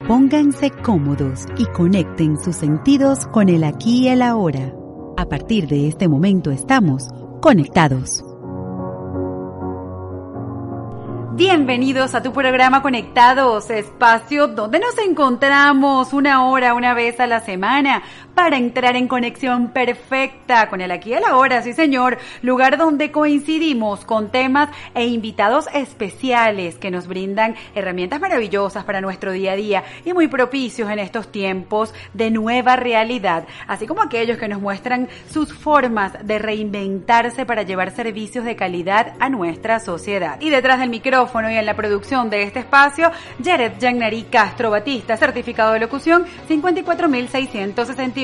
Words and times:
Pónganse 0.00 0.70
cómodos 0.70 1.46
y 1.56 1.64
conecten 1.66 2.36
sus 2.36 2.56
sentidos 2.56 3.26
con 3.28 3.48
el 3.48 3.64
aquí 3.64 4.02
y 4.02 4.08
el 4.08 4.20
ahora. 4.20 4.74
A 5.16 5.26
partir 5.26 5.66
de 5.66 5.88
este 5.88 6.08
momento 6.08 6.50
estamos 6.50 7.08
conectados. 7.40 8.22
Bienvenidos 11.36 12.14
a 12.14 12.22
tu 12.22 12.32
programa 12.32 12.82
Conectados, 12.82 13.70
espacio 13.70 14.48
donde 14.48 14.78
nos 14.78 14.98
encontramos 14.98 16.12
una 16.12 16.46
hora, 16.46 16.74
una 16.74 16.92
vez 16.92 17.18
a 17.18 17.26
la 17.26 17.40
semana 17.40 18.02
para 18.34 18.56
entrar 18.56 18.96
en 18.96 19.08
conexión 19.08 19.68
perfecta 19.68 20.68
con 20.68 20.80
el 20.80 20.90
aquí 20.90 21.10
y 21.10 21.14
el 21.14 21.24
ahora, 21.24 21.62
sí 21.62 21.72
señor, 21.72 22.18
lugar 22.42 22.76
donde 22.76 23.10
coincidimos 23.10 24.04
con 24.04 24.30
temas 24.30 24.68
e 24.94 25.06
invitados 25.06 25.68
especiales 25.72 26.76
que 26.76 26.90
nos 26.90 27.06
brindan 27.06 27.54
herramientas 27.74 28.20
maravillosas 28.20 28.84
para 28.84 29.00
nuestro 29.00 29.32
día 29.32 29.52
a 29.52 29.56
día 29.56 29.84
y 30.04 30.12
muy 30.12 30.28
propicios 30.28 30.90
en 30.90 30.98
estos 30.98 31.30
tiempos 31.30 31.94
de 32.12 32.30
nueva 32.30 32.76
realidad, 32.76 33.46
así 33.66 33.86
como 33.86 34.02
aquellos 34.02 34.38
que 34.38 34.48
nos 34.48 34.60
muestran 34.60 35.08
sus 35.30 35.52
formas 35.52 36.12
de 36.26 36.38
reinventarse 36.38 37.46
para 37.46 37.62
llevar 37.62 37.90
servicios 37.92 38.44
de 38.44 38.56
calidad 38.56 39.14
a 39.20 39.28
nuestra 39.28 39.80
sociedad. 39.80 40.40
Y 40.40 40.50
detrás 40.50 40.80
del 40.80 40.90
micrófono, 40.90 41.50
y 41.50 41.56
en 41.56 41.66
la 41.66 41.76
producción 41.76 42.30
de 42.30 42.42
este 42.42 42.60
espacio, 42.60 43.10
Jared 43.42 43.78
Yagnari 43.78 44.24
Castro 44.24 44.70
Batista, 44.70 45.16
certificado 45.16 45.72
de 45.72 45.80
locución 45.80 46.24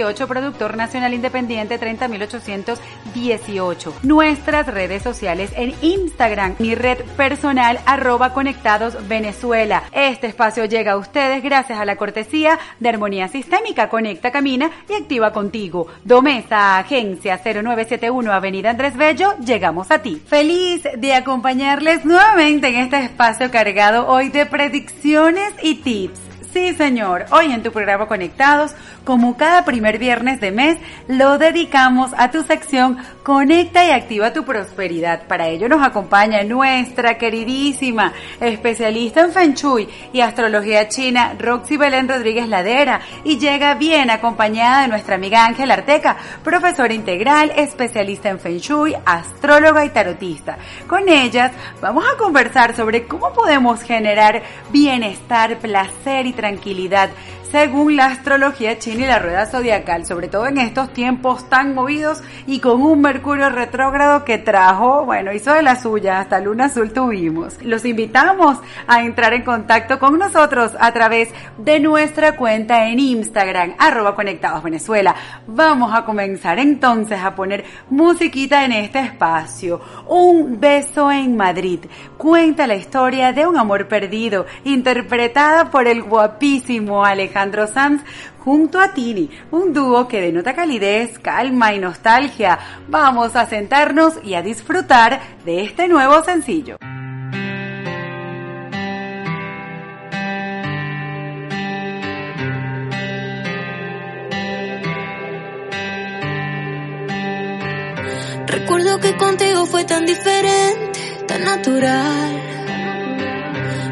54668, 0.01 0.27
productor 0.27 0.77
nacional 0.77 1.15
independiente 1.15 1.79
30818. 1.79 3.95
Nuestras 4.03 4.67
redes 4.67 5.03
sociales 5.03 5.53
en 5.57 5.75
Instagram, 5.83 6.57
mi 6.59 6.75
red 6.75 6.99
personal 7.17 7.81
arroba 7.87 8.33
conectados 8.33 8.97
Venezuela. 9.09 9.85
Este 9.93 10.27
espacio 10.27 10.65
llega 10.65 10.93
a 10.93 10.97
ustedes 10.97 11.43
gracias 11.43 11.79
a 11.79 11.85
la 11.85 11.97
cortesía 11.97 12.59
de 12.79 12.89
Armonía 12.89 13.29
Sistémica, 13.29 13.89
Conecta, 13.89 14.31
Camina 14.31 14.71
y 14.89 14.95
Activa 14.95 15.33
Contigo. 15.33 15.87
Domesa, 16.05 16.79
Agencia 16.79 17.39
0971, 17.39 18.33
Avenida 18.33 18.71
Andrés 18.71 18.97
Bello, 18.97 19.35
llegamos 19.45 19.91
a 19.91 20.01
ti. 20.01 20.23
Feliz 20.27 20.83
de 20.97 21.15
acompañarles 21.15 22.05
nuevamente 22.05 22.69
en 22.69 22.77
este 22.77 23.05
espacio 23.05 23.51
cargado 23.51 24.07
hoy 24.07 24.29
de 24.29 24.47
predicciones 24.47 25.53
y 25.63 25.77
tips 25.77 26.30
Sí, 26.53 26.75
señor. 26.75 27.27
Hoy 27.31 27.53
en 27.53 27.63
tu 27.63 27.71
programa 27.71 28.09
Conectados, 28.09 28.73
como 29.05 29.37
cada 29.37 29.65
primer 29.65 29.99
viernes 29.99 30.41
de 30.41 30.51
mes, 30.51 30.79
lo 31.07 31.39
dedicamos 31.39 32.11
a 32.19 32.33
tu 32.33 32.43
sección 32.43 32.99
Conecta 33.31 33.85
y 33.85 33.93
activa 33.93 34.33
tu 34.33 34.45
prosperidad. 34.45 35.29
Para 35.29 35.47
ello 35.47 35.69
nos 35.69 35.87
acompaña 35.87 36.43
nuestra 36.43 37.17
queridísima 37.17 38.13
especialista 38.41 39.21
en 39.21 39.31
Feng 39.31 39.55
Shui 39.55 39.89
y 40.13 40.21
astrología 40.21 40.89
china, 40.89 41.37
Roxy 41.39 41.77
Belén 41.77 42.09
Rodríguez 42.09 42.49
Ladera, 42.49 43.01
y 43.23 43.39
llega 43.39 43.75
bien 43.75 44.11
acompañada 44.11 44.83
de 44.83 44.89
nuestra 44.89 45.15
amiga 45.15 45.47
Ángela 45.47 45.75
Arteca, 45.75 46.17
profesora 46.43 46.93
integral, 46.93 47.53
especialista 47.55 48.31
en 48.31 48.41
Feng 48.41 48.59
Shui, 48.59 48.97
astróloga 49.07 49.85
y 49.85 49.91
tarotista. 49.91 50.59
Con 50.89 51.09
ellas 51.09 51.53
vamos 51.81 52.05
a 52.13 52.17
conversar 52.19 52.75
sobre 52.75 53.07
cómo 53.07 53.33
podemos 53.33 53.81
generar 53.83 54.43
bienestar, 54.73 55.57
placer 55.59 56.27
y 56.27 56.33
tranquilidad 56.33 57.11
según 57.51 57.97
la 57.97 58.07
astrología 58.07 58.79
china 58.79 59.05
y 59.05 59.09
la 59.09 59.19
rueda 59.19 59.47
zodiacal, 59.47 60.07
sobre 60.07 60.29
todo 60.29 60.47
en 60.47 60.59
estos 60.59 60.93
tiempos 60.93 61.49
tan 61.49 61.75
movidos 61.75 62.23
y 62.47 62.61
con 62.61 62.81
un 62.81 63.01
Mercurio 63.01 63.51
retrógrado 63.51 64.25
que 64.25 64.39
trajo, 64.39 65.05
bueno, 65.05 65.33
hizo 65.33 65.53
de 65.53 65.63
la 65.63 65.81
suya, 65.81 66.21
hasta 66.21 66.39
luna 66.39 66.67
azul 66.67 66.93
tuvimos. 66.93 67.61
Los 67.63 67.85
invitamos 67.85 68.59
a 68.87 69.03
entrar 69.03 69.35
en 69.35 69.43
contacto 69.43 69.99
con 69.99 70.19
nosotros 70.19 70.73
a 70.79 70.93
través 70.93 71.31
de 71.59 71.81
nuestra 71.81 72.37
cuenta 72.37 72.87
en 72.87 73.01
Instagram, 73.01 73.75
arroba 73.79 74.15
conectados 74.15 74.63
Venezuela. 74.63 75.15
Vamos 75.47 75.93
a 75.93 76.05
comenzar 76.05 76.59
entonces 76.61 77.19
a 77.21 77.35
poner 77.35 77.65
musiquita 77.89 78.65
en 78.65 78.73
este 78.73 79.01
espacio. 79.01 79.81
Un 80.07 80.61
beso 80.61 81.11
en 81.11 81.37
Madrid. 81.37 81.81
Cuenta 82.17 82.69
la 82.69 82.77
historia 82.77 83.33
de 83.33 83.47
un 83.47 83.57
amor 83.57 83.89
perdido, 83.89 84.47
interpretada 84.63 85.71
por 85.71 85.89
el 85.89 86.03
guapísimo 86.03 87.05
Alejandro 87.05 87.40
Alejandro 87.41 87.67
Sanz 87.67 88.03
junto 88.39 88.79
a 88.79 88.93
Tini, 88.93 89.31
un 89.51 89.73
dúo 89.73 90.07
que 90.07 90.21
denota 90.21 90.55
calidez, 90.55 91.19
calma 91.19 91.73
y 91.73 91.79
nostalgia. 91.79 92.59
Vamos 92.89 93.35
a 93.35 93.47
sentarnos 93.47 94.15
y 94.23 94.35
a 94.35 94.43
disfrutar 94.43 95.21
de 95.47 95.65
este 95.65 95.89
nuevo 95.89 96.23
sencillo. 96.23 96.77
Recuerdo 108.47 109.01
que 109.01 109.17
contigo 109.17 109.65
fue 109.65 109.85
tan 109.85 110.05
diferente, 110.05 111.25
tan 111.27 111.45
natural. 111.45 112.41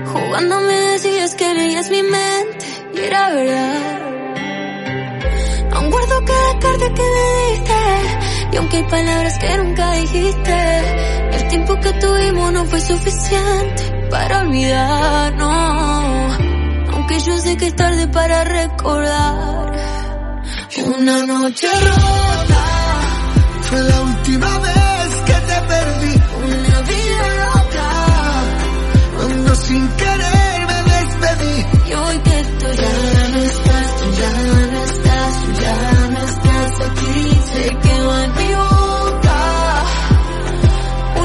Jugando 0.05 0.61
me 0.61 0.75
decías 0.93 1.35
que 1.35 1.55
leías 1.55 1.89
mi 1.91 2.03
mente 2.03 2.68
era 3.05 3.31
verdad. 3.31 4.01
Aún 5.73 5.91
guardo 5.91 6.25
cada 6.25 6.59
carta 6.59 6.95
que 6.95 7.03
me 7.03 7.51
diste 7.51 7.79
y 8.53 8.57
aunque 8.57 8.77
hay 8.79 8.83
palabras 8.85 9.39
que 9.39 9.57
nunca 9.59 9.93
dijiste, 9.93 10.81
el 11.33 11.49
tiempo 11.49 11.79
que 11.81 11.93
tuvimos 11.95 12.53
no 12.53 12.65
fue 12.65 12.81
suficiente 12.81 14.09
para 14.11 14.41
olvidarnos. 14.41 16.39
Aunque 16.93 17.21
yo 17.21 17.39
sé 17.39 17.57
que 17.57 17.67
es 17.67 17.77
tarde 17.77 18.09
para 18.09 18.45
recordar. 18.45 19.73
Una 20.87 21.27
noche 21.27 21.69
rota 21.69 22.65
fue 23.63 23.83
la 23.83 24.01
última 24.01 24.59
vez 24.59 25.23
que 25.27 25.33
te 25.33 25.61
perdí. 25.69 26.15
Una 26.45 26.81
vida 26.81 27.29
loca 27.45 27.91
cuando 29.17 29.55
sin 29.57 29.89
querer 29.89 30.67
me 30.67 30.83
despedí. 30.93 31.67
Y 31.91 31.95
hoy 31.95 32.19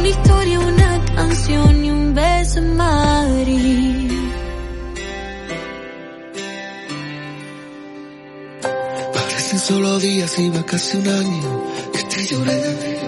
una 0.03 0.09
historia, 0.09 0.59
una 0.59 1.05
canción 1.15 1.85
y 1.85 1.89
un 1.89 2.13
beso 2.13 2.59
en 2.59 2.75
Madrid. 2.75 4.11
Parecen 9.13 9.59
solo 9.59 9.99
días, 9.99 10.39
iba 10.39 10.61
casi 10.65 10.97
un 10.97 11.07
año 11.07 11.63
que 11.93 12.03
te 12.03 12.25
lloré. 12.25 12.99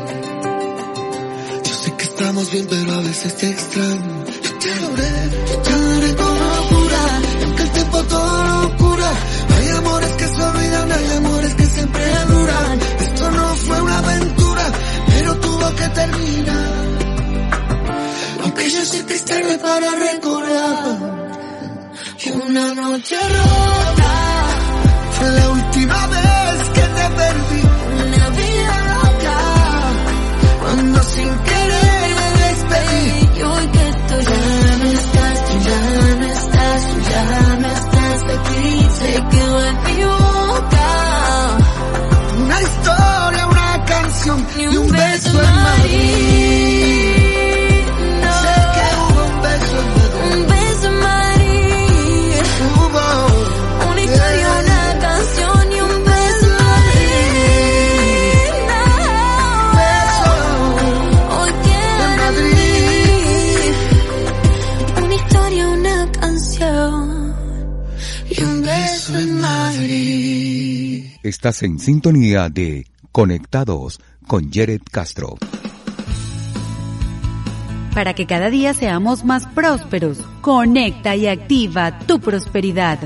Yo 1.66 1.74
sé 1.74 1.94
que 1.98 2.04
estamos 2.06 2.50
bien, 2.50 2.66
pero 2.70 2.94
a 2.94 3.02
veces 3.02 3.36
te 3.36 3.50
extraño. 3.50 4.26
Yo 4.44 4.58
te 4.58 4.72
adoré, 4.72 5.14
yo 5.50 5.58
te 5.64 5.72
adoré 5.74 6.16
con 6.16 6.34
locura. 6.40 7.02
Y 7.40 7.44
aunque 7.44 7.64
el 7.64 7.72
tiempo 7.72 8.04
todo 8.04 8.62
lo 8.62 8.78
cura, 8.78 9.12
hay 9.58 9.68
amores 9.80 10.12
que 10.12 10.28
se 10.30 10.42
olvidan, 10.42 10.92
hay 10.94 11.18
amores 11.18 11.56
que 11.56 11.66
siempre 11.66 12.04
duran. 12.30 12.80
Esto 13.02 13.32
no 13.32 13.56
fue 13.56 13.82
una 13.82 13.98
aventura, 14.00 14.72
pero 15.08 15.36
tuvo 15.42 15.76
que 15.76 15.88
terminar. 15.90 16.85
Yo 18.76 18.84
sé 18.84 19.06
que 19.06 19.14
es 19.16 19.24
tarde 19.24 19.58
para 19.60 19.90
recordar. 19.96 21.26
Una 22.46 22.74
noche 22.74 23.16
rota 23.16 24.14
fue 25.12 25.30
la 25.32 25.50
última 25.50 26.08
vez 26.08 26.70
que 26.76 26.82
te 26.82 27.06
perdí. 27.20 27.62
Una 28.06 28.30
vida 28.30 28.76
loca 28.92 29.38
Cuando 30.62 31.04
sin 31.04 31.30
querer 31.50 32.10
me 32.20 32.28
despedí. 32.44 33.30
y 33.38 33.42
hoy 33.44 33.68
que 33.76 33.88
tú 34.08 34.16
ya 34.32 34.78
no 34.82 34.88
estás, 35.00 35.46
tú 35.48 35.54
ya 35.70 35.82
no 36.20 36.26
estás, 36.26 36.80
tú 36.90 36.98
ya 37.12 37.26
no 37.62 37.68
estás 37.80 38.20
aquí. 38.38 38.88
Se 39.00 39.12
quedó 39.32 39.66
en 39.66 39.78
mi 39.84 40.04
boca 40.04 40.88
Una 42.44 42.62
historia, 42.62 43.48
una 43.48 43.86
canción 43.86 44.48
ni 44.58 44.64
y 44.64 44.78
un 44.78 44.92
beso 44.92 45.42
en 45.42 45.56
Madrid. 45.64 47.25
Estás 71.26 71.64
en 71.64 71.80
sintonía 71.80 72.50
de 72.50 72.86
Conectados 73.12 74.00
con 74.28 74.52
Jared 74.52 74.84
Castro. 74.92 75.38
Para 77.96 78.14
que 78.14 78.28
cada 78.28 78.52
día 78.52 78.76
seamos 78.76 79.26
más 79.26 79.48
prósperos, 79.48 80.20
conecta 80.42 81.16
y 81.16 81.26
activa 81.26 81.98
tu 82.06 82.20
prosperidad. 82.20 83.00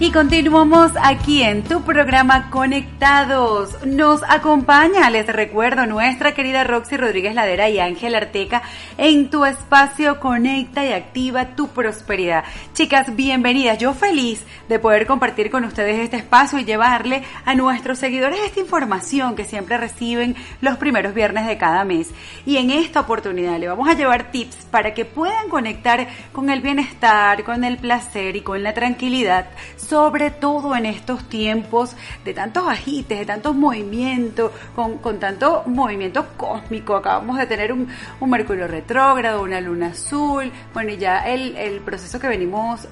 Y 0.00 0.10
continuamos 0.10 0.90
aquí 1.00 1.44
en 1.44 1.62
tu 1.62 1.82
programa 1.82 2.50
Conectados. 2.50 3.86
Nos 3.86 4.24
acompaña, 4.24 5.08
les 5.08 5.28
recuerdo, 5.28 5.86
nuestra 5.86 6.34
querida 6.34 6.64
Roxy 6.64 6.96
Rodríguez 6.96 7.32
Ladera 7.32 7.70
y 7.70 7.78
Ángel 7.78 8.16
Arteca 8.16 8.62
en 8.98 9.30
tu 9.30 9.44
espacio 9.44 10.18
Conecta 10.18 10.84
y 10.84 10.92
Activa 10.92 11.54
tu 11.54 11.68
Prosperidad. 11.68 12.42
Chicas, 12.72 13.14
bienvenidas. 13.14 13.78
Yo 13.78 13.94
feliz 13.94 14.44
de 14.68 14.80
poder 14.80 15.06
compartir 15.06 15.48
con 15.48 15.62
ustedes 15.62 16.00
este 16.00 16.16
espacio 16.16 16.58
y 16.58 16.64
llevarle 16.64 17.22
a 17.44 17.54
nuestros 17.54 18.00
seguidores 18.00 18.40
esta 18.40 18.58
información 18.58 19.36
que 19.36 19.44
siempre 19.44 19.78
reciben 19.78 20.34
los 20.60 20.76
primeros 20.76 21.14
viernes 21.14 21.46
de 21.46 21.56
cada 21.56 21.84
mes. 21.84 22.10
Y 22.44 22.56
en 22.56 22.70
esta 22.70 22.98
oportunidad 22.98 23.60
le 23.60 23.68
vamos 23.68 23.88
a 23.88 23.94
llevar 23.94 24.32
tips 24.32 24.56
para 24.72 24.92
que 24.92 25.04
puedan 25.04 25.48
conectar 25.48 26.08
con 26.32 26.50
el 26.50 26.62
bienestar, 26.62 27.44
con 27.44 27.62
el 27.62 27.76
placer 27.76 28.34
y 28.34 28.40
con 28.40 28.64
la 28.64 28.74
tranquilidad 28.74 29.46
sobre 29.94 30.32
todo 30.32 30.74
en 30.74 30.86
estos 30.86 31.22
tiempos 31.28 31.94
de 32.24 32.34
tantos 32.34 32.66
agites, 32.66 33.16
de 33.16 33.24
tantos 33.24 33.54
movimientos, 33.54 34.50
con, 34.74 34.98
con 34.98 35.20
tanto 35.20 35.62
movimiento 35.66 36.26
cósmico. 36.36 36.96
Acabamos 36.96 37.38
de 37.38 37.46
tener 37.46 37.72
un, 37.72 37.86
Mercurio 38.26 38.66
retrógrado, 38.66 39.40
una 39.42 39.60
luna 39.60 39.90
azul, 39.90 40.50
bueno, 40.72 40.90
y 40.90 40.96
ya 40.96 41.20
el, 41.28 41.56
el 41.56 41.78
proceso 41.78 42.18
que 42.18 42.26
venimos 42.26 42.88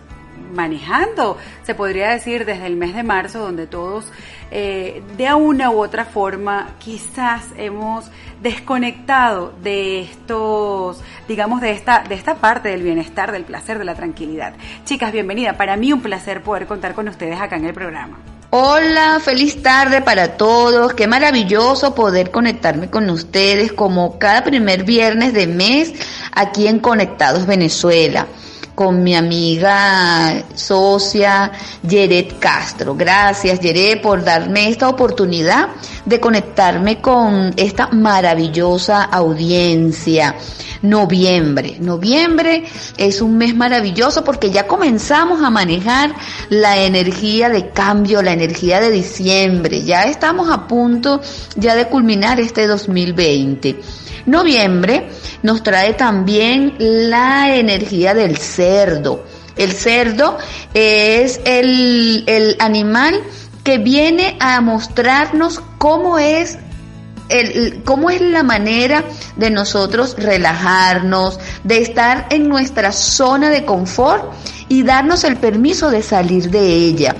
manejando, 0.52 1.38
se 1.64 1.75
podría 1.75 2.10
decir, 2.10 2.44
desde 2.44 2.66
el 2.66 2.76
mes 2.76 2.94
de 2.94 3.02
marzo, 3.02 3.40
donde 3.40 3.66
todos 3.66 4.04
eh, 4.50 5.02
de 5.16 5.32
una 5.32 5.70
u 5.70 5.82
otra 5.82 6.04
forma 6.04 6.75
quizás 6.78 7.43
hemos 7.56 8.10
desconectado 8.43 9.54
de 9.62 10.02
estos, 10.02 11.00
digamos, 11.26 11.60
de 11.60 11.72
esta, 11.72 12.04
de 12.06 12.14
esta 12.14 12.34
parte 12.34 12.69
del 12.69 12.82
bienestar, 12.82 13.32
del 13.32 13.44
placer, 13.44 13.78
de 13.78 13.84
la 13.84 13.94
tranquilidad. 13.94 14.54
Chicas, 14.84 15.12
bienvenida. 15.12 15.56
Para 15.56 15.76
mí 15.76 15.93
un 15.93 16.02
placer 16.02 16.43
poder 16.43 16.66
contar 16.66 16.94
con 16.94 17.08
ustedes 17.08 17.40
acá 17.40 17.56
en 17.56 17.64
el 17.64 17.72
programa. 17.72 18.19
Hola, 18.50 19.19
feliz 19.25 19.62
tarde 19.62 20.02
para 20.02 20.37
todos. 20.37 20.93
Qué 20.93 21.06
maravilloso 21.06 21.94
poder 21.94 22.31
conectarme 22.31 22.90
con 22.90 23.08
ustedes 23.08 23.72
como 23.72 24.19
cada 24.19 24.44
primer 24.44 24.84
viernes 24.84 25.32
de 25.32 25.46
mes 25.46 25.94
aquí 26.32 26.66
en 26.66 26.78
Conectados 26.78 27.46
Venezuela 27.46 28.26
con 28.75 29.03
mi 29.03 29.15
amiga 29.15 30.45
socia 30.55 31.51
Yeret 31.83 32.39
Castro. 32.39 32.95
Gracias 32.95 33.61
Yeret 33.61 34.01
por 34.01 34.25
darme 34.25 34.69
esta 34.69 34.89
oportunidad 34.89 35.69
de 36.05 36.21
conectarme 36.21 37.01
con 37.01 37.53
esta 37.57 37.89
maravillosa 37.89 39.05
audiencia. 39.05 40.35
Noviembre. 40.82 41.76
Noviembre 41.81 42.64
es 42.96 43.23
un 43.23 43.38
mes 43.38 43.55
maravilloso 43.55 44.25
porque 44.25 44.50
ya 44.50 44.67
comenzamos 44.67 45.43
a 45.43 45.50
manejar 45.50 46.14
la 46.50 46.79
energía 46.79 47.49
de 47.49 47.70
cambio, 47.70 48.20
la 48.20 48.32
energía 48.32 48.81
de 48.81 48.90
diciembre. 48.90 49.82
Ya 49.82 50.05
estamos 50.05 50.50
a 50.50 50.67
punto 50.67 51.20
ya 51.56 51.75
de 51.76 51.87
culminar 51.87 52.40
este 52.40 52.67
2020. 52.67 53.81
Noviembre 54.26 55.08
nos 55.43 55.62
trae 55.62 55.94
también 55.94 56.75
la 56.79 57.56
energía 57.56 58.14
del 58.14 58.37
cerdo. 58.37 59.25
El 59.56 59.73
cerdo 59.73 60.38
es 60.75 61.40
el, 61.44 62.25
el 62.26 62.56
animal 62.58 63.20
que 63.62 63.78
viene 63.78 64.37
a 64.40 64.61
mostrarnos 64.61 65.62
cómo 65.78 66.19
es 66.19 66.58
cómo 67.84 68.11
es 68.11 68.20
la 68.20 68.43
manera 68.43 69.05
de 69.37 69.50
nosotros 69.50 70.17
relajarnos, 70.19 71.38
de 71.64 71.79
estar 71.79 72.26
en 72.31 72.49
nuestra 72.49 72.93
zona 72.93 73.50
de 73.50 73.64
confort 73.64 74.32
y 74.69 74.82
darnos 74.82 75.25
el 75.25 75.37
permiso 75.37 75.90
de 75.90 76.02
salir 76.02 76.50
de 76.50 76.61
ella 76.61 77.14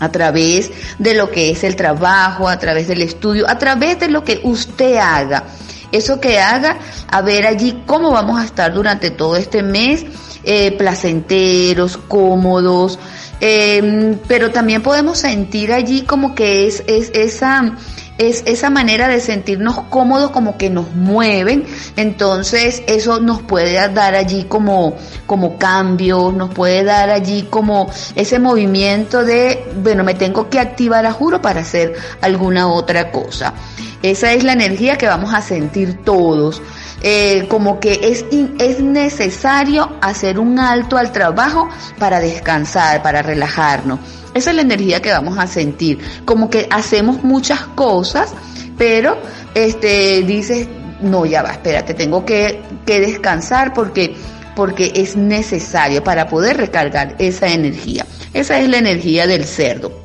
a 0.00 0.10
través 0.10 0.70
de 0.98 1.14
lo 1.14 1.30
que 1.30 1.50
es 1.50 1.62
el 1.62 1.76
trabajo, 1.76 2.48
a 2.48 2.58
través 2.58 2.88
del 2.88 3.02
estudio, 3.02 3.48
a 3.48 3.58
través 3.58 4.00
de 4.00 4.08
lo 4.08 4.24
que 4.24 4.40
usted 4.42 4.96
haga. 4.96 5.44
Eso 5.92 6.20
que 6.20 6.38
haga, 6.38 6.78
a 7.08 7.20
ver 7.20 7.46
allí 7.46 7.82
cómo 7.86 8.10
vamos 8.12 8.40
a 8.40 8.44
estar 8.44 8.72
durante 8.72 9.10
todo 9.10 9.36
este 9.36 9.62
mes, 9.62 10.04
eh, 10.44 10.72
placenteros, 10.72 11.96
cómodos, 11.96 12.98
em, 13.40 14.16
pero 14.26 14.50
también 14.50 14.82
podemos 14.82 15.18
sentir 15.18 15.72
allí 15.72 16.02
como 16.02 16.34
que 16.34 16.66
es 16.66 16.82
esa 16.86 17.74
es 18.20 18.42
esa 18.44 18.68
manera 18.68 19.08
de 19.08 19.18
sentirnos 19.18 19.80
cómodos 19.88 20.30
como 20.30 20.58
que 20.58 20.68
nos 20.68 20.94
mueven, 20.94 21.64
entonces 21.96 22.82
eso 22.86 23.18
nos 23.18 23.40
puede 23.40 23.72
dar 23.88 24.14
allí 24.14 24.44
como, 24.44 24.96
como 25.26 25.56
cambio, 25.56 26.30
nos 26.30 26.52
puede 26.52 26.84
dar 26.84 27.08
allí 27.08 27.46
como 27.48 27.90
ese 28.14 28.38
movimiento 28.38 29.24
de, 29.24 29.64
bueno, 29.82 30.04
me 30.04 30.12
tengo 30.12 30.50
que 30.50 30.60
activar 30.60 31.06
a 31.06 31.12
juro 31.12 31.40
para 31.40 31.60
hacer 31.60 31.94
alguna 32.20 32.68
otra 32.68 33.10
cosa. 33.10 33.54
Esa 34.02 34.32
es 34.32 34.44
la 34.44 34.52
energía 34.52 34.96
que 34.96 35.06
vamos 35.06 35.34
a 35.34 35.42
sentir 35.42 36.02
todos. 36.04 36.62
Eh, 37.02 37.46
como 37.48 37.80
que 37.80 38.00
es, 38.02 38.24
es 38.58 38.80
necesario 38.80 39.90
hacer 40.02 40.38
un 40.38 40.58
alto 40.58 40.98
al 40.98 41.12
trabajo 41.12 41.68
para 41.98 42.20
descansar, 42.20 43.02
para 43.02 43.22
relajarnos. 43.22 44.00
Esa 44.34 44.50
es 44.50 44.56
la 44.56 44.62
energía 44.62 45.02
que 45.02 45.10
vamos 45.10 45.38
a 45.38 45.46
sentir. 45.46 45.98
Como 46.24 46.50
que 46.50 46.66
hacemos 46.70 47.22
muchas 47.24 47.60
cosas, 47.60 48.32
pero 48.78 49.18
este 49.54 50.22
dices, 50.22 50.68
no, 51.00 51.26
ya 51.26 51.42
va, 51.42 51.52
espérate, 51.52 51.94
tengo 51.94 52.24
que, 52.24 52.60
que 52.86 53.00
descansar 53.00 53.72
porque, 53.74 54.14
porque 54.54 54.92
es 54.94 55.16
necesario 55.16 56.04
para 56.04 56.28
poder 56.28 56.56
recargar 56.56 57.16
esa 57.18 57.48
energía. 57.48 58.06
Esa 58.32 58.60
es 58.60 58.68
la 58.68 58.78
energía 58.78 59.26
del 59.26 59.44
cerdo. 59.44 59.99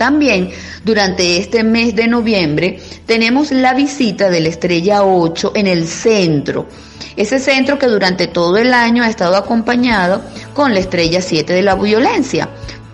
También 0.00 0.48
durante 0.82 1.36
este 1.36 1.62
mes 1.62 1.94
de 1.94 2.08
noviembre 2.08 2.80
tenemos 3.04 3.50
la 3.50 3.74
visita 3.74 4.30
de 4.30 4.40
la 4.40 4.48
estrella 4.48 5.04
8 5.04 5.52
en 5.54 5.66
el 5.66 5.86
centro. 5.86 6.66
Ese 7.16 7.38
centro 7.38 7.78
que 7.78 7.86
durante 7.86 8.26
todo 8.26 8.56
el 8.56 8.72
año 8.72 9.02
ha 9.02 9.10
estado 9.10 9.36
acompañado 9.36 10.22
con 10.54 10.72
la 10.72 10.80
estrella 10.80 11.20
7 11.20 11.52
de 11.52 11.60
la 11.60 11.74
violencia. 11.74 12.48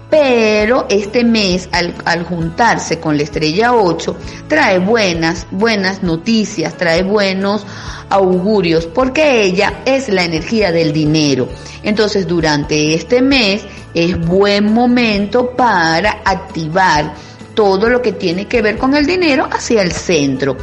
Pero 0.09 0.87
este 0.89 1.25
mes, 1.25 1.69
al, 1.73 1.95
al, 2.05 2.23
juntarse 2.25 3.01
con 3.01 3.17
la 3.17 3.25
estrella 3.25 3.75
8, 3.75 4.17
trae 4.47 4.79
buenas, 4.79 5.47
buenas 5.51 6.03
noticias, 6.03 6.77
trae 6.77 7.03
buenos 7.03 7.67
augurios, 8.09 8.87
porque 8.87 9.43
ella 9.43 9.83
es 9.85 10.09
la 10.09 10.25
energía 10.25 10.71
del 10.71 10.93
dinero. 10.93 11.49
Entonces, 11.83 12.27
durante 12.27 12.95
este 12.95 13.21
mes 13.21 13.65
es 13.95 14.19
buen 14.19 14.73
momento 14.73 15.51
para 15.57 16.21
activar 16.25 17.15
todo 17.55 17.89
lo 17.89 18.03
que 18.03 18.13
tiene 18.13 18.47
que 18.47 18.63
ver 18.63 18.77
con 18.77 18.95
el 18.95 19.07
dinero 19.07 19.49
hacia 19.51 19.83
el 19.83 19.91
centro. 19.91 20.57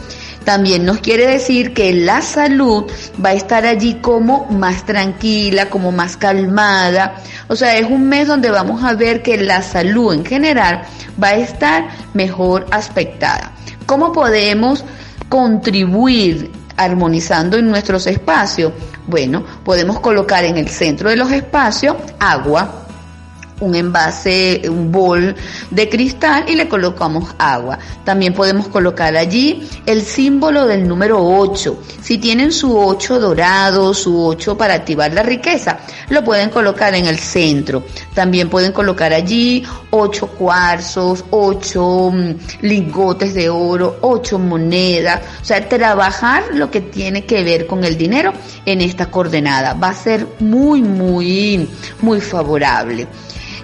También 0.44 0.86
nos 0.86 1.00
quiere 1.00 1.28
decir 1.28 1.74
que 1.74 1.94
la 1.94 2.22
salud 2.22 2.86
va 3.24 3.30
a 3.30 3.34
estar 3.34 3.66
allí 3.66 3.96
como 3.96 4.46
más 4.50 4.86
tranquila, 4.86 5.70
como 5.70 5.92
más 5.92 6.18
calmada. 6.18 7.16
O 7.48 7.56
sea, 7.56 7.78
es 7.78 7.90
un 7.90 8.10
mes 8.10 8.28
donde 8.28 8.52
vamos 8.52 8.84
a 8.84 8.94
ver 8.94 9.22
que 9.22 9.38
la 9.38 9.62
salud 9.62 10.14
en 10.14 10.26
general 10.26 10.84
va 11.22 11.30
a 11.30 11.36
estar 11.36 11.88
mejor 12.14 12.66
aspectada. 12.72 13.54
¿Cómo 13.86 14.12
podemos 14.12 14.84
contribuir 15.30 16.52
armonizando 16.76 17.58
en 17.58 17.70
nuestros 17.70 18.06
espacios? 18.08 18.74
Bueno, 19.08 19.44
podemos 19.64 20.00
colocar 20.00 20.44
en 20.44 20.58
el 20.58 20.70
centro 20.70 21.10
de 21.10 21.16
los 21.16 21.32
espacios 21.32 21.96
agua, 22.20 22.83
un 23.60 23.76
envase, 23.76 24.62
un 24.68 24.92
bol 24.92 25.36
de 25.70 25.90
cristal 25.90 26.46
y 26.48 26.56
le 26.56 26.68
colocamos 26.68 27.34
agua. 27.38 27.80
También 28.04 28.34
podemos 28.34 28.68
colocar 28.68 29.16
allí 29.16 29.68
el 29.86 30.02
símbolo 30.02 30.66
del 30.66 30.88
número 30.88 31.24
8. 31.24 31.80
Si 32.02 32.18
tienen 32.18 32.52
su 32.52 32.78
8 32.78 33.20
dorado, 33.20 33.94
su 33.94 34.26
8 34.26 34.58
para 34.58 34.74
activar 34.74 35.14
la 35.14 35.24
riqueza, 35.24 35.80
lo 36.10 36.24
pueden 36.24 36.50
colocar 36.50 36.94
en 36.96 37.06
el 37.06 37.18
centro. 37.18 37.84
También 38.14 38.50
pueden 38.50 38.72
colocar 38.72 39.14
allí 39.14 39.64
8 39.92 40.28
cuarzos, 40.28 41.24
8 41.30 42.12
mm, 42.12 42.32
lingotes 42.62 43.34
de 43.34 43.50
oro, 43.50 43.98
8 44.02 44.40
monedas. 44.40 45.22
O 45.42 45.46
sea, 45.46 45.68
trabajar 45.68 46.44
lo 46.54 46.70
que 46.70 46.82
tiene 46.82 47.26
que 47.26 47.44
ver 47.44 47.68
con 47.68 47.84
el 47.84 47.98
dinero 47.98 48.34
en 48.66 48.82
esta 48.82 49.08
coordenada. 49.08 49.74
Va 49.74 49.90
a 49.90 49.94
ser 49.94 50.28
muy, 50.40 50.82
muy, 50.82 51.68
muy 52.02 52.20
favorable 52.22 53.08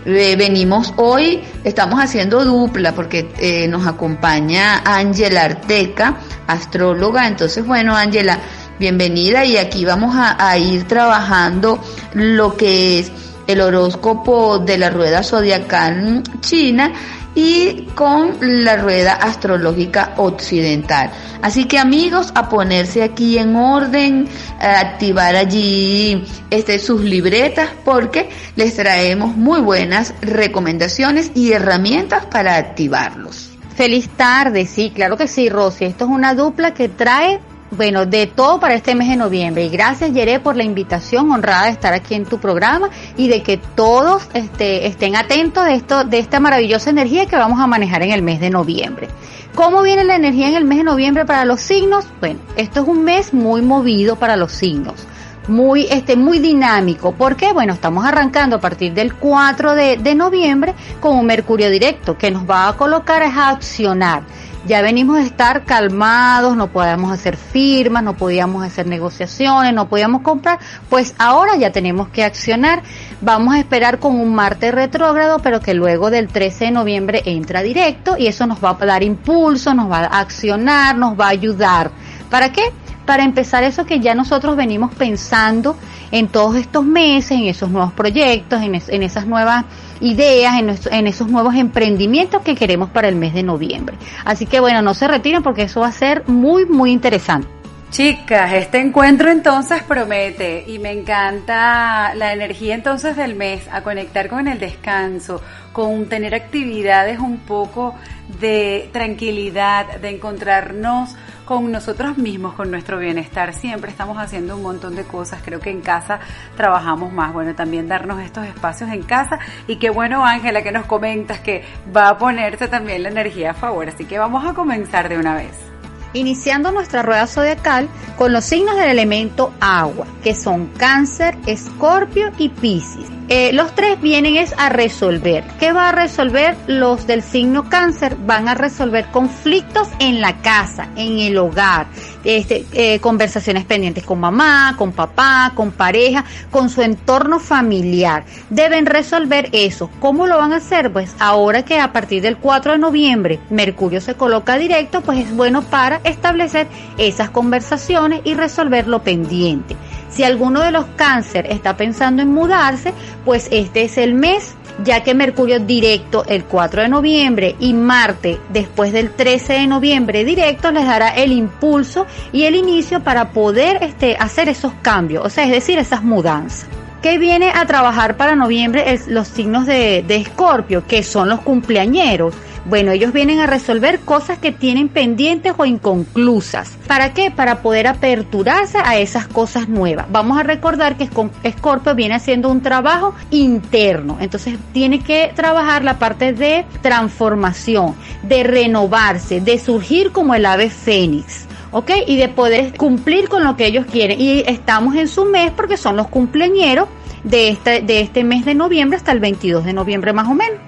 venimos 0.05 0.93
hoy, 0.97 1.41
estamos 1.63 1.99
haciendo 1.99 2.43
dupla 2.45 2.93
porque 2.93 3.29
eh, 3.37 3.67
nos 3.67 3.85
acompaña 3.85 4.81
Ángela 4.85 5.43
Arteca, 5.43 6.17
astróloga. 6.47 7.27
Entonces, 7.27 7.65
bueno, 7.65 7.95
Ángela, 7.95 8.39
bienvenida 8.79 9.43
y 9.45 9.57
aquí 9.57 9.83
vamos 9.85 10.15
a, 10.17 10.57
ir 10.57 10.87
trabajando 10.87 11.83
lo 12.13 12.55
que 12.55 12.99
es 12.99 13.11
el 13.49 13.61
horóscopo 13.61 14.59
de 14.59 14.77
la 14.77 14.91
rueda 14.91 15.23
zodiacal 15.23 16.21
china 16.39 16.93
y 17.33 17.87
con 17.95 18.37
la 18.39 18.75
rueda 18.75 19.13
astrológica 19.13 20.13
occidental. 20.17 21.09
Así 21.41 21.65
que 21.65 21.79
amigos, 21.79 22.31
a 22.35 22.47
ponerse 22.47 23.01
aquí 23.01 23.39
en 23.39 23.55
orden, 23.55 24.27
a 24.59 24.79
activar 24.79 25.35
allí 25.35 26.23
este, 26.51 26.77
sus 26.77 27.01
libretas 27.01 27.69
porque 27.83 28.29
les 28.55 28.75
traemos 28.75 29.35
muy 29.35 29.61
buenas 29.61 30.13
recomendaciones 30.21 31.31
y 31.33 31.51
herramientas 31.51 32.25
para 32.27 32.55
activarlos. 32.55 33.49
Feliz 33.75 34.09
tarde, 34.09 34.67
sí, 34.67 34.91
claro 34.93 35.17
que 35.17 35.27
sí, 35.27 35.49
Rosy. 35.49 35.85
Esto 35.85 36.05
es 36.05 36.11
una 36.11 36.35
dupla 36.35 36.75
que 36.75 36.87
trae 36.87 37.39
bueno, 37.71 38.05
de 38.05 38.27
todo 38.27 38.59
para 38.59 38.73
este 38.73 38.95
mes 38.95 39.09
de 39.09 39.15
noviembre. 39.15 39.65
Y 39.65 39.69
gracias, 39.69 40.11
Yere, 40.11 40.39
por 40.39 40.55
la 40.55 40.63
invitación 40.63 41.31
honrada 41.31 41.65
de 41.65 41.71
estar 41.71 41.93
aquí 41.93 42.15
en 42.15 42.25
tu 42.25 42.39
programa 42.39 42.89
y 43.17 43.27
de 43.27 43.43
que 43.43 43.57
todos 43.57 44.27
este, 44.33 44.87
estén 44.87 45.15
atentos 45.15 45.65
de, 45.65 45.75
esto, 45.75 46.03
de 46.03 46.19
esta 46.19 46.39
maravillosa 46.39 46.89
energía 46.89 47.25
que 47.25 47.35
vamos 47.35 47.59
a 47.59 47.67
manejar 47.67 48.03
en 48.03 48.11
el 48.11 48.21
mes 48.21 48.39
de 48.39 48.49
noviembre. 48.49 49.07
¿Cómo 49.55 49.81
viene 49.81 50.03
la 50.03 50.15
energía 50.15 50.49
en 50.49 50.55
el 50.55 50.65
mes 50.65 50.79
de 50.79 50.83
noviembre 50.83 51.25
para 51.25 51.45
los 51.45 51.59
signos? 51.59 52.05
Bueno, 52.19 52.39
esto 52.55 52.81
es 52.81 52.87
un 52.87 53.03
mes 53.03 53.33
muy 53.33 53.61
movido 53.61 54.15
para 54.15 54.35
los 54.35 54.51
signos 54.51 55.05
muy, 55.49 55.87
este, 55.89 56.15
muy 56.15 56.39
dinámico. 56.39 57.11
¿Por 57.13 57.35
qué? 57.35 57.51
Bueno, 57.51 57.73
estamos 57.73 58.05
arrancando 58.05 58.57
a 58.57 58.59
partir 58.59 58.93
del 58.93 59.15
4 59.15 59.75
de, 59.75 59.97
de, 59.97 60.15
noviembre 60.15 60.73
con 60.99 61.17
un 61.17 61.25
Mercurio 61.25 61.69
directo 61.69 62.17
que 62.17 62.31
nos 62.31 62.49
va 62.49 62.69
a 62.69 62.77
colocar 62.77 63.23
a 63.23 63.49
accionar 63.49 64.23
ya 64.65 64.81
venimos 64.81 65.17
a 65.17 65.21
estar 65.21 65.63
calmados, 65.63 66.55
no 66.55 66.67
podíamos 66.67 67.11
hacer 67.11 67.37
firmas, 67.37 68.03
no 68.03 68.15
podíamos 68.15 68.63
hacer 68.63 68.87
negociaciones, 68.87 69.73
no 69.73 69.87
podíamos 69.87 70.21
comprar, 70.21 70.59
pues 70.89 71.15
ahora 71.17 71.55
ya 71.55 71.71
tenemos 71.71 72.09
que 72.09 72.23
accionar. 72.23 72.83
Vamos 73.21 73.55
a 73.55 73.59
esperar 73.59 73.99
con 73.99 74.19
un 74.19 74.35
Marte 74.35 74.71
retrógrado, 74.71 75.39
pero 75.39 75.61
que 75.61 75.73
luego 75.73 76.11
del 76.11 76.27
13 76.27 76.65
de 76.65 76.71
noviembre 76.71 77.21
entra 77.25 77.61
directo 77.61 78.17
y 78.17 78.27
eso 78.27 78.45
nos 78.47 78.63
va 78.63 78.77
a 78.79 78.85
dar 78.85 79.01
impulso, 79.01 79.73
nos 79.73 79.89
va 79.89 79.99
a 79.99 80.19
accionar, 80.19 80.95
nos 80.97 81.19
va 81.19 81.27
a 81.27 81.29
ayudar. 81.29 81.91
¿Para 82.29 82.51
qué? 82.51 82.71
Para 83.09 83.23
empezar 83.23 83.63
eso 83.63 83.87
que 83.87 83.99
ya 83.99 84.13
nosotros 84.13 84.55
venimos 84.55 84.93
pensando 84.93 85.75
en 86.11 86.27
todos 86.27 86.55
estos 86.57 86.85
meses, 86.85 87.31
en 87.31 87.47
esos 87.47 87.71
nuevos 87.71 87.91
proyectos, 87.91 88.61
en, 88.61 88.75
en 88.75 89.01
esas 89.01 89.25
nuevas 89.25 89.65
ideas, 89.99 90.59
en, 90.59 90.69
en, 90.93 91.07
esos 91.07 91.27
nuevos 91.27 91.55
emprendimientos 91.55 92.43
que 92.43 92.53
queremos 92.53 92.91
para 92.91 93.09
el 93.09 93.15
mes 93.15 93.33
de 93.33 93.41
noviembre. 93.41 93.97
Así 94.25 94.45
que 94.45 94.59
bueno, 94.59 94.83
no 94.83 94.93
se 94.93 95.07
retiren 95.07 95.41
porque 95.41 95.63
eso 95.63 95.79
va 95.79 95.87
a 95.87 95.91
ser 95.91 96.27
muy, 96.27 96.67
muy 96.67 96.91
interesante. 96.91 97.58
Chicas, 97.91 98.53
este 98.53 98.79
encuentro 98.79 99.31
entonces 99.31 99.81
promete 99.81 100.63
y 100.67 100.77
me 100.77 100.91
encanta 100.91 102.13
la 102.13 102.33
energía 102.33 102.75
entonces 102.75 103.15
del 103.15 103.35
mes, 103.35 103.67
a 103.71 103.81
conectar 103.81 104.29
con 104.29 104.47
el 104.47 104.59
descanso, 104.59 105.41
con 105.73 106.07
tener 106.07 106.35
actividades 106.35 107.17
un 107.17 107.39
poco 107.39 107.95
de 108.39 108.91
tranquilidad, 108.93 109.97
de 109.97 110.09
encontrarnos 110.09 111.15
con 111.45 111.71
nosotros 111.71 112.19
mismos, 112.19 112.53
con 112.53 112.69
nuestro 112.69 112.99
bienestar. 112.99 113.55
Siempre 113.55 113.89
estamos 113.89 114.19
haciendo 114.19 114.55
un 114.55 114.61
montón 114.61 114.95
de 114.95 115.03
cosas. 115.03 115.41
Creo 115.43 115.59
que 115.59 115.71
en 115.71 115.81
casa 115.81 116.19
trabajamos 116.55 117.11
más. 117.11 117.33
Bueno, 117.33 117.55
también 117.55 117.87
darnos 117.87 118.21
estos 118.21 118.45
espacios 118.45 118.91
en 118.91 119.01
casa. 119.01 119.39
Y 119.67 119.77
qué 119.77 119.89
bueno, 119.89 120.23
Ángela, 120.23 120.61
que 120.61 120.71
nos 120.71 120.85
comentas 120.85 121.39
que 121.39 121.63
va 121.95 122.09
a 122.09 122.17
ponerse 122.19 122.67
también 122.67 123.01
la 123.01 123.09
energía 123.09 123.51
a 123.51 123.55
favor. 123.55 123.89
Así 123.89 124.05
que 124.05 124.19
vamos 124.19 124.45
a 124.45 124.53
comenzar 124.53 125.09
de 125.09 125.17
una 125.17 125.33
vez 125.33 125.78
iniciando 126.13 126.71
nuestra 126.71 127.01
rueda 127.01 127.27
zodiacal 127.27 127.87
con 128.17 128.33
los 128.33 128.45
signos 128.45 128.75
del 128.75 128.89
elemento 128.89 129.53
agua, 129.59 130.07
que 130.23 130.35
son 130.35 130.67
cáncer, 130.77 131.37
escorpio 131.45 132.31
y 132.37 132.49
piscis. 132.49 133.18
Eh, 133.31 133.53
los 133.53 133.75
tres 133.75 134.01
vienen 134.01 134.37
es 134.37 134.55
a 134.57 134.69
resolver. 134.69 135.43
¿Qué 135.59 135.71
va 135.71 135.89
a 135.89 135.91
resolver 135.91 136.55
los 136.65 137.05
del 137.05 137.21
signo 137.21 137.69
cáncer? 137.69 138.17
Van 138.25 138.47
a 138.47 138.55
resolver 138.55 139.05
conflictos 139.11 139.87
en 139.99 140.19
la 140.19 140.37
casa, 140.37 140.89
en 140.95 141.19
el 141.19 141.37
hogar, 141.37 141.85
este, 142.23 142.65
eh, 142.73 142.99
conversaciones 142.99 143.65
pendientes 143.65 144.03
con 144.03 144.19
mamá, 144.19 144.73
con 144.79 144.93
papá, 144.93 145.51
con 145.53 145.69
pareja, 145.71 146.25
con 146.49 146.71
su 146.71 146.81
entorno 146.81 147.37
familiar. 147.37 148.25
Deben 148.49 148.87
resolver 148.87 149.49
eso. 149.51 149.91
¿Cómo 149.99 150.25
lo 150.25 150.37
van 150.39 150.53
a 150.53 150.57
hacer? 150.57 150.91
Pues 150.91 151.15
ahora 151.19 151.63
que 151.63 151.79
a 151.79 151.93
partir 151.93 152.23
del 152.23 152.37
4 152.37 152.71
de 152.71 152.77
noviembre 152.79 153.39
Mercurio 153.51 154.01
se 154.01 154.15
coloca 154.15 154.57
directo, 154.57 155.01
pues 155.01 155.19
es 155.19 155.35
bueno 155.35 155.61
para 155.61 156.01
establecer 156.03 156.65
esas 156.97 157.29
conversaciones 157.29 158.21
y 158.23 158.33
resolver 158.33 158.87
lo 158.87 159.03
pendiente. 159.03 159.75
Si 160.09 160.23
alguno 160.23 160.61
de 160.61 160.71
los 160.71 160.85
cáncer 160.95 161.45
está 161.49 161.77
pensando 161.77 162.21
en 162.21 162.33
mudarse, 162.33 162.93
pues 163.25 163.47
este 163.51 163.83
es 163.83 163.97
el 163.97 164.13
mes, 164.13 164.55
ya 164.83 165.03
que 165.03 165.13
Mercurio 165.13 165.59
directo 165.59 166.25
el 166.27 166.45
4 166.45 166.83
de 166.83 166.89
noviembre 166.89 167.55
y 167.59 167.73
Marte 167.73 168.39
después 168.49 168.91
del 168.91 169.11
13 169.11 169.53
de 169.53 169.67
noviembre 169.67 170.25
directo 170.25 170.71
les 170.71 170.85
dará 170.85 171.09
el 171.09 171.31
impulso 171.31 172.07
y 172.31 172.43
el 172.43 172.55
inicio 172.55 173.03
para 173.03 173.31
poder 173.31 173.83
este, 173.83 174.15
hacer 174.17 174.49
esos 174.49 174.73
cambios, 174.81 175.25
o 175.25 175.29
sea, 175.29 175.43
es 175.43 175.51
decir, 175.51 175.77
esas 175.77 176.03
mudanzas. 176.03 176.78
¿Qué 177.01 177.17
viene 177.17 177.51
a 177.55 177.65
trabajar 177.65 178.17
para 178.17 178.35
noviembre? 178.35 178.91
Es 178.91 179.07
los 179.07 179.29
signos 179.29 179.65
de 179.65 180.03
Escorpio, 180.09 180.85
que 180.85 181.01
son 181.01 181.29
los 181.29 181.39
cumpleañeros. 181.39 182.33
Bueno, 182.65 182.91
ellos 182.91 183.13
vienen 183.13 183.39
a 183.39 183.47
resolver 183.47 184.01
cosas 184.01 184.37
que 184.37 184.51
tienen 184.51 184.89
pendientes 184.89 185.53
o 185.57 185.65
inconclusas. 185.65 186.77
¿Para 186.87 187.13
qué? 187.13 187.31
Para 187.31 187.61
poder 187.61 187.87
aperturarse 187.87 188.77
a 188.83 188.97
esas 188.97 189.27
cosas 189.27 189.69
nuevas. 189.69 190.07
Vamos 190.11 190.37
a 190.37 190.43
recordar 190.43 190.97
que 190.97 191.07
Scorpio 191.07 191.95
viene 191.95 192.15
haciendo 192.15 192.49
un 192.49 192.61
trabajo 192.61 193.15
interno. 193.31 194.17
Entonces 194.19 194.59
tiene 194.73 194.99
que 194.99 195.31
trabajar 195.35 195.85
la 195.85 195.97
parte 195.99 196.33
de 196.33 196.65
transformación, 196.81 197.95
de 198.23 198.43
renovarse, 198.43 199.39
de 199.39 199.57
surgir 199.57 200.11
como 200.11 200.35
el 200.35 200.45
ave 200.45 200.69
fénix. 200.69 201.48
¿Ok? 201.71 201.91
Y 202.07 202.17
de 202.17 202.29
poder 202.29 202.75
cumplir 202.77 203.29
con 203.29 203.43
lo 203.43 203.55
que 203.55 203.65
ellos 203.65 203.85
quieren. 203.85 204.19
Y 204.19 204.39
estamos 204.47 204.95
en 204.95 205.07
su 205.07 205.25
mes 205.25 205.51
porque 205.55 205.77
son 205.77 205.95
los 205.95 206.07
cumpleañeros 206.07 206.87
de 207.23 207.49
este, 207.49 207.81
de 207.81 208.01
este 208.01 208.23
mes 208.23 208.45
de 208.45 208.55
noviembre 208.55 208.97
hasta 208.97 209.11
el 209.11 209.19
22 209.19 209.65
de 209.65 209.73
noviembre 209.73 210.13
más 210.13 210.27
o 210.27 210.33
menos 210.33 210.59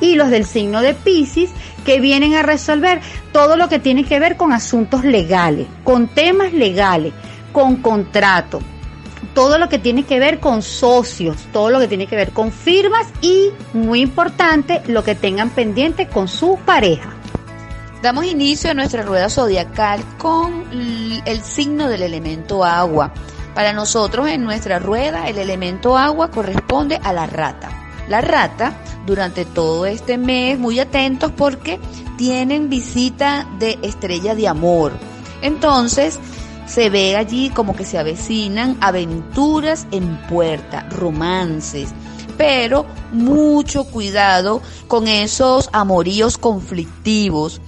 y 0.00 0.14
los 0.14 0.30
del 0.30 0.46
signo 0.46 0.80
de 0.80 0.94
Pisces 0.94 1.50
que 1.84 2.00
vienen 2.00 2.34
a 2.34 2.42
resolver 2.42 3.00
todo 3.32 3.56
lo 3.56 3.68
que 3.68 3.78
tiene 3.78 4.04
que 4.04 4.18
ver 4.18 4.36
con 4.36 4.52
asuntos 4.52 5.04
legales, 5.04 5.66
con 5.84 6.08
temas 6.08 6.52
legales, 6.52 7.12
con 7.52 7.76
contrato, 7.76 8.60
todo 9.34 9.58
lo 9.58 9.68
que 9.68 9.78
tiene 9.78 10.04
que 10.04 10.18
ver 10.18 10.40
con 10.40 10.62
socios, 10.62 11.36
todo 11.52 11.70
lo 11.70 11.78
que 11.78 11.88
tiene 11.88 12.06
que 12.06 12.16
ver 12.16 12.32
con 12.32 12.52
firmas 12.52 13.06
y, 13.20 13.50
muy 13.72 14.00
importante, 14.00 14.82
lo 14.86 15.04
que 15.04 15.14
tengan 15.14 15.50
pendiente 15.50 16.06
con 16.06 16.28
su 16.28 16.58
pareja. 16.64 17.19
Damos 18.02 18.24
inicio 18.24 18.70
a 18.70 18.74
nuestra 18.74 19.02
rueda 19.02 19.28
zodiacal 19.28 20.02
con 20.16 20.64
el 21.26 21.42
signo 21.42 21.86
del 21.88 22.02
elemento 22.02 22.64
agua. 22.64 23.12
Para 23.54 23.74
nosotros 23.74 24.26
en 24.28 24.42
nuestra 24.42 24.78
rueda 24.78 25.28
el 25.28 25.36
elemento 25.36 25.98
agua 25.98 26.30
corresponde 26.30 26.98
a 27.02 27.12
la 27.12 27.26
rata. 27.26 27.68
La 28.08 28.22
rata 28.22 28.72
durante 29.06 29.44
todo 29.44 29.84
este 29.84 30.16
mes, 30.16 30.58
muy 30.58 30.80
atentos 30.80 31.30
porque 31.36 31.78
tienen 32.16 32.70
visita 32.70 33.46
de 33.58 33.78
estrella 33.82 34.34
de 34.34 34.48
amor. 34.48 34.92
Entonces, 35.42 36.18
se 36.66 36.88
ve 36.88 37.16
allí 37.16 37.50
como 37.50 37.76
que 37.76 37.84
se 37.84 37.98
avecinan 37.98 38.78
aventuras 38.80 39.86
en 39.90 40.16
puerta, 40.22 40.86
romances, 40.88 41.90
pero 42.38 42.86
mucho 43.12 43.84
cuidado 43.84 44.62
con 44.88 45.06
esos 45.06 45.68
amoríos 45.72 46.38
conflictivos. 46.38 47.60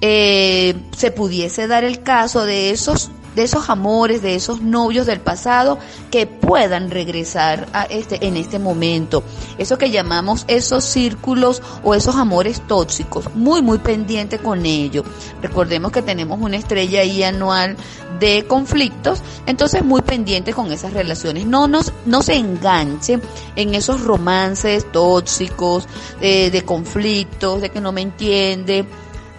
Eh, 0.00 0.74
se 0.96 1.10
pudiese 1.10 1.66
dar 1.66 1.84
el 1.84 2.02
caso 2.02 2.44
de 2.44 2.70
esos 2.70 3.10
de 3.36 3.42
esos 3.42 3.68
amores, 3.68 4.22
de 4.22 4.34
esos 4.34 4.62
novios 4.62 5.06
del 5.06 5.20
pasado 5.20 5.78
que 6.10 6.26
puedan 6.26 6.90
regresar 6.90 7.68
a 7.74 7.84
este, 7.84 8.26
en 8.26 8.36
este 8.36 8.58
momento. 8.58 9.22
Eso 9.58 9.76
que 9.76 9.90
llamamos 9.90 10.46
esos 10.48 10.84
círculos 10.84 11.62
o 11.84 11.94
esos 11.94 12.16
amores 12.16 12.62
tóxicos, 12.66 13.32
muy, 13.34 13.60
muy 13.60 13.78
pendiente 13.78 14.38
con 14.38 14.64
ello. 14.64 15.04
Recordemos 15.42 15.92
que 15.92 16.00
tenemos 16.00 16.40
una 16.40 16.56
estrella 16.56 17.02
ahí 17.02 17.22
anual 17.22 17.76
de 18.18 18.46
conflictos, 18.46 19.22
entonces 19.44 19.84
muy 19.84 20.00
pendiente 20.00 20.54
con 20.54 20.72
esas 20.72 20.94
relaciones. 20.94 21.44
No 21.44 21.68
nos, 21.68 21.92
no 22.06 22.22
se 22.22 22.36
enganche 22.36 23.20
en 23.54 23.74
esos 23.74 24.00
romances 24.00 24.90
tóxicos, 24.90 25.86
eh, 26.22 26.50
de 26.50 26.64
conflictos, 26.64 27.60
de 27.60 27.68
que 27.68 27.82
no 27.82 27.92
me 27.92 28.00
entiende. 28.00 28.86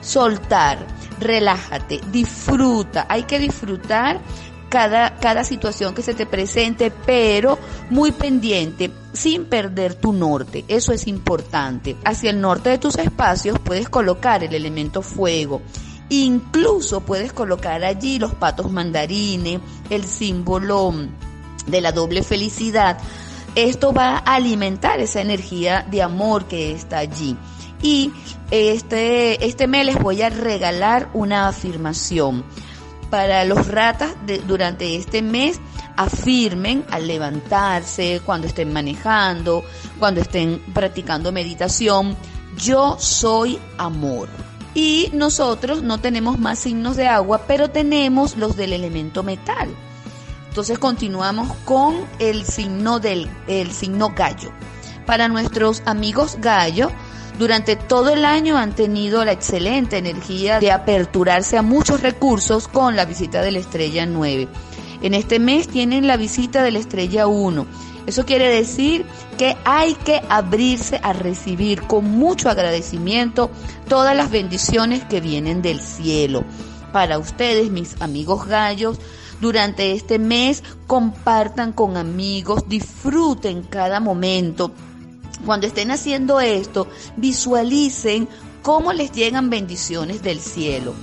Soltar 0.08 0.88
relájate, 1.20 2.00
disfruta, 2.12 3.06
hay 3.10 3.24
que 3.24 3.40
disfrutar 3.40 4.22
cada, 4.70 5.16
cada 5.16 5.44
situación 5.44 5.94
que 5.94 6.02
se 6.02 6.14
te 6.14 6.26
presente, 6.26 6.92
pero 6.92 7.58
muy 7.90 8.12
pendiente, 8.14 8.90
sin 9.12 9.46
perder 9.46 9.96
tu 9.96 10.14
norte. 10.14 10.64
Eso 10.70 10.94
es 10.94 11.08
importante. 11.08 11.98
Hacia 12.06 12.30
el 12.30 12.40
norte 12.40 12.70
de 12.70 12.78
tus 12.78 12.96
espacios 12.98 13.60
puedes 13.60 13.90
colocar 13.90 14.44
el 14.44 14.54
elemento 14.54 15.02
fuego. 15.02 15.62
Incluso 16.10 17.02
puedes 17.02 17.34
colocar 17.34 17.84
allí 17.84 18.18
los 18.18 18.34
patos 18.34 18.72
mandarines, 18.72 19.60
el 19.90 20.06
símbolo 20.06 20.94
de 21.66 21.82
la 21.82 21.92
doble 21.92 22.24
felicidad, 22.24 22.98
esto 23.58 23.92
va 23.92 24.18
a 24.18 24.36
alimentar 24.36 25.00
esa 25.00 25.20
energía 25.20 25.84
de 25.90 26.04
amor 26.04 26.46
que 26.46 26.72
está 26.72 27.00
allí. 27.00 27.36
Y 27.82 28.12
este, 28.52 29.46
este 29.46 29.68
mes 29.68 29.86
les 29.86 30.00
voy 30.00 30.22
a 30.22 30.30
regalar 30.30 31.10
una 31.14 31.48
afirmación. 31.48 32.44
Para 33.10 33.46
los 33.46 33.68
ratas 33.68 34.16
durante 34.48 34.98
este 34.98 35.22
mes, 35.22 35.62
afirmen 35.96 36.86
al 36.92 37.08
levantarse, 37.08 38.22
cuando 38.26 38.48
estén 38.48 38.74
manejando, 38.74 39.64
cuando 39.98 40.22
estén 40.22 40.60
practicando 40.74 41.32
meditación, 41.32 42.18
yo 42.58 42.98
soy 43.00 43.60
amor. 43.78 44.30
Y 44.74 45.10
nosotros 45.14 45.82
no 45.82 46.00
tenemos 46.00 46.38
más 46.38 46.60
signos 46.60 46.98
de 46.98 47.08
agua, 47.08 47.44
pero 47.48 47.70
tenemos 47.70 48.38
los 48.38 48.56
del 48.56 48.74
elemento 48.74 49.24
metal. 49.24 49.70
Entonces 50.50 50.80
continuamos 50.80 51.56
con 51.66 51.96
el 52.20 52.46
signo 52.46 53.00
del 53.00 53.30
el 53.48 53.72
signo 53.72 54.14
gallo. 54.16 54.52
Para 55.06 55.28
nuestros 55.30 55.82
amigos 55.86 56.38
gallo, 56.42 56.92
durante 57.38 57.76
todo 57.76 58.10
el 58.10 58.26
año 58.26 58.58
han 58.58 58.74
tenido 58.74 59.24
la 59.24 59.32
excelente 59.32 59.98
energía 59.98 60.60
de 60.60 60.72
aperturarse 60.72 61.58
a 61.58 61.62
muchos 61.62 62.02
recursos 62.02 62.68
con 62.68 62.96
la 62.96 63.06
visita 63.06 63.42
de 63.42 63.52
la 63.52 63.60
estrella 63.60 64.06
9. 64.06 64.48
En 65.04 65.14
este 65.14 65.40
mes 65.40 65.68
tienen 65.68 66.08
la 66.08 66.18
visita 66.18 66.64
de 66.64 66.72
la 66.72 66.80
estrella 66.80 67.28
1. 67.28 67.68
Eso 68.08 68.26
quiere 68.26 68.50
decir 68.50 69.06
que 69.38 69.56
hay 69.66 69.94
que 69.94 70.22
abrirse 70.30 71.00
a 71.04 71.14
recibir 71.14 71.84
con 71.84 72.06
mucho 72.06 72.50
agradecimiento 72.50 73.52
todas 73.88 74.16
las 74.16 74.32
bendiciones 74.32 75.04
que 75.04 75.22
vienen 75.22 75.62
del 75.62 75.82
cielo. 75.82 76.44
Para 76.92 77.20
ustedes, 77.20 77.70
mis 77.70 78.02
amigos 78.02 78.48
gallos, 78.48 78.98
durante 79.42 79.92
este 79.92 80.18
mes 80.18 80.64
compartan 80.88 81.74
con 81.74 81.98
amigos, 81.98 82.64
disfruten 82.68 83.62
cada 83.62 84.00
momento 84.00 84.72
cuando 85.46 85.68
estén 85.68 85.92
haciendo 85.92 86.40
esto, 86.40 86.88
visualicen 87.16 88.28
cómo 88.62 88.94
les 88.94 89.12
llegan 89.12 89.50
bendiciones 89.50 90.22
del 90.22 90.40
cielo. 90.40 90.94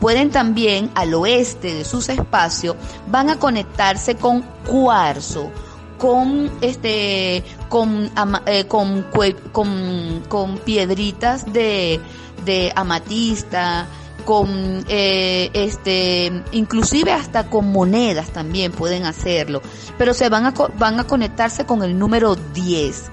Pueden 0.00 0.30
también 0.30 0.90
al 0.94 1.12
oeste 1.14 1.74
de 1.74 1.84
sus 1.84 2.08
espacios 2.08 2.76
van 3.08 3.30
a 3.30 3.38
conectarse 3.38 4.14
con 4.14 4.42
cuarzo, 4.64 5.50
con 5.98 6.50
este 6.60 7.42
con 7.68 8.10
eh, 8.46 8.66
con, 8.66 10.58
piedritas 10.64 11.52
de, 11.52 12.00
de 12.44 12.72
amatista, 12.76 13.88
con 14.24 14.84
eh, 14.88 15.50
este 15.52 16.44
inclusive 16.52 17.10
hasta 17.12 17.50
con 17.50 17.72
monedas 17.72 18.28
también 18.30 18.70
pueden 18.70 19.04
hacerlo, 19.04 19.60
pero 19.98 20.14
se 20.14 20.28
van 20.28 20.46
a 20.46 20.54
van 20.78 21.00
a 21.00 21.04
conectarse 21.04 21.66
con 21.66 21.82
el 21.82 21.98
número 21.98 22.36
10 22.36 23.10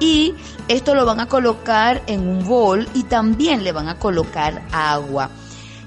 y 0.00 0.34
esto 0.68 0.94
lo 0.94 1.04
van 1.04 1.20
a 1.20 1.26
colocar 1.26 2.02
en 2.06 2.28
un 2.28 2.44
bol 2.46 2.88
y 2.94 3.04
también 3.04 3.64
le 3.64 3.72
van 3.72 3.88
a 3.88 3.98
colocar 3.98 4.66
agua. 4.72 5.30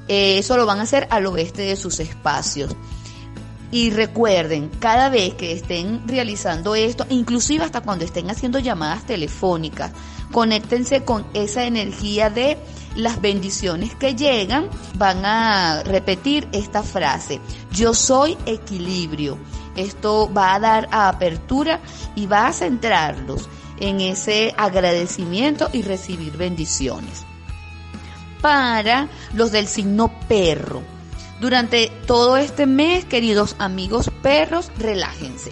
Eh, 0.08 0.39
eso 0.39 0.58
lo 0.58 0.65
van 0.65 0.80
a 0.80 0.84
hacer 0.84 1.08
al 1.10 1.25
oeste 1.27 1.62
de 1.62 1.75
sus 1.75 2.00
espacios. 2.00 2.75
Y 3.72 3.91
recuerden, 3.91 4.70
cada 4.80 5.08
vez 5.08 5.36
que 5.36 5.53
estén 5.53 6.06
realizando 6.06 6.75
esto, 6.75 7.06
inclusive 7.10 7.63
hasta 7.63 7.80
cuando 7.80 8.03
estén 8.03 8.30
haciendo 8.30 8.60
llamadas 8.60 9.06
telefónicas, 9.06 9.94
conéctense 10.34 11.06
con 11.06 11.25
esa 11.34 11.63
energía 11.63 12.30
de 12.30 12.58
las 12.98 13.21
bendiciones 13.21 13.95
que 13.95 14.15
llegan. 14.15 14.69
Van 14.95 15.26
a 15.26 15.84
repetir 15.84 16.50
esta 16.52 16.84
frase, 16.84 17.39
yo 17.71 17.93
soy 17.93 18.38
equilibrio. 18.45 19.38
Esto 19.78 20.30
va 20.34 20.56
a 20.56 20.60
dar 20.60 20.89
apertura 20.91 21.80
y 22.13 22.26
va 22.26 22.47
a 22.47 22.54
centrarlos 22.54 23.47
en 23.82 24.00
ese 24.00 24.54
agradecimiento 24.58 25.70
y 25.74 25.82
recibir 25.82 26.38
bendiciones. 26.38 27.26
Para 28.41 29.10
los 29.34 29.52
del 29.52 29.67
signo 29.67 30.12
perro. 30.28 30.82
Durante 31.41 31.91
todo 32.06 32.38
este 32.38 32.67
mes, 32.67 33.04
queridos 33.06 33.56
amigos 33.60 34.10
perros, 34.22 34.72
relájense. 34.78 35.52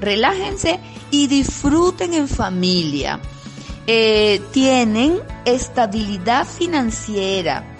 Relájense 0.00 0.80
y 1.10 1.26
disfruten 1.26 2.14
en 2.14 2.28
familia. 2.28 3.20
Eh, 3.86 4.40
tienen 4.52 5.20
estabilidad 5.44 6.46
financiera. 6.46 7.70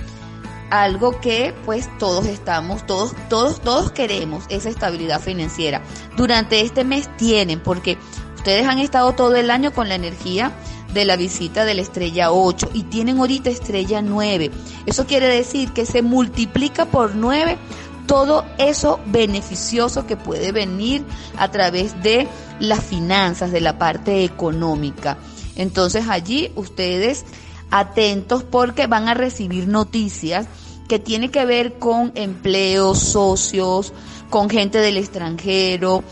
Algo 0.71 1.21
que 1.21 1.55
pues 1.65 1.89
todos 1.99 2.27
estamos, 2.27 2.85
todos, 2.85 3.15
todos, 3.29 3.61
todos 3.61 3.93
queremos 3.93 4.45
esa 4.49 4.69
estabilidad 4.69 5.21
financiera. 5.21 5.83
Durante 6.17 6.61
este 6.61 6.83
mes 6.83 7.09
tienen, 7.17 7.61
porque 7.61 7.97
Ustedes 8.45 8.67
han 8.67 8.79
estado 8.79 9.15
todo 9.15 9.37
el 9.37 9.51
año 9.51 9.73
con 9.73 9.89
la 9.89 9.95
energía 9.95 10.53
de 10.93 11.07
la 11.07 11.17
visita 11.17 11.65
de 11.65 11.73
la 11.73 11.81
estrella 11.81 12.31
8 12.31 12.73
y 12.75 12.83
tienen 12.83 13.17
ahorita 13.17 13.49
estrella 13.49 14.03
9. 14.03 14.51
Eso 14.85 15.07
quiere 15.07 15.29
decir 15.29 15.73
que 15.73 15.87
se 15.87 16.03
multiplica 16.03 16.85
por 16.85 17.15
9 17.15 17.57
todo 18.07 18.45
eso 18.59 19.01
beneficioso 19.07 20.07
que 20.07 20.19
puede 20.19 20.53
venir 20.53 21.07
a 21.39 21.51
través 21.51 22.03
de 22.03 22.29
las 22.61 22.85
finanzas, 22.85 23.51
de 23.51 23.63
la 23.63 23.79
parte 23.79 24.25
económica. 24.25 25.17
Entonces 25.57 26.07
allí 26.11 26.53
ustedes 26.55 27.25
atentos 27.71 28.45
porque 28.45 28.87
van 28.87 29.09
a 29.09 29.15
recibir 29.15 29.69
noticias 29.69 30.49
que 30.87 30.99
tienen 30.99 31.31
que 31.31 31.47
ver 31.47 31.79
con 31.79 32.13
empleos, 32.15 32.99
socios, 32.99 33.95
con 34.29 34.51
gente 34.51 34.81
del 34.81 34.99
extranjero, 34.99 36.05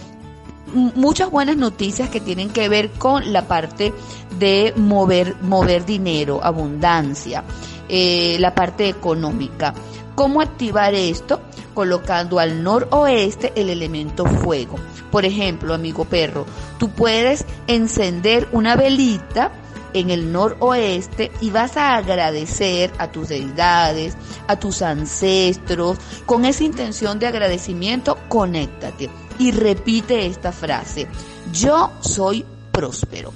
muchas 0.66 1.30
buenas 1.30 1.56
noticias 1.56 2.08
que 2.08 2.20
tienen 2.20 2.50
que 2.50 2.68
ver 2.68 2.90
con 2.90 3.32
la 3.32 3.46
parte 3.46 3.92
de 4.38 4.72
mover, 4.76 5.36
mover 5.42 5.84
dinero, 5.84 6.40
abundancia, 6.42 7.44
eh, 7.88 8.36
la 8.40 8.54
parte 8.54 8.88
económica. 8.88 9.74
¿Cómo 10.14 10.40
activar 10.40 10.94
esto? 10.94 11.40
Colocando 11.74 12.38
al 12.38 12.62
noroeste 12.62 13.52
el 13.56 13.70
elemento 13.70 14.26
fuego. 14.26 14.76
Por 15.10 15.24
ejemplo, 15.24 15.74
amigo 15.74 16.04
perro, 16.04 16.46
tú 16.78 16.90
puedes 16.90 17.44
encender 17.66 18.48
una 18.52 18.76
velita 18.76 19.52
en 19.94 20.10
el 20.10 20.32
noroeste 20.32 21.30
y 21.40 21.50
vas 21.50 21.76
a 21.76 21.96
agradecer 21.96 22.90
a 22.98 23.12
tus 23.12 23.28
deidades, 23.28 24.16
a 24.46 24.56
tus 24.56 24.82
ancestros. 24.82 25.98
Con 26.24 26.44
esa 26.44 26.64
intención 26.64 27.18
de 27.18 27.26
agradecimiento, 27.26 28.18
conéctate 28.28 29.10
y 29.42 29.50
repite 29.50 30.26
esta 30.26 30.52
frase. 30.52 31.08
Yo 31.52 31.90
soy 32.00 32.44
próspero. 32.70 33.32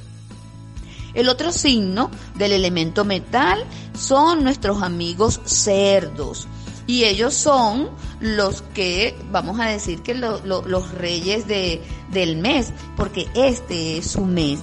El 1.15 1.29
otro 1.29 1.51
signo 1.51 2.13
del 2.37 2.53
elemento 2.53 3.05
metal 3.05 3.65
son 3.99 4.45
nuestros 4.45 4.83
amigos 4.85 5.41
cerdos. 5.45 6.47
Y 6.87 7.05
ellos 7.05 7.35
son 7.35 7.91
los 8.21 8.63
que, 8.63 9.17
vamos 9.33 9.59
a 9.59 9.65
decir 9.65 10.03
que 10.03 10.15
los 10.15 10.93
reyes 10.93 11.49
de, 11.49 11.83
del 12.13 12.37
mes, 12.37 12.73
porque 12.97 13.27
este 13.35 13.99
es 13.99 14.13
su 14.13 14.25
mes. 14.25 14.61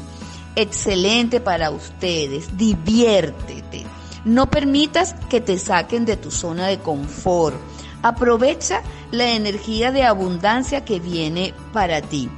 Excelente 0.56 1.41
para 1.41 1.71
ustedes, 1.71 2.56
diviértete. 2.56 3.86
No 4.23 4.49
permitas 4.49 5.15
que 5.29 5.41
te 5.41 5.60
saquen 5.60 6.06
de 6.06 6.15
tu 6.15 6.32
zona 6.32 6.67
de 6.67 6.79
confort 6.79 7.58
Aprovecha 8.03 8.84
la 9.13 9.32
energía 9.32 9.91
de 9.91 10.04
abundancia 10.04 10.84
que 10.84 10.99
viene 10.99 11.54
para 11.71 12.02
ti. 12.02 12.30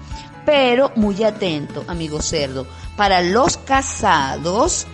Pero 0.46 0.92
muy 0.96 1.24
atento, 1.24 1.84
amigo 1.88 2.22
cerdo. 2.22 2.68
Para 2.98 3.22
los 3.22 3.58
casados 3.58 4.86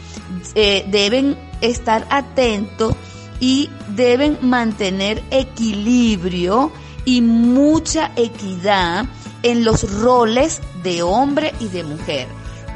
eh, 0.55 0.85
deben 0.87 1.37
estar 1.59 2.07
atentos 2.09 2.95
y 3.39 3.69
deben 3.95 4.37
mantener 4.41 5.23
equilibrio 5.31 6.71
y 7.03 7.21
mucha 7.21 8.11
equidad 8.15 9.05
en 9.41 9.63
los 9.63 9.91
roles 10.01 10.61
de 10.83 11.01
hombre 11.01 11.51
y 11.59 11.67
de 11.67 11.83
mujer. 11.83 12.27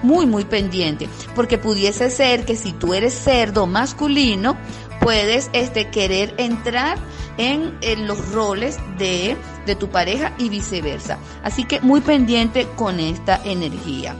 Muy, 0.02 0.26
muy 0.26 0.46
pendiente, 0.46 1.08
porque 1.36 1.58
pudiese 1.58 2.10
ser 2.10 2.44
que 2.44 2.56
si 2.56 2.74
tú 2.74 2.94
eres 2.96 3.14
cerdo 3.14 3.68
masculino, 3.68 4.58
puedes 5.00 5.50
este, 5.54 5.90
querer 5.90 6.34
entrar 6.38 6.98
en, 7.38 8.08
los 8.08 8.32
roles 8.32 8.78
de, 8.98 9.38
de 9.66 9.76
tu 9.76 9.90
pareja 9.90 10.34
y 10.38 10.50
viceversa. 10.50 11.18
Así 11.44 11.66
que 11.66 11.82
muy 11.82 12.02
pendiente 12.02 12.68
con 12.76 13.00
esta 13.00 13.42
energía. 13.44 14.16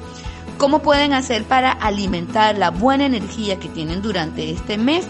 ¿Cómo 0.58 0.80
pueden 0.80 1.14
hacer 1.14 1.44
para 1.44 1.72
alimentar 1.72 2.58
la 2.58 2.72
buena 2.72 3.06
energía 3.06 3.60
que 3.60 3.68
tienen 3.68 4.02
durante 4.02 4.52
este 4.52 4.78
mes? 4.78 5.06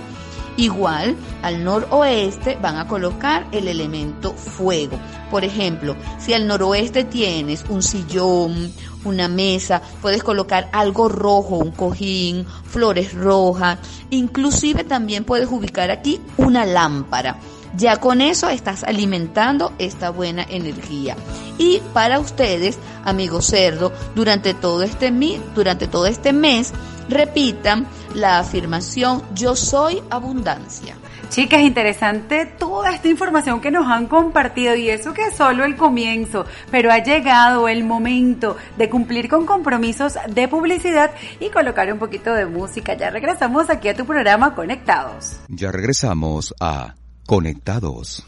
Igual, 0.57 1.17
al 1.43 1.63
noroeste 1.63 2.57
van 2.61 2.77
a 2.77 2.87
colocar 2.87 3.45
el 3.51 3.67
elemento 3.67 4.33
fuego. 4.33 4.97
Por 5.29 5.43
ejemplo, 5.43 5.95
si 6.17 6.33
al 6.33 6.47
noroeste 6.47 7.03
tienes 7.03 7.65
un 7.69 7.83
sillón, 7.83 8.71
una 9.03 9.27
mesa, 9.27 9.81
puedes 10.01 10.23
colocar 10.23 10.69
algo 10.71 11.09
rojo, 11.09 11.57
un 11.57 11.71
cojín, 11.71 12.45
flores 12.63 13.13
rojas, 13.13 13.79
inclusive 14.09 14.85
también 14.85 15.25
puedes 15.25 15.49
ubicar 15.51 15.91
aquí 15.91 16.21
una 16.37 16.65
lámpara 16.65 17.37
Ya 17.77 17.97
con 17.97 18.21
eso 18.21 18.49
estás 18.49 18.83
alimentando 18.83 19.73
esta 19.79 20.09
buena 20.09 20.45
energía. 20.49 21.15
Y 21.57 21.81
para 21.93 22.19
ustedes, 22.19 22.79
amigos 23.03 23.47
cerdo, 23.47 23.91
durante 24.15 24.53
todo 24.53 24.83
este, 24.83 25.11
durante 25.53 25.87
todo 25.87 26.05
este 26.05 26.33
mes, 26.33 26.73
repitan 27.09 27.85
la 28.13 28.39
afirmación 28.39 29.23
yo 29.33 29.55
soy 29.55 30.01
abundancia. 30.09 30.95
Chicas, 31.29 31.61
interesante 31.61 32.45
toda 32.45 32.91
esta 32.93 33.07
información 33.09 33.59
que 33.59 33.71
nos 33.71 33.87
han 33.87 34.07
compartido 34.07 34.75
y 34.75 34.89
eso 34.89 35.13
que 35.13 35.23
es 35.23 35.35
solo 35.35 35.65
el 35.65 35.75
comienzo, 35.75 36.45
pero 36.71 36.91
ha 36.91 36.99
llegado 36.99 37.67
el 37.67 37.83
momento 37.83 38.55
de 38.77 38.89
cumplir 38.89 39.27
con 39.27 39.45
compromisos 39.45 40.17
de 40.29 40.47
publicidad 40.47 41.11
y 41.39 41.49
colocar 41.49 41.91
un 41.91 41.99
poquito 41.99 42.33
de 42.33 42.45
música. 42.45 42.93
Ya 42.93 43.09
regresamos 43.09 43.69
aquí 43.69 43.89
a 43.89 43.95
tu 43.95 44.05
programa 44.05 44.53
Conectados. 44.55 45.37
Ya 45.49 45.71
regresamos 45.71 46.53
a 46.61 46.93
Conectados. 47.25 48.23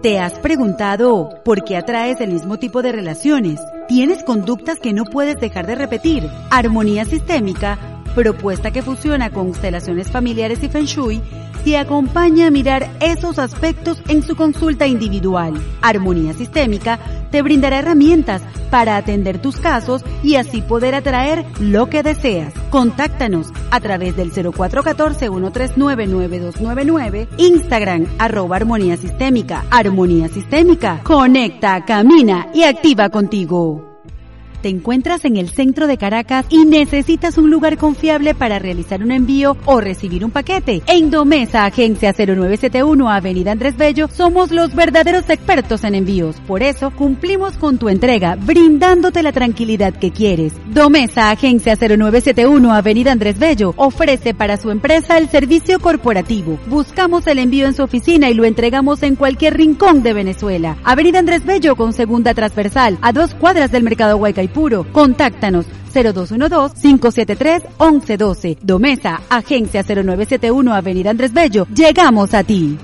¿Te 0.00 0.20
has 0.20 0.38
preguntado 0.38 1.40
por 1.44 1.64
qué 1.64 1.76
atraes 1.76 2.20
el 2.20 2.30
mismo 2.30 2.56
tipo 2.56 2.82
de 2.82 2.92
relaciones? 2.92 3.58
¿Tienes 3.88 4.22
conductas 4.22 4.78
que 4.78 4.92
no 4.92 5.02
puedes 5.04 5.40
dejar 5.40 5.66
de 5.66 5.74
repetir? 5.74 6.30
Armonía 6.52 7.04
sistémica, 7.04 7.93
propuesta 8.14 8.70
que 8.70 8.82
fusiona 8.82 9.30
constelaciones 9.30 10.10
familiares 10.10 10.62
y 10.62 10.68
feng 10.68 10.84
shui, 10.84 11.22
te 11.64 11.78
acompaña 11.78 12.48
a 12.48 12.50
mirar 12.50 12.90
esos 13.00 13.38
aspectos 13.38 14.02
en 14.08 14.22
su 14.22 14.36
consulta 14.36 14.86
individual. 14.86 15.54
Armonía 15.80 16.34
Sistémica 16.34 16.98
te 17.30 17.40
brindará 17.42 17.78
herramientas 17.78 18.42
para 18.70 18.96
atender 18.96 19.40
tus 19.40 19.56
casos 19.56 20.04
y 20.22 20.34
así 20.36 20.60
poder 20.60 20.94
atraer 20.94 21.46
lo 21.60 21.88
que 21.88 22.02
deseas. 22.02 22.52
Contáctanos 22.70 23.48
a 23.70 23.80
través 23.80 24.14
del 24.16 24.30
0414-139-9299, 24.32 27.28
Instagram, 27.38 28.06
arroba 28.18 28.56
Armonía 28.56 28.98
Sistémica. 28.98 29.64
Armonía 29.70 30.28
Sistémica, 30.28 31.00
conecta, 31.02 31.82
camina 31.84 32.48
y 32.52 32.64
activa 32.64 33.08
contigo. 33.08 33.93
¿Te 34.64 34.70
encuentras 34.70 35.26
en 35.26 35.36
el 35.36 35.50
centro 35.50 35.86
de 35.86 35.98
Caracas 35.98 36.46
y 36.48 36.64
necesitas 36.64 37.36
un 37.36 37.50
lugar 37.50 37.76
confiable 37.76 38.34
para 38.34 38.58
realizar 38.58 39.02
un 39.02 39.12
envío 39.12 39.58
o 39.66 39.78
recibir 39.78 40.24
un 40.24 40.30
paquete? 40.30 40.82
En 40.86 41.10
Domesa, 41.10 41.66
Agencia 41.66 42.14
0971 42.14 43.10
Avenida 43.10 43.52
Andrés 43.52 43.76
Bello, 43.76 44.08
somos 44.08 44.50
los 44.52 44.74
verdaderos 44.74 45.28
expertos 45.28 45.84
en 45.84 45.94
envíos. 45.94 46.36
Por 46.46 46.62
eso, 46.62 46.92
cumplimos 46.92 47.58
con 47.58 47.76
tu 47.76 47.90
entrega, 47.90 48.36
brindándote 48.36 49.22
la 49.22 49.32
tranquilidad 49.32 49.92
que 49.92 50.12
quieres. 50.12 50.54
Domesa, 50.72 51.30
Agencia 51.30 51.76
0971 51.76 52.72
Avenida 52.72 53.12
Andrés 53.12 53.38
Bello, 53.38 53.74
ofrece 53.76 54.32
para 54.32 54.56
su 54.56 54.70
empresa 54.70 55.18
el 55.18 55.28
servicio 55.28 55.78
corporativo. 55.78 56.58
Buscamos 56.68 57.26
el 57.26 57.38
envío 57.38 57.66
en 57.66 57.74
su 57.74 57.82
oficina 57.82 58.30
y 58.30 58.34
lo 58.34 58.46
entregamos 58.46 59.02
en 59.02 59.16
cualquier 59.16 59.58
rincón 59.58 60.02
de 60.02 60.14
Venezuela. 60.14 60.78
Avenida 60.84 61.18
Andrés 61.18 61.44
Bello 61.44 61.76
con 61.76 61.92
segunda 61.92 62.32
transversal, 62.32 62.96
a 63.02 63.12
dos 63.12 63.34
cuadras 63.34 63.70
del 63.70 63.82
Mercado 63.82 64.16
Huaycaipuro 64.16 64.53
puro. 64.54 64.86
Contáctanos 64.92 65.66
0212-573-1112. 65.92 68.56
Domesa, 68.62 69.20
Agencia 69.28 69.82
0971 69.82 70.72
Avenida 70.72 71.10
Andrés 71.10 71.34
Bello. 71.34 71.66
Llegamos 71.74 72.32
a 72.34 72.44
ti. 72.44 72.78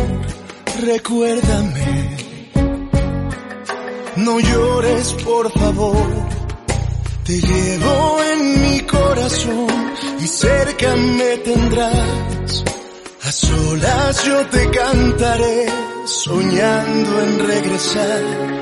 Recuérdame 0.82 1.75
no 4.18 4.40
llores, 4.40 5.14
por 5.24 5.52
favor. 5.52 6.08
Te 7.26 7.40
llevo 7.40 8.24
en 8.32 8.62
mi 8.62 8.80
corazón 8.82 9.68
y 10.20 10.28
cerca 10.28 10.96
me 10.96 11.38
tendrás. 11.38 12.64
A 13.24 13.32
solas 13.32 14.24
yo 14.26 14.46
te 14.48 14.70
cantaré, 14.70 15.66
soñando 16.06 17.22
en 17.22 17.48
regresar. 17.48 18.56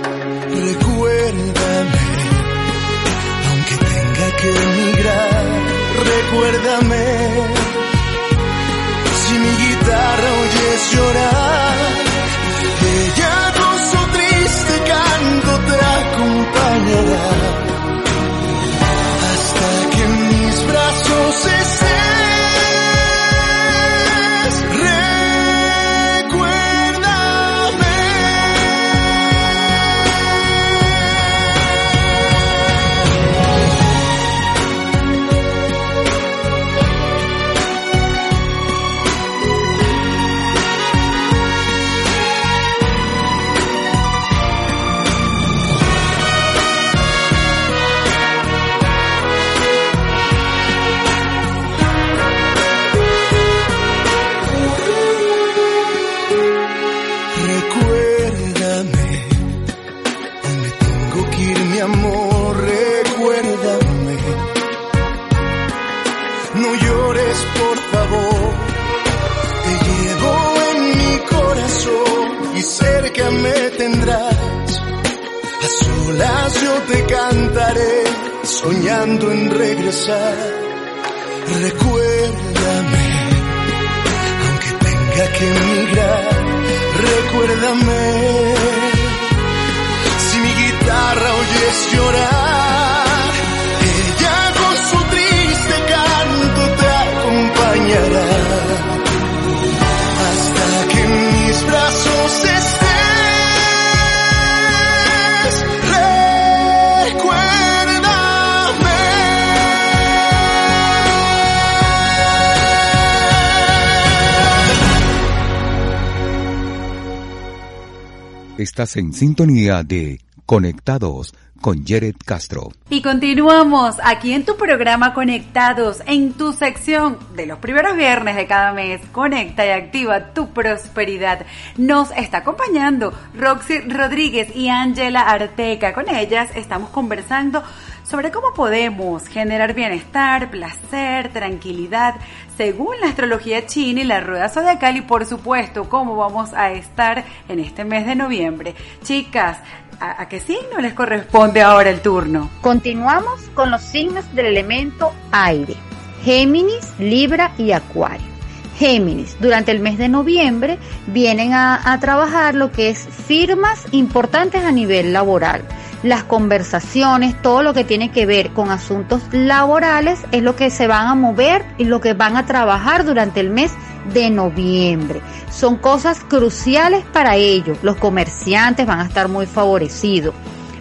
Estás 118.63 118.95
en 118.95 119.11
sintonía 119.11 119.83
de 119.83 120.21
Conectados 120.45 121.35
con 121.59 121.85
Jared 121.85 122.15
Castro. 122.25 122.71
Y 122.89 123.01
continuamos 123.01 123.97
aquí 124.01 124.31
en 124.31 124.45
tu 124.45 124.55
programa 124.55 125.13
Conectados, 125.13 126.01
en 126.05 126.31
tu 126.31 126.53
sección 126.53 127.17
de 127.35 127.45
los 127.45 127.59
primeros 127.59 127.97
viernes 127.97 128.37
de 128.37 128.47
cada 128.47 128.71
mes. 128.71 129.01
Conecta 129.11 129.65
y 129.65 129.69
activa 129.69 130.33
tu 130.33 130.53
prosperidad. 130.53 131.45
Nos 131.75 132.11
está 132.11 132.37
acompañando 132.37 133.13
Roxy 133.37 133.79
Rodríguez 133.81 134.55
y 134.55 134.69
Ángela 134.69 135.29
Arteca. 135.29 135.93
Con 135.93 136.07
ellas 136.07 136.49
estamos 136.55 136.89
conversando 136.89 137.63
sobre 138.03 138.31
cómo 138.31 138.53
podemos 138.53 139.27
generar 139.27 139.73
bienestar, 139.73 140.51
placer, 140.51 141.31
tranquilidad, 141.31 142.15
según 142.57 142.99
la 142.99 143.07
astrología 143.07 143.65
china 143.65 144.01
y 144.01 144.03
la 144.03 144.19
rueda 144.19 144.49
zodiacal 144.49 144.97
y 144.97 145.01
por 145.01 145.25
supuesto 145.25 145.89
cómo 145.89 146.15
vamos 146.15 146.53
a 146.53 146.71
estar 146.71 147.23
en 147.47 147.59
este 147.59 147.85
mes 147.85 148.05
de 148.05 148.15
noviembre. 148.15 148.75
Chicas, 149.03 149.57
¿a, 149.99 150.27
qué 150.27 150.39
signo 150.39 150.79
les 150.79 150.93
corresponde 150.93 151.61
ahora 151.61 151.89
el 151.89 152.01
turno? 152.01 152.49
Continuamos 152.61 153.41
con 153.53 153.71
los 153.71 153.81
signos 153.81 154.33
del 154.35 154.47
elemento 154.47 155.13
aire, 155.31 155.75
Géminis, 156.23 156.93
Libra 156.99 157.51
y 157.57 157.71
Acuario. 157.71 158.33
Géminis, 158.77 159.37
durante 159.39 159.71
el 159.71 159.79
mes 159.79 159.99
de 159.99 160.09
noviembre 160.09 160.79
vienen 161.07 161.53
a, 161.53 161.93
a 161.93 161.99
trabajar 161.99 162.55
lo 162.55 162.71
que 162.71 162.89
es 162.89 162.99
firmas 162.99 163.85
importantes 163.91 164.63
a 164.63 164.71
nivel 164.71 165.13
laboral 165.13 165.63
las 166.03 166.25
conversaciones, 166.25 167.41
todo 167.41 167.63
lo 167.63 167.73
que 167.73 167.85
tiene 167.85 168.11
que 168.11 168.25
ver 168.25 168.51
con 168.51 168.69
asuntos 168.69 169.21
laborales 169.31 170.19
es 170.31 170.43
lo 170.43 170.55
que 170.55 170.69
se 170.69 170.85
van 170.85 171.07
a 171.07 171.15
mover 171.15 171.65
y 171.77 171.85
lo 171.85 172.01
que 172.01 172.13
van 172.13 172.35
a 172.35 172.45
trabajar 172.45 173.05
durante 173.05 173.39
el 173.39 173.49
mes 173.49 173.71
de 174.13 174.29
noviembre. 174.29 175.21
Son 175.49 175.77
cosas 175.77 176.19
cruciales 176.19 177.05
para 177.05 177.37
ellos. 177.37 177.77
Los 177.83 177.95
comerciantes 177.95 178.85
van 178.85 178.99
a 178.99 179.05
estar 179.05 179.29
muy 179.29 179.45
favorecidos. 179.45 180.35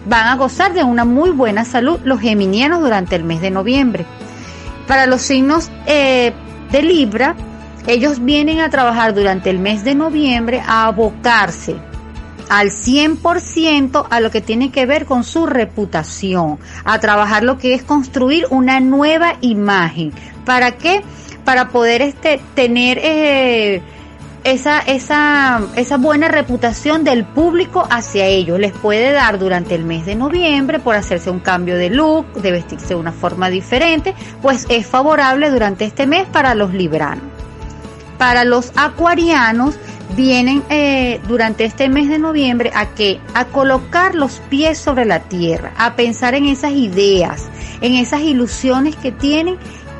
Van 0.05 0.27
a 0.27 0.35
gozar 0.35 0.73
de 0.73 0.83
una 0.83 1.05
muy 1.05 1.31
buena 1.31 1.63
salud 1.63 1.99
los 2.03 2.19
geminianos 2.19 2.81
durante 2.81 3.15
el 3.15 3.23
mes 3.23 3.39
de 3.39 3.51
noviembre. 3.51 4.05
Para 4.87 5.05
los 5.05 5.21
signos 5.21 5.71
eh, 5.85 6.33
de 6.69 6.81
Libra, 6.81 7.35
ellos 7.87 8.23
vienen 8.23 8.59
a 8.59 8.69
trabajar 8.69 9.13
durante 9.13 9.49
el 9.49 9.59
mes 9.59 9.85
de 9.85 9.95
noviembre 9.95 10.61
a 10.67 10.87
abocarse 10.87 11.77
al 12.53 12.69
100% 12.69 14.05
a 14.07 14.19
lo 14.19 14.29
que 14.29 14.39
tiene 14.39 14.71
que 14.71 14.85
ver 14.85 15.07
con 15.07 15.23
su 15.23 15.47
reputación, 15.47 16.59
a 16.85 16.99
trabajar 16.99 17.43
lo 17.43 17.57
que 17.57 17.73
es 17.73 17.81
construir 17.81 18.45
una 18.51 18.79
nueva 18.79 19.37
imagen. 19.41 20.11
¿Para 20.45 20.73
qué? 20.73 21.01
Para 21.45 21.69
poder 21.69 22.03
este, 22.03 22.39
tener 22.53 22.99
eh, 23.01 23.81
esa, 24.43 24.81
esa, 24.81 25.61
esa 25.75 25.97
buena 25.97 26.27
reputación 26.27 27.03
del 27.03 27.25
público 27.25 27.87
hacia 27.89 28.27
ellos. 28.27 28.59
Les 28.59 28.71
puede 28.71 29.13
dar 29.13 29.39
durante 29.39 29.73
el 29.73 29.83
mes 29.83 30.05
de 30.05 30.13
noviembre 30.13 30.77
por 30.77 30.95
hacerse 30.95 31.31
un 31.31 31.39
cambio 31.39 31.75
de 31.75 31.89
look, 31.89 32.33
de 32.33 32.51
vestirse 32.51 32.89
de 32.89 32.95
una 32.97 33.13
forma 33.13 33.49
diferente, 33.49 34.13
pues 34.43 34.67
es 34.69 34.85
favorable 34.85 35.49
durante 35.49 35.85
este 35.85 36.05
mes 36.05 36.27
para 36.27 36.53
los 36.53 36.71
libranos. 36.71 37.23
Para 38.19 38.43
los 38.45 38.71
acuarianos, 38.75 39.75
vienen 40.15 40.63
eh, 40.69 41.19
durante 41.27 41.65
este 41.65 41.89
mes 41.89 42.09
de 42.09 42.19
noviembre 42.19 42.71
a 42.73 42.87
que 42.87 43.19
a 43.33 43.45
colocar 43.45 44.15
los 44.15 44.39
pies 44.49 44.77
sobre 44.77 45.05
la 45.05 45.21
tierra, 45.21 45.73
a 45.77 45.95
pensar 45.95 46.35
en 46.35 46.45
esas 46.45 46.73
ideas, 46.73 47.49
en 47.81 47.93
esas 47.93 48.21
ilusiones 48.21 48.95
que 48.95 49.11
tienen, 49.11 49.57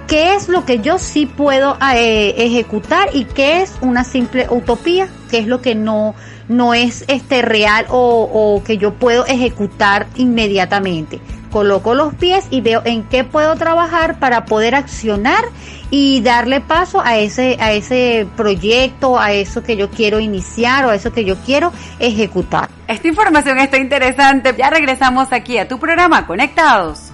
qué 0.07 0.35
es 0.35 0.49
lo 0.49 0.65
que 0.65 0.79
yo 0.79 0.99
sí 0.99 1.25
puedo 1.25 1.77
eh, 1.95 2.35
ejecutar 2.37 3.09
y 3.13 3.25
qué 3.25 3.61
es 3.61 3.73
una 3.81 4.03
simple 4.03 4.47
utopía, 4.49 5.07
qué 5.29 5.39
es 5.39 5.47
lo 5.47 5.61
que 5.61 5.75
no 5.75 6.15
no 6.49 6.73
es 6.73 7.05
este 7.07 7.41
real 7.41 7.85
o, 7.89 8.29
o 8.31 8.63
que 8.65 8.77
yo 8.77 8.93
puedo 8.95 9.25
ejecutar 9.25 10.07
inmediatamente 10.17 11.21
coloco 11.53 11.93
los 11.93 12.15
pies 12.15 12.45
y 12.49 12.61
veo 12.61 12.81
en 12.83 13.03
qué 13.03 13.23
puedo 13.23 13.55
trabajar 13.55 14.17
para 14.17 14.45
poder 14.45 14.73
accionar 14.73 15.45
y 15.91 16.21
darle 16.21 16.61
paso 16.61 16.99
a 16.99 17.19
ese, 17.19 17.57
a 17.59 17.71
ese 17.71 18.27
proyecto, 18.35 19.19
a 19.19 19.33
eso 19.33 19.61
que 19.61 19.77
yo 19.77 19.91
quiero 19.91 20.19
iniciar 20.19 20.85
o 20.85 20.89
a 20.89 20.95
eso 20.95 21.13
que 21.13 21.23
yo 21.23 21.35
quiero 21.45 21.71
ejecutar. 21.99 22.69
Esta 22.87 23.07
información 23.07 23.59
está 23.59 23.77
interesante. 23.77 24.55
Ya 24.57 24.71
regresamos 24.71 25.31
aquí 25.31 25.59
a 25.59 25.67
tu 25.67 25.79
programa 25.79 26.25
Conectados. 26.25 27.11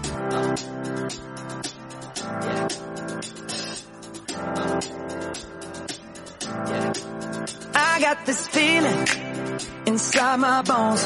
I 7.75 7.99
got 8.01 8.25
this 8.25 8.47
feeling 8.47 9.05
inside 9.85 10.37
my 10.37 10.61
bones. 10.63 11.05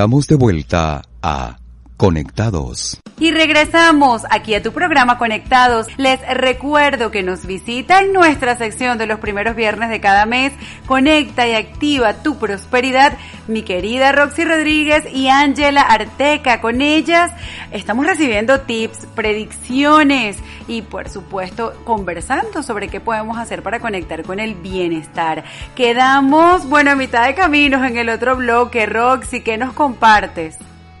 Estamos 0.00 0.26
de 0.28 0.36
vuelta 0.36 1.02
a 1.20 1.58
Conectados. 1.98 2.98
Y 3.18 3.32
regresamos 3.32 4.22
aquí 4.30 4.54
a 4.54 4.62
tu 4.62 4.72
programa 4.72 5.18
Conectados. 5.18 5.88
Les 5.98 6.18
recuerdo 6.26 7.10
que 7.10 7.22
nos 7.22 7.44
visita 7.44 8.00
en 8.00 8.14
nuestra 8.14 8.56
sección 8.56 8.96
de 8.96 9.04
los 9.04 9.20
primeros 9.20 9.54
viernes 9.54 9.90
de 9.90 10.00
cada 10.00 10.24
mes. 10.24 10.54
Conecta 10.86 11.46
y 11.46 11.52
activa 11.52 12.22
tu 12.22 12.38
prosperidad. 12.38 13.18
Mi 13.46 13.60
querida 13.60 14.12
Roxy 14.12 14.46
Rodríguez 14.46 15.04
y 15.12 15.28
Ángela 15.28 15.82
Arteca. 15.82 16.62
Con 16.62 16.80
ellas 16.80 17.32
estamos 17.70 18.06
recibiendo 18.06 18.60
tips, 18.62 19.06
predicciones 19.14 20.38
y 20.70 20.82
por 20.82 21.08
supuesto 21.08 21.74
conversando 21.84 22.62
sobre 22.62 22.86
qué 22.86 23.00
podemos 23.00 23.36
hacer 23.38 23.60
para 23.60 23.80
conectar 23.80 24.22
con 24.22 24.38
el 24.38 24.54
bienestar. 24.54 25.42
Quedamos, 25.74 26.68
bueno, 26.68 26.92
a 26.92 26.94
mitad 26.94 27.26
de 27.26 27.34
caminos 27.34 27.84
en 27.84 27.98
el 27.98 28.08
otro 28.08 28.36
bloque. 28.36 28.86
Roxy, 28.86 29.42
¿qué 29.42 29.58
nos 29.58 29.72
compartes? 29.72 30.58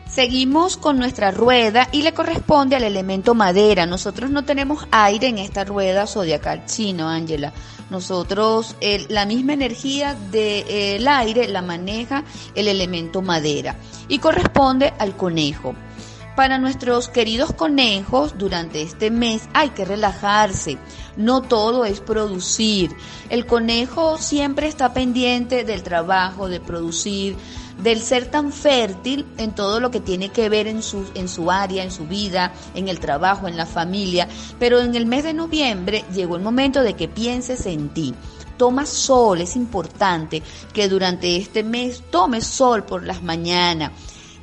Seguimos 0.08 0.76
con 0.76 0.98
nuestra 0.98 1.30
rueda 1.30 1.88
y 1.92 2.02
le 2.02 2.12
corresponde 2.12 2.74
al 2.74 2.82
elemento 2.82 3.36
madera. 3.36 3.86
Nosotros 3.86 4.28
no 4.28 4.44
tenemos 4.44 4.88
aire 4.90 5.28
en 5.28 5.38
esta 5.38 5.62
rueda 5.62 6.08
zodiacal 6.08 6.66
chino, 6.66 7.08
Ángela. 7.08 7.52
Nosotros, 7.90 8.74
la 9.08 9.24
misma 9.24 9.52
energía 9.52 10.16
del 10.32 11.06
aire 11.06 11.46
la 11.46 11.62
maneja 11.62 12.24
el 12.56 12.66
elemento 12.66 13.22
madera 13.22 13.76
y 14.08 14.18
corresponde 14.18 14.92
al 14.98 15.16
conejo. 15.16 15.76
Para 16.40 16.56
nuestros 16.56 17.10
queridos 17.10 17.52
conejos, 17.52 18.38
durante 18.38 18.80
este 18.80 19.10
mes 19.10 19.42
hay 19.52 19.68
que 19.68 19.84
relajarse. 19.84 20.78
No 21.18 21.42
todo 21.42 21.84
es 21.84 22.00
producir. 22.00 22.96
El 23.28 23.44
conejo 23.44 24.16
siempre 24.16 24.66
está 24.66 24.94
pendiente 24.94 25.64
del 25.64 25.82
trabajo, 25.82 26.48
de 26.48 26.58
producir, 26.58 27.36
del 27.82 28.00
ser 28.00 28.30
tan 28.30 28.54
fértil 28.54 29.26
en 29.36 29.54
todo 29.54 29.80
lo 29.80 29.90
que 29.90 30.00
tiene 30.00 30.30
que 30.30 30.48
ver 30.48 30.66
en 30.66 30.82
su, 30.82 31.04
en 31.14 31.28
su 31.28 31.50
área, 31.50 31.84
en 31.84 31.90
su 31.90 32.06
vida, 32.06 32.54
en 32.74 32.88
el 32.88 33.00
trabajo, 33.00 33.46
en 33.46 33.58
la 33.58 33.66
familia. 33.66 34.26
Pero 34.58 34.80
en 34.80 34.94
el 34.94 35.04
mes 35.04 35.24
de 35.24 35.34
noviembre 35.34 36.06
llegó 36.14 36.36
el 36.36 36.42
momento 36.42 36.82
de 36.82 36.94
que 36.94 37.06
pienses 37.06 37.66
en 37.66 37.90
ti. 37.90 38.14
Toma 38.56 38.86
sol, 38.86 39.42
es 39.42 39.56
importante 39.56 40.42
que 40.72 40.88
durante 40.88 41.36
este 41.36 41.62
mes 41.62 42.02
tomes 42.10 42.46
sol 42.46 42.84
por 42.84 43.04
las 43.04 43.22
mañanas. 43.22 43.92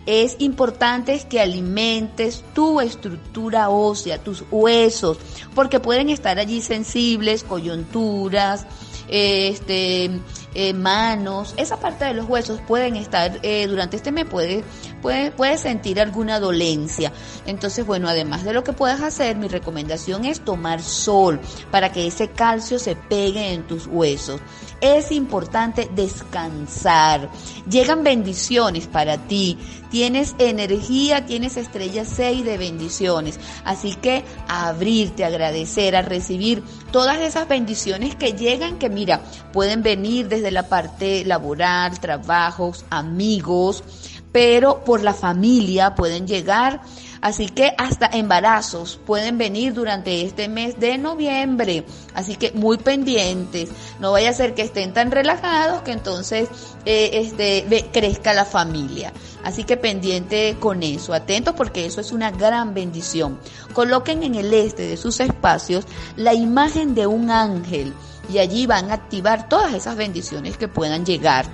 Es 0.07 0.37
importante 0.39 1.19
que 1.29 1.41
alimentes 1.41 2.43
tu 2.53 2.79
estructura 2.79 3.69
ósea, 3.69 4.17
tus 4.17 4.45
huesos, 4.49 5.17
porque 5.53 5.81
pueden 5.81 6.09
estar 6.09 6.39
allí 6.39 6.61
sensibles, 6.61 7.43
coyunturas, 7.43 8.65
este, 9.09 10.09
eh, 10.53 10.73
manos, 10.73 11.53
esa 11.57 11.77
parte 11.77 12.05
de 12.05 12.13
los 12.13 12.27
huesos 12.27 12.59
pueden 12.67 12.95
estar 12.95 13.39
eh, 13.43 13.67
durante 13.67 13.97
este 13.97 14.11
mes 14.11 14.25
puede, 14.25 14.63
puede, 15.01 15.31
puede 15.31 15.57
sentir 15.57 15.99
alguna 16.01 16.39
dolencia. 16.39 17.11
Entonces, 17.45 17.85
bueno, 17.85 18.09
además 18.09 18.43
de 18.43 18.53
lo 18.53 18.63
que 18.63 18.73
puedas 18.73 19.01
hacer, 19.01 19.37
mi 19.37 19.47
recomendación 19.47 20.25
es 20.25 20.39
tomar 20.39 20.81
sol 20.81 21.39
para 21.69 21.91
que 21.91 22.07
ese 22.07 22.29
calcio 22.29 22.79
se 22.79 22.95
pegue 22.95 23.53
en 23.53 23.67
tus 23.67 23.87
huesos. 23.87 24.41
Es 24.79 25.11
importante 25.11 25.89
descansar. 25.95 27.29
Llegan 27.69 28.03
bendiciones 28.03 28.87
para 28.87 29.17
ti. 29.17 29.57
Tienes 29.89 30.35
energía, 30.37 31.25
tienes 31.25 31.57
estrella 31.57 32.05
6 32.05 32.45
de 32.45 32.57
bendiciones. 32.57 33.39
Así 33.63 33.95
que 33.95 34.23
abrirte, 34.47 35.25
agradecer, 35.25 35.95
a 35.95 36.03
recibir 36.03 36.63
todas 36.91 37.19
esas 37.19 37.47
bendiciones 37.47 38.15
que 38.15 38.33
llegan, 38.33 38.77
que 38.77 38.89
mira, 38.89 39.21
pueden 39.51 39.81
venir 39.81 40.27
desde 40.27 40.51
la 40.51 40.69
parte 40.69 41.25
laboral, 41.25 41.99
trabajos, 41.99 42.85
amigos, 42.91 43.83
pero 44.31 44.83
por 44.83 45.01
la 45.01 45.13
familia 45.13 45.95
pueden 45.95 46.27
llegar. 46.27 46.81
Así 47.27 47.49
que 47.49 47.73
hasta 47.77 48.07
embarazos 48.07 49.01
pueden 49.05 49.37
venir 49.37 49.73
durante 49.73 50.21
este 50.21 50.47
mes 50.47 50.79
de 50.79 50.97
noviembre. 50.97 51.83
Así 52.13 52.37
que 52.37 52.53
muy 52.53 52.77
pendientes. 52.77 53.67
No 53.99 54.13
vaya 54.13 54.29
a 54.29 54.33
ser 54.33 54.53
que 54.53 54.61
estén 54.61 54.93
tan 54.93 55.11
relajados 55.11 55.81
que 55.81 55.91
entonces 55.91 56.47
eh, 56.85 57.09
este, 57.15 57.89
crezca 57.91 58.33
la 58.33 58.45
familia. 58.45 59.11
Así 59.43 59.65
que 59.65 59.75
pendiente 59.75 60.55
con 60.57 60.83
eso. 60.83 61.13
Atentos 61.13 61.53
porque 61.53 61.85
eso 61.85 61.99
es 61.99 62.13
una 62.13 62.31
gran 62.31 62.73
bendición. 62.73 63.37
Coloquen 63.73 64.23
en 64.23 64.35
el 64.35 64.53
este 64.53 64.83
de 64.83 64.95
sus 64.95 65.19
espacios 65.19 65.83
la 66.15 66.33
imagen 66.33 66.95
de 66.95 67.07
un 67.07 67.29
ángel 67.29 67.93
y 68.31 68.37
allí 68.37 68.67
van 68.67 68.89
a 68.89 68.93
activar 68.93 69.49
todas 69.49 69.73
esas 69.73 69.97
bendiciones 69.97 70.55
que 70.55 70.69
puedan 70.69 71.05
llegar. 71.05 71.45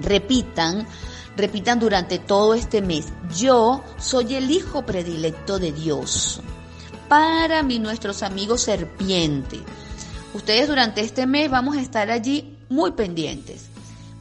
Repitan, 0.00 0.84
repitan 1.36 1.78
durante 1.78 2.18
todo 2.18 2.54
este 2.54 2.80
mes. 2.80 3.06
Yo 3.36 3.82
soy 3.98 4.34
el 4.34 4.50
hijo 4.50 4.84
predilecto 4.86 5.58
de 5.58 5.72
Dios. 5.72 6.40
Para 7.08 7.62
mí, 7.62 7.78
nuestros 7.78 8.22
amigos 8.22 8.62
serpiente. 8.62 9.60
Ustedes 10.34 10.68
durante 10.68 11.00
este 11.00 11.26
mes 11.26 11.50
vamos 11.50 11.76
a 11.76 11.80
estar 11.80 12.10
allí 12.10 12.56
muy 12.68 12.92
pendientes, 12.92 13.66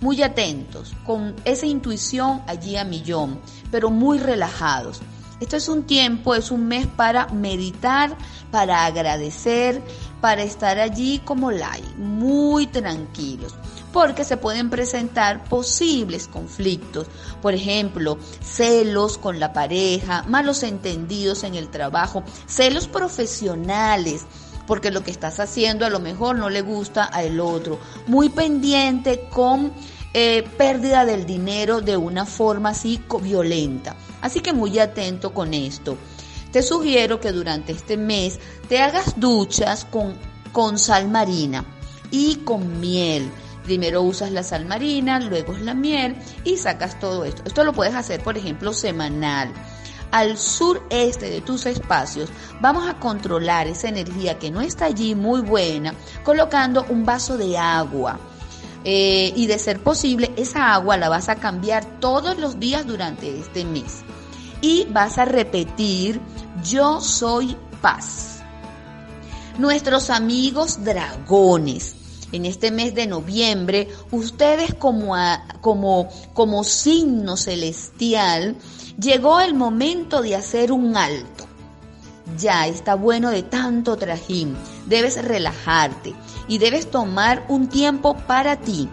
muy 0.01 0.21
atentos, 0.21 0.93
con 1.05 1.35
esa 1.45 1.65
intuición 1.65 2.43
allí 2.47 2.77
a 2.77 2.85
millón, 2.85 3.39
pero 3.71 3.89
muy 3.89 4.19
relajados. 4.19 5.01
Esto 5.41 5.57
es 5.57 5.67
un 5.67 5.83
tiempo, 5.83 6.33
es 6.35 6.51
un 6.51 6.67
mes 6.67 6.87
para 6.87 7.27
meditar, 7.27 8.15
para 8.51 8.85
agradecer, 8.85 9.81
para 10.21 10.43
estar 10.43 10.79
allí 10.79 11.19
como 11.19 11.51
light, 11.51 11.85
muy 11.97 12.67
tranquilos, 12.67 13.53
porque 13.95 14.25
se 14.25 14.35
pueden 14.35 14.69
presentar 14.69 15.45
posibles 15.45 16.27
conflictos, 16.27 17.07
por 17.41 17.53
ejemplo, 17.53 18.17
celos 18.41 19.17
con 19.17 19.39
la 19.39 19.53
pareja, 19.53 20.25
malos 20.27 20.63
entendidos 20.63 21.45
en 21.45 21.55
el 21.55 21.69
trabajo, 21.69 22.21
celos 22.45 22.89
profesionales, 22.89 24.25
porque 24.67 24.91
lo 24.91 25.01
que 25.01 25.11
estás 25.11 25.39
haciendo 25.39 25.85
a 25.85 25.89
lo 25.89 26.01
mejor 26.01 26.35
no 26.35 26.49
le 26.49 26.61
gusta 26.61 27.05
al 27.05 27.39
otro, 27.39 27.79
muy 28.05 28.27
pendiente 28.27 29.29
con 29.29 29.71
eh, 30.13 30.43
pérdida 30.57 31.05
del 31.05 31.25
dinero 31.25 31.79
de 31.79 31.95
una 31.95 32.25
forma 32.25 32.71
así 32.71 33.01
violenta. 33.21 33.95
Así 34.21 34.41
que 34.41 34.51
muy 34.51 34.77
atento 34.77 35.33
con 35.33 35.53
esto. 35.53 35.97
Te 36.51 36.63
sugiero 36.63 37.21
que 37.21 37.31
durante 37.31 37.71
este 37.71 37.95
mes 37.95 38.41
te 38.67 38.81
hagas 38.81 39.17
duchas 39.21 39.85
con, 39.85 40.17
con 40.51 40.79
sal 40.79 41.07
marina 41.07 41.63
y 42.11 42.35
con 42.43 42.81
miel. 42.81 43.31
Primero 43.65 44.03
usas 44.03 44.31
la 44.31 44.43
sal 44.43 44.65
marina, 44.65 45.19
luego 45.19 45.53
la 45.53 45.73
miel 45.73 46.15
y 46.43 46.57
sacas 46.57 46.99
todo 46.99 47.25
esto. 47.25 47.41
Esto 47.45 47.63
lo 47.63 47.73
puedes 47.73 47.95
hacer, 47.95 48.21
por 48.21 48.37
ejemplo, 48.37 48.73
semanal. 48.73 49.51
Al 50.11 50.37
sureste 50.37 51.29
de 51.29 51.41
tus 51.41 51.65
espacios 51.65 52.29
vamos 52.61 52.87
a 52.87 52.99
controlar 52.99 53.67
esa 53.67 53.89
energía 53.89 54.37
que 54.37 54.51
no 54.51 54.61
está 54.61 54.85
allí 54.85 55.15
muy 55.15 55.41
buena 55.41 55.93
colocando 56.23 56.85
un 56.89 57.05
vaso 57.05 57.37
de 57.37 57.57
agua. 57.57 58.19
Eh, 58.83 59.33
y 59.35 59.47
de 59.47 59.57
ser 59.57 59.81
posible, 59.81 60.31
esa 60.37 60.73
agua 60.75 60.95
la 60.95 61.09
vas 61.09 61.27
a 61.27 61.37
cambiar 61.37 61.99
todos 61.99 62.37
los 62.37 62.59
días 62.59 62.85
durante 62.85 63.39
este 63.39 63.65
mes. 63.65 64.03
Y 64.61 64.85
vas 64.91 65.17
a 65.17 65.25
repetir, 65.25 66.21
yo 66.63 67.01
soy 67.01 67.57
paz. 67.81 68.43
Nuestros 69.57 70.11
amigos 70.11 70.83
dragones. 70.83 72.04
En 72.31 72.45
este 72.45 72.71
mes 72.71 72.93
de 72.95 73.07
noviembre, 73.07 73.87
ustedes 74.11 74.73
como, 74.73 75.15
a- 75.15 75.43
como, 75.61 76.09
como 76.33 76.63
signo 76.63 77.37
celestial, 77.37 78.55
llegó 78.99 79.39
el 79.41 79.53
momento 79.53 80.21
de 80.21 80.35
hacer 80.35 80.71
un 80.71 80.97
alto. 80.97 81.45
Ya 82.37 82.67
está 82.67 82.95
bueno 82.95 83.29
de 83.29 83.43
tanto 83.43 83.95
trajín. 83.97 84.55
Debes 84.87 85.23
relajarte 85.23 86.13
y 86.47 86.57
debes 86.57 86.89
tomar 86.89 87.45
un 87.47 87.69
tiempo 87.69 88.15
para 88.17 88.57
ti. 88.57 88.89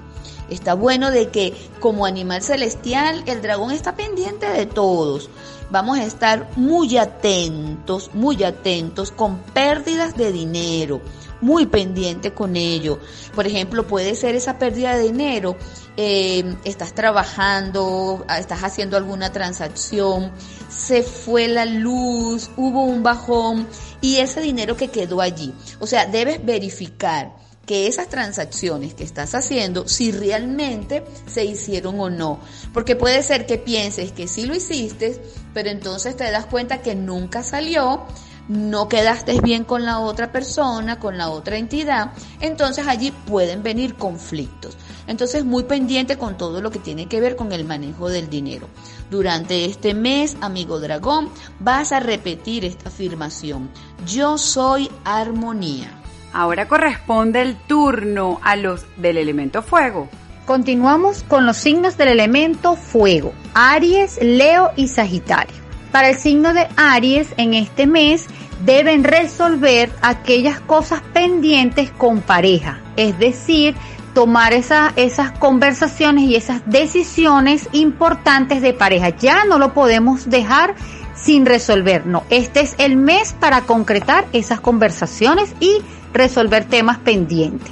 Está 0.51 0.74
bueno 0.74 1.11
de 1.11 1.30
que 1.30 1.55
como 1.80 2.05
animal 2.05 2.43
celestial 2.43 3.22
el 3.26 3.41
dragón 3.41 3.70
está 3.70 3.97
pendiente 3.97 4.47
de 4.47 4.66
todos. 4.66 5.30
Vamos 5.70 5.99
a 5.99 6.05
estar 6.05 6.51
muy 6.57 6.99
atentos, 6.99 8.11
muy 8.12 8.45
atentos 8.45 9.11
con 9.11 9.39
pérdidas 9.39 10.14
de 10.18 10.30
dinero, 10.30 11.01
muy 11.43 11.66
pendiente 11.66 12.32
con 12.32 12.57
ello. 12.57 12.99
Por 13.34 13.47
ejemplo, 13.47 13.86
puede 13.86 14.14
ser 14.14 14.34
esa 14.34 14.59
pérdida 14.59 14.97
de 14.97 15.03
dinero, 15.03 15.57
eh, 15.99 16.55
estás 16.64 16.95
trabajando, 16.95 18.24
ah, 18.28 18.38
estás 18.38 18.62
haciendo 18.64 18.97
alguna 18.97 19.30
transacción, 19.32 20.32
se 20.70 21.03
fue 21.03 21.49
la 21.49 21.66
luz, 21.66 22.51
hubo 22.57 22.84
un 22.84 23.03
bajón 23.03 23.66
y 24.01 24.16
ese 24.16 24.40
dinero 24.40 24.76
que 24.76 24.88
quedó 24.88 25.20
allí. 25.20 25.53
O 25.80 25.86
sea, 25.86 26.07
debes 26.07 26.43
verificar 26.45 27.34
que 27.66 27.86
esas 27.86 28.09
transacciones 28.09 28.95
que 28.95 29.05
estás 29.05 29.34
haciendo, 29.34 29.86
si 29.86 30.11
realmente 30.11 31.05
se 31.26 31.45
hicieron 31.45 32.01
o 32.01 32.11
no. 32.11 32.40
Porque 32.72 32.97
puede 32.97 33.22
ser 33.22 33.47
que 33.47 33.59
pienses 33.59 34.12
que 34.12 34.26
sí 34.26 34.47
lo 34.47 34.55
hiciste, 34.55 35.20
pero 35.55 35.70
entonces 35.70 36.16
te 36.16 36.30
das 36.30 36.47
cuenta 36.47 36.82
que 36.82 36.95
nunca 36.95 37.43
salió, 37.43 38.03
no 38.49 38.88
quedaste 38.88 39.40
bien 39.40 39.64
con 39.64 39.84
la 39.84 39.99
otra 39.99 40.32
persona, 40.32 40.99
con 40.99 41.16
la 41.16 41.30
otra 41.30 41.57
entidad, 41.57 42.12
entonces 42.40 42.86
allí 42.86 43.11
pueden 43.11 43.62
venir 43.62 43.95
conflictos. 43.95 44.76
Entonces, 45.07 45.45
muy 45.45 45.64
pendiente 45.64 46.16
con 46.16 46.36
todo 46.36 46.61
lo 46.61 46.70
que 46.70 46.78
tiene 46.78 47.07
que 47.07 47.20
ver 47.20 47.36
con 47.36 47.53
el 47.53 47.64
manejo 47.64 48.09
del 48.09 48.30
dinero. 48.30 48.68
Durante 49.11 49.64
este 49.64 49.95
mes, 49.95 50.36
amigo 50.40 50.80
dragón, 50.80 51.28
vas 51.59 51.93
a 51.93 52.01
repetir 52.01 52.64
esta 52.64 52.88
afirmación. 52.88 53.68
Yo 54.07 54.38
soy 54.38 54.90
armonía. 55.05 55.90
Ahora 56.32 56.66
corresponde 56.66 57.43
el 57.43 57.57
turno 57.57 58.40
a 58.43 58.57
los 58.57 58.86
del 58.97 59.18
elemento 59.18 59.62
fuego. 59.62 60.09
Continuamos 60.47 61.22
con 61.24 61.47
los 61.47 61.57
signos 61.57 61.97
del 61.97 62.09
elemento 62.09 62.74
fuego, 62.74 63.32
Aries, 63.55 64.18
Leo 64.22 64.70
y 64.76 64.88
Sagitario. 64.88 65.61
Para 65.93 66.09
el 66.09 66.18
signo 66.18 66.55
de 66.55 66.66
Aries, 66.76 67.28
en 67.36 67.53
este 67.53 67.86
mes 67.86 68.26
deben 68.64 69.05
resolver 69.05 69.93
aquellas 70.01 70.59
cosas 70.61 71.03
pendientes 71.12 71.90
con 71.90 72.22
pareja, 72.22 72.80
es 72.97 73.18
decir, 73.18 73.74
tomar 74.14 74.55
esa, 74.55 74.93
esas 74.97 75.32
conversaciones 75.32 76.24
y 76.24 76.36
esas 76.36 76.62
decisiones 76.66 77.68
importantes 77.72 78.62
de 78.62 78.72
pareja. 78.72 79.11
Ya 79.11 79.45
no 79.45 79.59
lo 79.59 79.74
podemos 79.74 80.30
dejar 80.30 80.74
sin 81.14 81.45
resolver, 81.45 82.07
no, 82.07 82.24
este 82.30 82.61
es 82.61 82.74
el 82.78 82.97
mes 82.97 83.34
para 83.38 83.61
concretar 83.61 84.24
esas 84.32 84.61
conversaciones 84.61 85.55
y 85.61 85.82
resolver 86.14 86.64
temas 86.64 86.99
pendientes. 86.99 87.70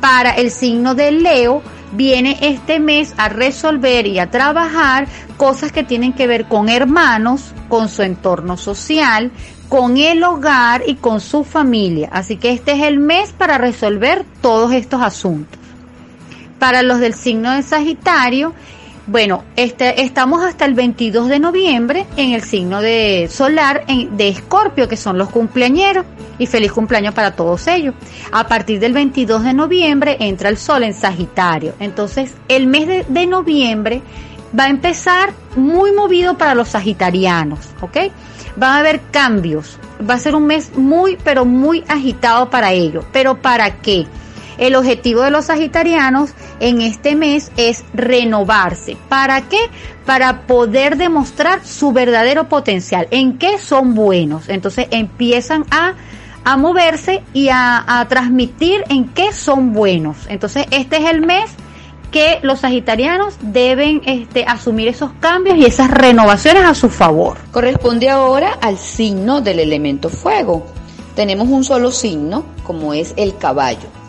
Para 0.00 0.32
el 0.32 0.50
signo 0.50 0.94
de 0.94 1.10
Leo, 1.10 1.62
viene 1.94 2.38
este 2.40 2.80
mes 2.80 3.14
a 3.16 3.28
resolver 3.28 4.06
y 4.06 4.18
a 4.18 4.30
trabajar 4.30 5.06
cosas 5.36 5.72
que 5.72 5.84
tienen 5.84 6.12
que 6.12 6.26
ver 6.26 6.46
con 6.46 6.68
hermanos, 6.68 7.52
con 7.68 7.88
su 7.88 8.02
entorno 8.02 8.56
social, 8.56 9.30
con 9.68 9.96
el 9.96 10.22
hogar 10.22 10.82
y 10.86 10.96
con 10.96 11.20
su 11.20 11.44
familia. 11.44 12.08
Así 12.12 12.36
que 12.36 12.52
este 12.52 12.72
es 12.72 12.82
el 12.82 12.98
mes 12.98 13.32
para 13.32 13.58
resolver 13.58 14.24
todos 14.40 14.72
estos 14.72 15.02
asuntos. 15.02 15.58
Para 16.58 16.82
los 16.82 17.00
del 17.00 17.14
signo 17.14 17.50
de 17.52 17.62
Sagitario, 17.62 18.54
bueno, 19.06 19.44
este, 19.56 20.02
estamos 20.02 20.42
hasta 20.42 20.64
el 20.64 20.74
22 20.74 21.28
de 21.28 21.38
noviembre 21.38 22.06
en 22.16 22.32
el 22.32 22.42
signo 22.42 22.80
de 22.80 23.28
solar 23.30 23.84
de 23.86 24.28
Escorpio, 24.28 24.88
que 24.88 24.96
son 24.96 25.18
los 25.18 25.28
cumpleañeros. 25.30 26.06
Y 26.36 26.46
feliz 26.46 26.72
cumpleaños 26.72 27.14
para 27.14 27.36
todos 27.36 27.68
ellos. 27.68 27.94
A 28.32 28.48
partir 28.48 28.80
del 28.80 28.92
22 28.92 29.44
de 29.44 29.54
noviembre 29.54 30.16
entra 30.18 30.48
el 30.48 30.56
sol 30.56 30.82
en 30.82 30.92
Sagitario. 30.92 31.74
Entonces, 31.78 32.34
el 32.48 32.66
mes 32.66 32.88
de, 32.88 33.06
de 33.08 33.26
noviembre 33.26 34.02
va 34.58 34.64
a 34.64 34.68
empezar 34.68 35.32
muy 35.54 35.92
movido 35.92 36.36
para 36.36 36.56
los 36.56 36.70
sagitarianos, 36.70 37.60
¿ok? 37.80 37.98
Van 38.56 38.72
a 38.72 38.78
haber 38.78 39.00
cambios. 39.12 39.78
Va 40.08 40.14
a 40.14 40.18
ser 40.18 40.34
un 40.34 40.46
mes 40.46 40.76
muy, 40.76 41.16
pero 41.22 41.44
muy 41.44 41.84
agitado 41.86 42.50
para 42.50 42.72
ellos. 42.72 43.04
¿Pero 43.12 43.40
para 43.40 43.76
qué? 43.76 44.06
El 44.58 44.76
objetivo 44.76 45.22
de 45.22 45.30
los 45.30 45.46
sagitarianos 45.46 46.30
en 46.60 46.80
este 46.80 47.16
mes 47.16 47.50
es 47.56 47.84
renovarse. 47.94 48.96
¿Para 49.08 49.42
qué? 49.42 49.58
Para 50.06 50.42
poder 50.42 50.96
demostrar 50.96 51.64
su 51.64 51.92
verdadero 51.92 52.48
potencial, 52.48 53.08
en 53.10 53.38
qué 53.38 53.58
son 53.58 53.94
buenos. 53.94 54.48
Entonces 54.48 54.86
empiezan 54.90 55.64
a, 55.70 55.94
a 56.44 56.56
moverse 56.56 57.22
y 57.32 57.48
a, 57.48 57.84
a 57.86 58.06
transmitir 58.08 58.84
en 58.88 59.08
qué 59.08 59.32
son 59.32 59.72
buenos. 59.72 60.16
Entonces 60.28 60.66
este 60.70 60.98
es 60.98 61.10
el 61.10 61.20
mes 61.20 61.50
que 62.14 62.38
los 62.42 62.60
sagitarianos 62.60 63.34
deben 63.40 64.00
este, 64.06 64.44
asumir 64.44 64.86
esos 64.86 65.10
cambios 65.18 65.58
y 65.58 65.64
esas 65.64 65.90
renovaciones 65.90 66.64
a 66.64 66.72
su 66.72 66.88
favor. 66.88 67.38
Corresponde 67.50 68.08
ahora 68.08 68.56
al 68.60 68.78
signo 68.78 69.40
del 69.40 69.58
elemento 69.58 70.08
fuego. 70.08 70.64
Tenemos 71.16 71.48
un 71.48 71.64
solo 71.64 71.90
signo, 71.90 72.44
como 72.62 72.94
es 72.94 73.14
el 73.16 73.36
caballo. 73.36 74.03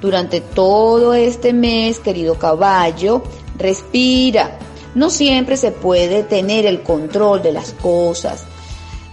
Durante 0.00 0.40
todo 0.40 1.14
este 1.14 1.52
mes, 1.52 1.98
querido 1.98 2.36
caballo, 2.36 3.22
respira. 3.56 4.58
No 4.94 5.10
siempre 5.10 5.56
se 5.56 5.72
puede 5.72 6.22
tener 6.22 6.66
el 6.66 6.82
control 6.82 7.42
de 7.42 7.52
las 7.52 7.72
cosas. 7.72 8.44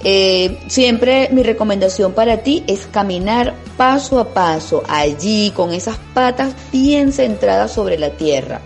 Eh, 0.04 0.60
siempre 0.68 1.30
mi 1.32 1.42
recomendación 1.42 2.14
para 2.14 2.44
ti 2.44 2.64
es 2.68 2.86
caminar 2.86 3.56
paso 3.76 4.20
a 4.20 4.30
paso 4.34 4.84
allí 4.88 5.52
con 5.56 5.74
esas 5.74 5.98
patas 6.14 6.54
bien 6.72 7.12
centradas 7.12 7.72
sobre 7.72 7.98
la 7.98 8.12
tierra. 8.12 8.62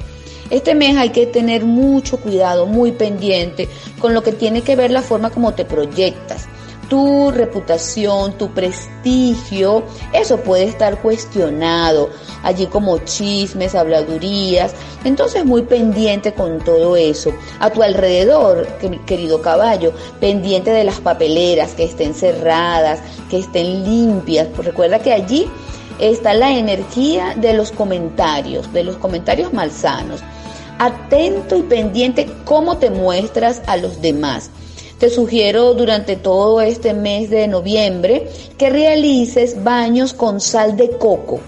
Este 0.49 0.76
mes 0.76 0.97
hay 0.97 1.11
que 1.11 1.28
tener 1.28 1.63
mucho 1.63 2.17
cuidado, 2.17 2.65
muy 2.65 2.91
pendiente 2.91 3.70
con 3.99 4.13
lo 4.13 4.24
que 4.24 4.34
tiene 4.34 4.63
que 4.63 4.76
ver 4.76 4.91
la 4.91 5.01
forma 5.01 5.30
como 5.30 5.53
te 5.53 5.63
proyectas 5.63 6.47
tu 6.90 7.32
reputación, 7.32 8.34
tu 8.34 8.50
prestigio, 8.50 9.84
eso 10.12 10.38
puede 10.38 10.64
estar 10.64 11.02
cuestionado, 11.02 12.10
allí 12.44 12.66
como 12.66 12.98
chismes, 13.00 13.76
habladurías, 13.76 14.74
entonces 15.04 15.46
muy 15.46 15.62
pendiente 15.62 16.34
con 16.34 16.60
todo 16.60 16.98
eso. 16.98 17.32
A 17.60 17.70
tu 17.70 17.84
alrededor, 17.84 18.68
querido 19.06 19.42
caballo, 19.42 19.94
pendiente 20.20 20.72
de 20.72 20.84
las 20.84 21.00
papeleras, 21.00 21.74
que 21.76 21.84
estén 21.84 22.14
cerradas, 22.14 23.00
que 23.30 23.38
estén 23.38 23.84
limpias, 23.84 24.48
pues 24.56 24.68
recuerda 24.68 25.00
que 25.00 25.14
allí 25.14 25.48
está 26.00 26.34
la 26.34 26.52
energía 26.52 27.36
de 27.36 27.54
los 27.54 27.72
comentarios, 27.72 28.72
de 28.74 28.84
los 28.84 28.98
comentarios 28.98 29.54
malsanos. 29.54 30.22
Atento 30.80 31.58
y 31.58 31.64
pendiente 31.64 32.26
cómo 32.46 32.78
te 32.78 32.90
muestras 32.90 33.62
a 33.68 33.76
los 33.76 34.02
demás. 34.02 34.50
Te 35.00 35.10
sugiero 35.10 35.74
durante 35.76 36.18
todo 36.18 36.60
este 36.60 36.93
mes 36.93 37.30
de 37.30 37.47
noviembre 37.47 38.28
que 38.58 38.70
realices 38.70 39.64
baños 39.64 40.14
con 40.14 40.41
sal 40.41 40.76
de 40.76 40.89
coco. 40.97 41.39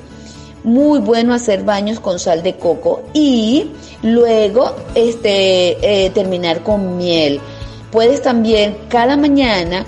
Muy 0.64 1.00
bueno 1.00 1.34
hacer 1.34 1.64
baños 1.64 2.00
con 2.00 2.18
sal 2.18 2.44
de 2.44 2.56
coco 2.56 3.04
y 3.14 3.72
luego 4.04 4.74
este, 4.96 6.06
eh, 6.06 6.12
terminar 6.12 6.64
con 6.64 6.96
miel. 6.96 7.42
Puedes 7.92 8.22
también 8.22 8.78
cada 8.88 9.18
mañana 9.18 9.86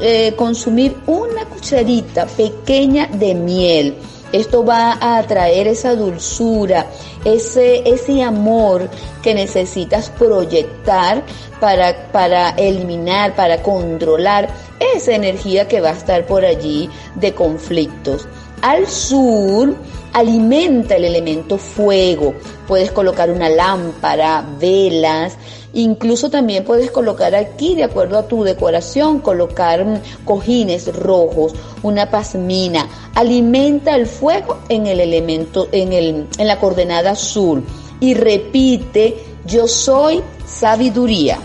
eh, 0.00 0.32
consumir 0.34 0.96
una 1.06 1.44
cucharita 1.44 2.24
pequeña 2.24 3.08
de 3.08 3.34
miel 3.34 3.94
esto 4.32 4.64
va 4.64 4.92
a 4.94 5.18
atraer 5.18 5.68
esa 5.68 5.94
dulzura, 5.94 6.86
ese, 7.24 7.82
ese 7.88 8.22
amor 8.22 8.88
que 9.22 9.34
necesitas 9.34 10.10
proyectar 10.10 11.22
para, 11.60 12.10
para 12.10 12.50
eliminar, 12.50 13.36
para 13.36 13.62
controlar 13.62 14.48
esa 14.94 15.12
energía 15.12 15.68
que 15.68 15.80
va 15.80 15.90
a 15.90 15.96
estar 15.96 16.26
por 16.26 16.44
allí 16.44 16.88
de 17.14 17.32
conflictos. 17.34 18.26
Al 18.62 18.86
sur, 18.86 19.74
alimenta 20.12 20.96
el 20.96 21.04
elemento 21.04 21.58
fuego. 21.58 22.34
Puedes 22.66 22.90
colocar 22.92 23.30
una 23.30 23.48
lámpara, 23.48 24.44
velas, 24.58 25.36
Incluso 25.74 26.30
también 26.30 26.64
puedes 26.64 26.90
colocar 26.90 27.34
aquí, 27.34 27.74
de 27.74 27.84
acuerdo 27.84 28.18
a 28.18 28.28
tu 28.28 28.44
decoración, 28.44 29.20
colocar 29.20 29.84
mm, 29.84 30.24
cojines 30.24 30.94
rojos, 30.94 31.54
una 31.82 32.10
pasmina. 32.10 32.86
Alimenta 33.14 33.96
el 33.96 34.06
fuego 34.06 34.58
en 34.68 34.86
el 34.86 35.00
elemento, 35.00 35.68
en, 35.72 35.92
el, 35.92 36.26
en 36.36 36.46
la 36.46 36.58
coordenada 36.58 37.12
azul. 37.12 37.64
Y 38.00 38.14
repite, 38.14 39.16
yo 39.46 39.66
soy 39.66 40.22
sabiduría. 40.44 41.38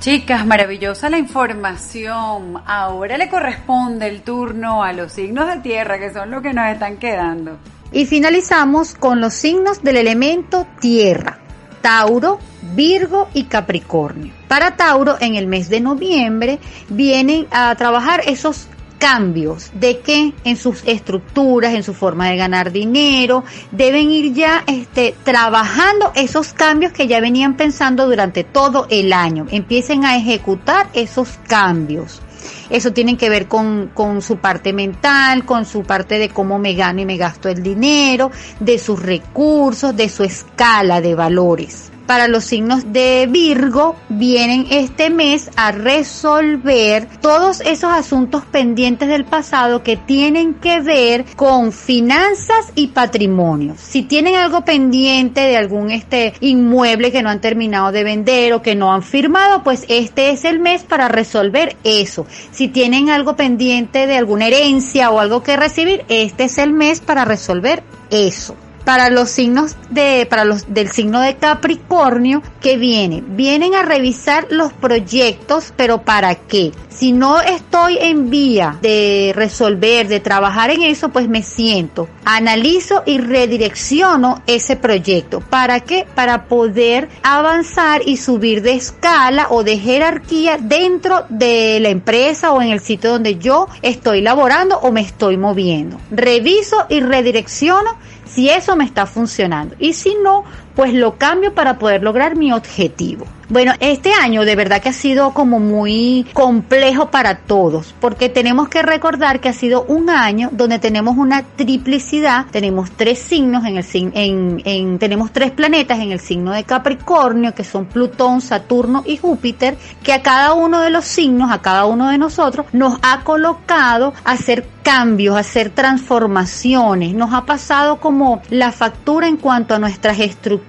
Chicas, 0.00 0.46
maravillosa 0.46 1.08
la 1.08 1.18
información. 1.18 2.60
Ahora 2.66 3.16
le 3.16 3.28
corresponde 3.28 4.06
el 4.06 4.22
turno 4.22 4.82
a 4.82 4.92
los 4.92 5.12
signos 5.12 5.48
de 5.48 5.60
tierra, 5.60 5.98
que 5.98 6.12
son 6.12 6.30
los 6.30 6.42
que 6.42 6.52
nos 6.52 6.68
están 6.68 6.98
quedando. 6.98 7.58
Y 7.90 8.04
finalizamos 8.06 8.94
con 8.94 9.20
los 9.20 9.32
signos 9.32 9.82
del 9.82 9.96
elemento 9.96 10.66
tierra. 10.80 11.38
Tauro, 11.80 12.38
Virgo 12.74 13.28
y 13.34 13.44
Capricornio. 13.44 14.32
Para 14.48 14.76
Tauro, 14.76 15.16
en 15.20 15.34
el 15.34 15.46
mes 15.46 15.68
de 15.68 15.80
noviembre, 15.80 16.58
vienen 16.88 17.46
a 17.50 17.74
trabajar 17.76 18.22
esos 18.26 18.68
cambios 18.98 19.70
de 19.74 20.00
que 20.00 20.32
en 20.44 20.56
sus 20.56 20.82
estructuras, 20.86 21.74
en 21.74 21.82
su 21.82 21.92
forma 21.92 22.30
de 22.30 22.36
ganar 22.36 22.72
dinero, 22.72 23.44
deben 23.70 24.10
ir 24.10 24.32
ya 24.32 24.64
este, 24.66 25.14
trabajando 25.24 26.10
esos 26.14 26.54
cambios 26.54 26.92
que 26.92 27.06
ya 27.06 27.20
venían 27.20 27.54
pensando 27.54 28.06
durante 28.06 28.44
todo 28.44 28.86
el 28.88 29.12
año. 29.12 29.46
Empiecen 29.50 30.06
a 30.06 30.16
ejecutar 30.16 30.88
esos 30.94 31.38
cambios. 31.46 32.22
Eso 32.70 32.92
tiene 32.92 33.16
que 33.16 33.28
ver 33.28 33.46
con, 33.46 33.90
con 33.92 34.22
su 34.22 34.38
parte 34.38 34.72
mental, 34.72 35.44
con 35.44 35.66
su 35.66 35.82
parte 35.82 36.18
de 36.18 36.30
cómo 36.30 36.58
me 36.58 36.74
gano 36.74 37.02
y 37.02 37.06
me 37.06 37.18
gasto 37.18 37.48
el 37.48 37.62
dinero, 37.62 38.30
de 38.58 38.78
sus 38.78 39.02
recursos, 39.02 39.94
de 39.94 40.08
su 40.08 40.24
escala 40.24 41.02
de 41.02 41.14
valores 41.14 41.90
para 42.06 42.28
los 42.28 42.44
signos 42.44 42.92
de 42.92 43.28
Virgo 43.30 43.96
vienen 44.08 44.66
este 44.70 45.10
mes 45.10 45.50
a 45.56 45.72
resolver 45.72 47.08
todos 47.20 47.60
esos 47.60 47.90
asuntos 47.92 48.44
pendientes 48.44 49.08
del 49.08 49.24
pasado 49.24 49.82
que 49.82 49.96
tienen 49.96 50.54
que 50.54 50.80
ver 50.80 51.24
con 51.36 51.72
finanzas 51.72 52.72
y 52.74 52.88
patrimonio. 52.88 53.74
Si 53.78 54.02
tienen 54.02 54.36
algo 54.36 54.64
pendiente 54.64 55.40
de 55.40 55.56
algún 55.56 55.90
este 55.90 56.34
inmueble 56.40 57.12
que 57.12 57.22
no 57.22 57.30
han 57.30 57.40
terminado 57.40 57.92
de 57.92 58.04
vender 58.04 58.52
o 58.52 58.62
que 58.62 58.74
no 58.74 58.92
han 58.92 59.02
firmado, 59.02 59.62
pues 59.62 59.84
este 59.88 60.30
es 60.30 60.44
el 60.44 60.58
mes 60.58 60.82
para 60.82 61.08
resolver 61.08 61.76
eso. 61.84 62.26
Si 62.50 62.68
tienen 62.68 63.10
algo 63.10 63.36
pendiente 63.36 64.06
de 64.06 64.16
alguna 64.16 64.46
herencia 64.46 65.10
o 65.10 65.20
algo 65.20 65.42
que 65.42 65.56
recibir, 65.56 66.04
este 66.08 66.44
es 66.44 66.58
el 66.58 66.72
mes 66.72 67.00
para 67.00 67.24
resolver 67.24 67.82
eso. 68.10 68.56
Para 68.84 69.10
los 69.10 69.30
signos 69.30 69.76
de, 69.90 70.26
para 70.28 70.44
los 70.44 70.72
del 70.72 70.90
signo 70.90 71.20
de 71.20 71.36
Capricornio, 71.36 72.42
que 72.60 72.76
viene? 72.76 73.22
Vienen 73.26 73.74
a 73.74 73.82
revisar 73.82 74.46
los 74.50 74.72
proyectos, 74.72 75.72
pero 75.76 76.02
¿para 76.02 76.34
qué? 76.34 76.72
Si 76.88 77.12
no 77.12 77.40
estoy 77.40 77.98
en 77.98 78.30
vía 78.30 78.78
de 78.80 79.32
resolver, 79.34 80.06
de 80.06 80.20
trabajar 80.20 80.70
en 80.70 80.82
eso, 80.82 81.08
pues 81.08 81.28
me 81.28 81.42
siento, 81.42 82.08
analizo 82.24 83.02
y 83.04 83.18
redirecciono 83.18 84.42
ese 84.46 84.76
proyecto. 84.76 85.40
¿Para 85.40 85.80
qué? 85.80 86.06
Para 86.14 86.44
poder 86.44 87.08
avanzar 87.22 88.02
y 88.06 88.16
subir 88.16 88.62
de 88.62 88.74
escala 88.74 89.48
o 89.50 89.64
de 89.64 89.78
jerarquía 89.78 90.58
dentro 90.58 91.24
de 91.28 91.80
la 91.80 91.88
empresa 91.88 92.52
o 92.52 92.62
en 92.62 92.70
el 92.70 92.80
sitio 92.80 93.10
donde 93.10 93.38
yo 93.38 93.66
estoy 93.82 94.20
laborando 94.20 94.78
o 94.78 94.92
me 94.92 95.00
estoy 95.00 95.36
moviendo. 95.36 95.98
Reviso 96.10 96.86
y 96.88 97.00
redirecciono 97.00 97.98
si 98.26 98.48
eso 98.48 98.76
me 98.76 98.84
está 98.84 99.06
funcionando. 99.06 99.74
Y 99.78 99.92
si 99.94 100.14
no, 100.22 100.44
pues 100.74 100.92
lo 100.94 101.16
cambio 101.16 101.54
para 101.54 101.78
poder 101.78 102.02
lograr 102.02 102.36
mi 102.36 102.52
objetivo. 102.52 103.26
Bueno, 103.50 103.72
este 103.80 104.10
año 104.12 104.44
de 104.46 104.56
verdad 104.56 104.80
que 104.80 104.88
ha 104.88 104.94
sido 104.94 105.34
como 105.34 105.60
muy 105.60 106.26
complejo 106.32 107.10
para 107.10 107.38
todos, 107.38 107.94
porque 108.00 108.30
tenemos 108.30 108.68
que 108.68 108.82
recordar 108.82 109.40
que 109.40 109.50
ha 109.50 109.52
sido 109.52 109.84
un 109.84 110.08
año 110.08 110.48
donde 110.52 110.78
tenemos 110.78 111.18
una 111.18 111.42
triplicidad, 111.42 112.46
tenemos 112.50 112.90
tres 112.92 113.18
signos 113.18 113.66
en 113.66 113.76
el 113.76 113.84
en, 113.92 114.62
en 114.64 114.98
tenemos 114.98 115.30
tres 115.30 115.50
planetas 115.50 115.98
en 115.98 116.12
el 116.12 116.20
signo 116.20 116.52
de 116.52 116.64
Capricornio, 116.64 117.54
que 117.54 117.64
son 117.64 117.84
Plutón, 117.84 118.40
Saturno 118.40 119.02
y 119.06 119.18
Júpiter, 119.18 119.76
que 120.02 120.14
a 120.14 120.22
cada 120.22 120.54
uno 120.54 120.80
de 120.80 120.90
los 120.90 121.04
signos, 121.04 121.52
a 121.52 121.60
cada 121.60 121.84
uno 121.84 122.08
de 122.08 122.16
nosotros, 122.16 122.66
nos 122.72 122.98
ha 123.02 123.20
colocado 123.24 124.14
a 124.24 124.32
hacer 124.32 124.66
cambios, 124.82 125.36
a 125.36 125.40
hacer 125.40 125.70
transformaciones, 125.70 127.14
nos 127.14 127.32
ha 127.32 127.44
pasado 127.46 128.00
como 128.00 128.42
la 128.50 128.72
factura 128.72 129.26
en 129.26 129.36
cuanto 129.36 129.74
a 129.74 129.78
nuestras 129.78 130.18
estructuras, 130.20 130.63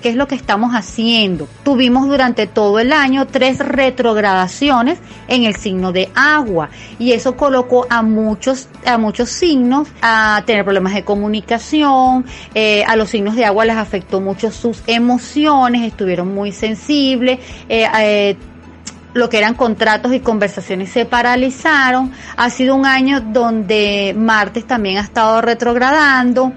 qué 0.00 0.10
es 0.10 0.16
lo 0.16 0.26
que 0.28 0.34
estamos 0.34 0.72
haciendo. 0.74 1.48
Tuvimos 1.64 2.08
durante 2.08 2.46
todo 2.46 2.78
el 2.78 2.92
año 2.92 3.26
tres 3.26 3.58
retrogradaciones 3.58 4.98
en 5.28 5.44
el 5.44 5.56
signo 5.56 5.92
de 5.92 6.08
agua 6.14 6.70
y 6.98 7.12
eso 7.12 7.36
colocó 7.36 7.86
a 7.90 8.02
muchos 8.02 8.68
a 8.86 8.96
muchos 8.96 9.28
signos 9.28 9.88
a 10.02 10.42
tener 10.46 10.64
problemas 10.64 10.94
de 10.94 11.04
comunicación 11.04 12.24
eh, 12.54 12.84
a 12.84 12.96
los 12.96 13.10
signos 13.10 13.36
de 13.36 13.44
agua 13.44 13.64
les 13.64 13.76
afectó 13.76 14.20
mucho 14.20 14.50
sus 14.50 14.82
emociones 14.86 15.82
estuvieron 15.82 16.34
muy 16.34 16.52
sensibles 16.52 17.40
eh, 17.68 17.86
eh, 18.00 18.36
lo 19.12 19.28
que 19.28 19.38
eran 19.38 19.54
contratos 19.54 20.12
y 20.12 20.20
conversaciones 20.20 20.90
se 20.90 21.04
paralizaron. 21.04 22.12
Ha 22.36 22.48
sido 22.48 22.76
un 22.76 22.86
año 22.86 23.20
donde 23.20 24.14
Martes 24.16 24.68
también 24.68 24.98
ha 24.98 25.00
estado 25.00 25.40
retrogradando. 25.40 26.52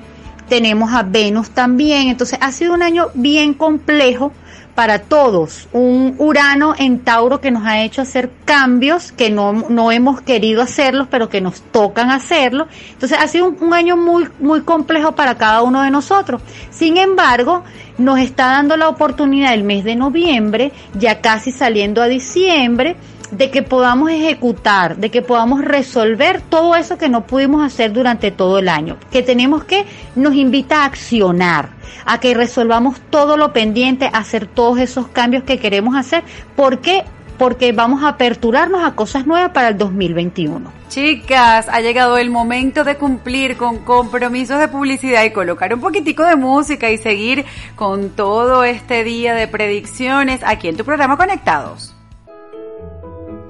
Tenemos 0.50 0.94
a 0.94 1.04
Venus 1.04 1.50
también. 1.50 2.10
Entonces 2.10 2.38
ha 2.42 2.52
sido 2.52 2.74
un 2.74 2.84
año 2.84 3.10
bien 3.14 3.54
complejo 3.54 4.32
para 4.76 5.00
todos. 5.00 5.68
Un 5.72 6.16
Urano 6.18 6.74
en 6.78 7.00
Tauro 7.00 7.40
que 7.40 7.52
nos 7.52 7.66
ha 7.66 7.84
hecho 7.84 8.02
hacer 8.02 8.32
cambios 8.46 9.12
que 9.12 9.30
no, 9.30 9.54
no 9.54 9.92
hemos 9.92 10.22
querido 10.22 10.62
hacerlos, 10.62 11.08
pero 11.10 11.30
que 11.30 11.42
nos 11.42 11.62
tocan 11.62 12.10
hacerlo. 12.10 12.68
Entonces 12.92 13.18
ha 13.20 13.28
sido 13.28 13.50
un, 13.50 13.74
año 13.74 13.98
muy, 13.98 14.28
muy 14.40 14.62
complejo 14.62 15.14
para 15.14 15.36
cada 15.36 15.62
uno 15.62 15.82
de 15.82 15.92
nosotros. 15.92 16.42
Sin 16.72 16.98
embargo, 16.98 17.64
nos 17.98 18.20
está 18.20 18.48
dando 18.48 18.76
la 18.78 18.90
oportunidad 18.90 19.54
el 19.54 19.64
mes 19.64 19.84
de 19.84 19.96
noviembre, 19.96 20.72
ya 20.96 21.22
casi 21.22 21.52
saliendo 21.52 22.02
a 22.02 22.08
diciembre, 22.08 22.96
de 23.38 23.50
que 23.50 23.64
podamos 23.64 24.12
ejecutar, 24.12 24.98
de 24.98 25.10
que 25.10 25.22
podamos 25.22 25.64
resolver 25.64 26.42
todo 26.42 26.76
eso 26.76 26.98
que 26.98 27.10
no 27.10 27.26
pudimos 27.26 27.64
hacer 27.64 27.92
durante 27.92 28.32
todo 28.32 28.60
el 28.60 28.70
año, 28.70 28.98
que 29.12 29.24
tenemos 29.24 29.64
que, 29.64 29.86
nos 30.16 30.36
invita 30.36 30.82
a 30.82 30.86
accionar, 30.86 31.70
a 32.06 32.20
que 32.20 32.34
resolvamos 32.34 33.00
todo 33.10 33.38
lo 33.38 33.52
pendiente, 33.54 34.06
a 34.06 34.20
hacer 34.20 34.46
todos 34.48 34.80
esos 34.80 35.08
cambios 35.08 35.44
que 35.44 35.60
queremos 35.60 35.96
hacer, 35.96 36.24
porque 36.56 37.04
porque 37.38 37.72
vamos 37.72 38.04
a 38.04 38.10
aperturarnos 38.10 38.84
a 38.86 38.96
cosas 38.96 39.26
nuevas 39.26 39.52
para 39.52 39.70
el 39.70 39.78
2021. 39.78 40.72
Chicas, 40.88 41.68
ha 41.68 41.82
llegado 41.82 42.18
el 42.20 42.30
momento 42.30 42.84
de 42.84 42.96
cumplir 42.96 43.58
con 43.58 43.80
compromisos 43.80 44.60
de 44.60 44.68
publicidad 44.68 45.24
y 45.24 45.32
colocar 45.32 45.74
un 45.74 45.82
poquitico 45.82 46.24
de 46.24 46.36
música 46.36 46.92
y 46.92 46.98
seguir 47.00 47.44
con 47.76 48.12
todo 48.12 48.64
este 48.64 49.04
día 49.04 49.34
de 49.34 49.48
predicciones 49.48 50.42
aquí 50.46 50.68
en 50.68 50.78
tu 50.78 50.86
programa 50.86 51.18
Conectados. 51.18 51.96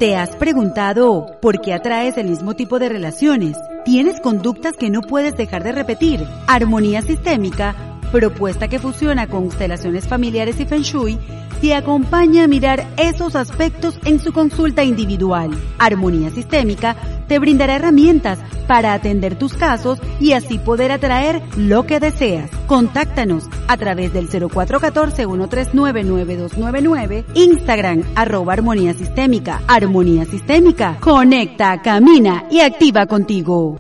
¿Te 0.04 0.18
has 0.18 0.36
preguntado 0.36 1.28
por 1.42 1.62
qué 1.62 1.72
atraes 1.74 2.18
el 2.18 2.28
mismo 2.28 2.56
tipo 2.56 2.78
de 2.78 2.90
relaciones? 2.90 3.56
¿Tienes 3.86 4.20
conductas 4.20 4.76
que 4.76 4.90
no 4.90 5.00
puedes 5.00 5.38
dejar 5.38 5.64
de 5.64 5.72
repetir? 5.72 6.28
Armonía 6.46 7.02
sistémica, 7.02 7.74
propuesta 8.14 8.68
que 8.68 8.78
fusiona 8.78 9.26
constelaciones 9.28 10.08
familiares 10.08 10.60
y 10.60 10.66
feng 10.66 10.84
shui, 10.84 11.18
te 11.62 11.74
acompaña 11.74 12.44
a 12.44 12.48
mirar 12.48 12.86
esos 12.96 13.36
aspectos 13.36 13.98
en 14.06 14.20
su 14.20 14.32
consulta 14.32 14.84
individual. 14.84 15.50
Armonía 15.80 16.30
Sistémica 16.30 16.96
te 17.28 17.40
brindará 17.40 17.78
herramientas 17.78 18.38
para 18.68 18.94
atender 18.94 19.34
tus 19.36 19.56
casos 19.56 19.98
y 20.20 20.34
así 20.34 20.60
poder 20.60 20.92
atraer 20.92 21.42
lo 21.58 21.88
que 21.88 22.00
deseas. 22.00 22.52
Contáctanos 22.68 23.50
a 23.68 23.78
través 23.78 24.14
del 24.14 24.30
0414-139-9299, 24.30 27.24
Instagram, 27.34 28.04
arroba 28.14 28.54
Armonía 28.54 28.94
Sistémica. 28.94 29.64
Armonía 29.68 30.26
Sistémica, 30.26 30.98
conecta, 31.00 31.82
camina 31.82 32.46
y 32.52 32.60
activa 32.60 33.08
contigo. 33.08 33.80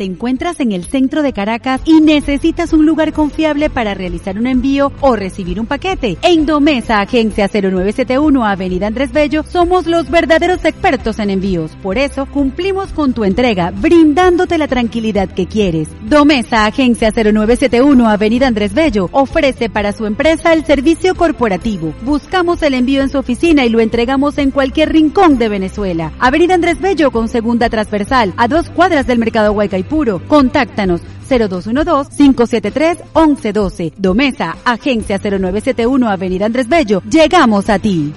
Te 0.00 0.06
encuentras 0.06 0.60
en 0.60 0.72
el 0.72 0.84
centro 0.84 1.20
de 1.20 1.34
Caracas 1.34 1.82
y 1.84 2.00
necesitas 2.00 2.72
un 2.72 2.86
lugar 2.86 3.12
confiable 3.12 3.68
para 3.68 3.92
realizar 3.92 4.38
un 4.38 4.46
envío 4.46 4.92
o 5.02 5.14
recibir 5.14 5.60
un 5.60 5.66
paquete. 5.66 6.16
En 6.22 6.46
Domesa, 6.46 7.02
Agencia 7.02 7.48
0971 7.48 8.46
Avenida 8.46 8.86
Andrés 8.86 9.12
Bello, 9.12 9.42
somos 9.42 9.86
los 9.86 10.10
verdaderos 10.10 10.64
expertos 10.64 11.18
en 11.18 11.28
envíos. 11.28 11.72
Por 11.82 11.98
eso, 11.98 12.24
cumplimos 12.24 12.94
con 12.94 13.12
tu 13.12 13.24
entrega, 13.24 13.72
brindándote 13.72 14.56
la 14.56 14.68
tranquilidad 14.68 15.28
que 15.28 15.46
quieres. 15.46 15.90
Domesa, 16.08 16.64
Agencia 16.64 17.10
0971 17.10 18.08
Avenida 18.08 18.46
Andrés 18.46 18.72
Bello, 18.72 19.10
ofrece 19.12 19.68
para 19.68 19.92
su 19.92 20.06
empresa 20.06 20.54
el 20.54 20.64
servicio 20.64 21.14
corporativo. 21.14 21.92
Buscamos 22.06 22.62
el 22.62 22.72
envío 22.72 23.02
en 23.02 23.10
su 23.10 23.18
oficina 23.18 23.66
y 23.66 23.68
lo 23.68 23.80
entregamos 23.80 24.38
en 24.38 24.50
cualquier 24.50 24.94
rincón 24.94 25.36
de 25.36 25.50
Venezuela. 25.50 26.12
Avenida 26.18 26.54
Andrés 26.54 26.80
Bello 26.80 27.10
con 27.10 27.28
segunda 27.28 27.68
transversal, 27.68 28.32
a 28.38 28.48
dos 28.48 28.70
cuadras 28.70 29.06
del 29.06 29.18
mercado 29.18 29.52
Huaycaipuro 29.52 29.89
puro. 29.90 30.22
Contáctanos 30.26 31.02
0212-573-1112. 31.28 33.92
Domesa, 33.98 34.56
Agencia 34.64 35.18
0971 35.18 36.08
Avenida 36.08 36.46
Andrés 36.46 36.66
Bello. 36.68 37.02
Llegamos 37.10 37.68
a 37.68 37.78
ti. 37.78 38.14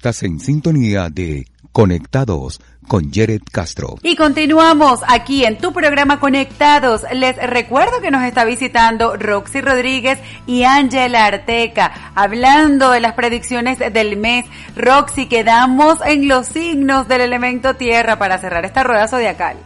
Estás 0.00 0.22
en 0.22 0.40
sintonía 0.40 1.10
de 1.10 1.46
Conectados 1.72 2.58
con 2.88 3.12
Jared 3.12 3.42
Castro. 3.52 3.96
Y 4.02 4.16
continuamos 4.16 5.00
aquí 5.06 5.44
en 5.44 5.58
tu 5.58 5.74
programa 5.74 6.18
Conectados. 6.18 7.02
Les 7.12 7.36
recuerdo 7.36 8.00
que 8.00 8.10
nos 8.10 8.24
está 8.24 8.46
visitando 8.46 9.18
Roxy 9.18 9.60
Rodríguez 9.60 10.18
y 10.46 10.62
Ángela 10.62 11.26
Arteca, 11.26 12.12
hablando 12.14 12.92
de 12.92 13.00
las 13.00 13.12
predicciones 13.12 13.78
del 13.78 14.16
mes. 14.16 14.46
Roxy, 14.74 15.26
quedamos 15.26 15.98
en 16.06 16.28
los 16.28 16.46
signos 16.46 17.06
del 17.06 17.20
elemento 17.20 17.74
tierra 17.74 18.18
para 18.18 18.38
cerrar 18.38 18.64
esta 18.64 18.82
rueda 18.82 19.06
zodiacal. 19.06 19.58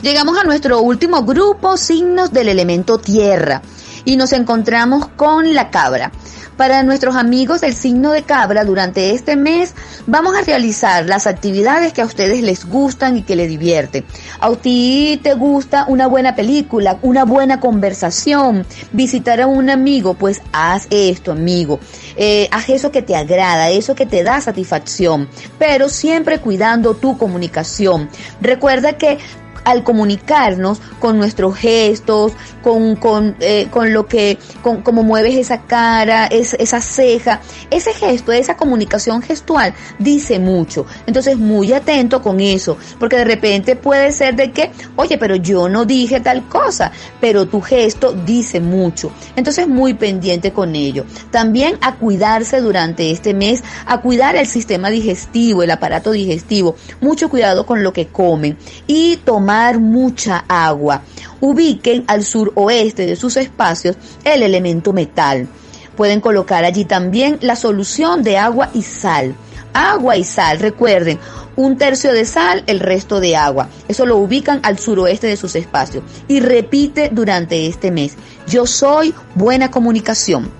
Llegamos 0.00 0.38
a 0.38 0.44
nuestro 0.44 0.80
último 0.80 1.22
grupo, 1.22 1.76
signos 1.76 2.32
del 2.32 2.48
elemento 2.48 2.96
tierra, 2.96 3.60
y 4.06 4.16
nos 4.16 4.32
encontramos 4.32 5.06
con 5.08 5.52
la 5.52 5.68
cabra. 5.70 6.10
Para 6.56 6.82
nuestros 6.82 7.16
amigos 7.16 7.60
del 7.60 7.74
signo 7.74 8.12
de 8.12 8.22
cabra, 8.22 8.64
durante 8.64 9.10
este 9.10 9.36
mes 9.36 9.74
vamos 10.06 10.34
a 10.34 10.40
realizar 10.40 11.04
las 11.04 11.26
actividades 11.26 11.92
que 11.92 12.00
a 12.00 12.06
ustedes 12.06 12.40
les 12.40 12.64
gustan 12.64 13.18
y 13.18 13.22
que 13.24 13.36
les 13.36 13.50
divierten. 13.50 14.06
A 14.40 14.50
ti 14.52 15.20
te 15.22 15.34
gusta 15.34 15.84
una 15.86 16.06
buena 16.06 16.34
película, 16.34 16.98
una 17.02 17.26
buena 17.26 17.60
conversación, 17.60 18.64
visitar 18.92 19.42
a 19.42 19.46
un 19.46 19.68
amigo, 19.68 20.14
pues 20.14 20.40
haz 20.52 20.86
esto, 20.88 21.32
amigo. 21.32 21.78
Eh, 22.16 22.48
haz 22.50 22.70
eso 22.70 22.90
que 22.90 23.02
te 23.02 23.16
agrada, 23.16 23.68
eso 23.68 23.94
que 23.94 24.06
te 24.06 24.22
da 24.22 24.40
satisfacción, 24.40 25.28
pero 25.58 25.90
siempre 25.90 26.38
cuidando 26.38 26.94
tu 26.94 27.18
comunicación. 27.18 28.08
Recuerda 28.40 28.94
que 28.94 29.18
al 29.66 29.82
comunicarnos 29.82 30.80
con 31.00 31.18
nuestros 31.18 31.56
gestos, 31.56 32.32
con, 32.62 32.94
con, 32.94 33.36
eh, 33.40 33.66
con 33.70 33.92
lo 33.92 34.06
que, 34.06 34.38
con 34.62 34.82
cómo 34.82 35.02
mueves 35.02 35.34
esa 35.34 35.62
cara, 35.62 36.26
es, 36.26 36.54
esa 36.54 36.80
ceja, 36.80 37.40
ese 37.68 37.92
gesto, 37.92 38.30
esa 38.30 38.56
comunicación 38.56 39.22
gestual 39.22 39.74
dice 39.98 40.38
mucho. 40.38 40.86
Entonces 41.06 41.36
muy 41.36 41.72
atento 41.72 42.22
con 42.22 42.40
eso, 42.40 42.78
porque 43.00 43.16
de 43.16 43.24
repente 43.24 43.74
puede 43.74 44.12
ser 44.12 44.36
de 44.36 44.52
que, 44.52 44.70
oye, 44.94 45.18
pero 45.18 45.34
yo 45.34 45.68
no 45.68 45.84
dije 45.84 46.20
tal 46.20 46.46
cosa, 46.48 46.92
pero 47.20 47.46
tu 47.46 47.60
gesto 47.60 48.12
dice 48.12 48.60
mucho. 48.60 49.10
Entonces 49.34 49.66
muy 49.66 49.94
pendiente 49.94 50.52
con 50.52 50.76
ello. 50.76 51.04
También 51.32 51.76
a 51.80 51.96
cuidarse 51.96 52.60
durante 52.60 53.10
este 53.10 53.34
mes, 53.34 53.64
a 53.84 54.00
cuidar 54.00 54.36
el 54.36 54.46
sistema 54.46 54.90
digestivo, 54.90 55.64
el 55.64 55.72
aparato 55.72 56.12
digestivo. 56.12 56.76
Mucho 57.00 57.28
cuidado 57.28 57.66
con 57.66 57.82
lo 57.82 57.92
que 57.92 58.06
comen 58.06 58.56
y 58.86 59.16
tomar 59.16 59.55
mucha 59.80 60.44
agua. 60.48 61.02
Ubiquen 61.40 62.04
al 62.06 62.24
suroeste 62.24 63.06
de 63.06 63.16
sus 63.16 63.36
espacios 63.36 63.96
el 64.24 64.42
elemento 64.42 64.92
metal. 64.92 65.48
Pueden 65.96 66.20
colocar 66.20 66.64
allí 66.64 66.84
también 66.84 67.38
la 67.40 67.56
solución 67.56 68.22
de 68.22 68.36
agua 68.36 68.70
y 68.74 68.82
sal. 68.82 69.34
Agua 69.72 70.16
y 70.16 70.24
sal, 70.24 70.58
recuerden, 70.58 71.18
un 71.56 71.76
tercio 71.76 72.12
de 72.12 72.24
sal, 72.24 72.64
el 72.66 72.80
resto 72.80 73.20
de 73.20 73.36
agua. 73.36 73.68
Eso 73.88 74.06
lo 74.06 74.16
ubican 74.16 74.60
al 74.62 74.78
suroeste 74.78 75.26
de 75.26 75.36
sus 75.36 75.54
espacios. 75.56 76.04
Y 76.28 76.40
repite 76.40 77.10
durante 77.12 77.66
este 77.66 77.90
mes, 77.90 78.16
yo 78.46 78.66
soy 78.66 79.14
buena 79.34 79.70
comunicación. 79.70 80.50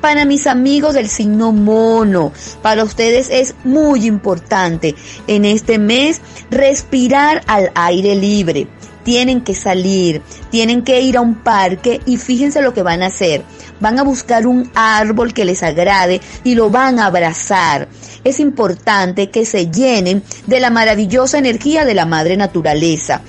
Para 0.00 0.24
mis 0.24 0.46
amigos 0.46 0.94
del 0.94 1.10
signo 1.10 1.52
mono, 1.52 2.32
para 2.62 2.84
ustedes 2.84 3.28
es 3.30 3.54
muy 3.64 4.06
importante 4.06 4.94
en 5.26 5.44
este 5.44 5.78
mes 5.78 6.22
respirar 6.50 7.42
al 7.46 7.70
aire 7.74 8.14
libre. 8.14 8.66
Tienen 9.04 9.42
que 9.42 9.54
salir, 9.54 10.22
tienen 10.50 10.84
que 10.84 11.02
ir 11.02 11.18
a 11.18 11.20
un 11.20 11.42
parque 11.42 12.00
y 12.06 12.16
fíjense 12.16 12.62
lo 12.62 12.72
que 12.72 12.82
van 12.82 13.02
a 13.02 13.06
hacer. 13.06 13.42
Van 13.78 13.98
a 13.98 14.02
buscar 14.02 14.46
un 14.46 14.70
árbol 14.74 15.34
que 15.34 15.44
les 15.44 15.62
agrade 15.62 16.22
y 16.44 16.54
lo 16.54 16.70
van 16.70 16.98
a 16.98 17.06
abrazar. 17.06 17.88
Es 18.24 18.40
importante 18.40 19.28
que 19.28 19.44
se 19.44 19.70
llenen 19.70 20.22
de 20.46 20.60
la 20.60 20.70
maravillosa 20.70 21.38
energía 21.38 21.84
de 21.84 21.94
la 21.94 22.06
madre 22.06 22.38
naturaleza 22.38 23.20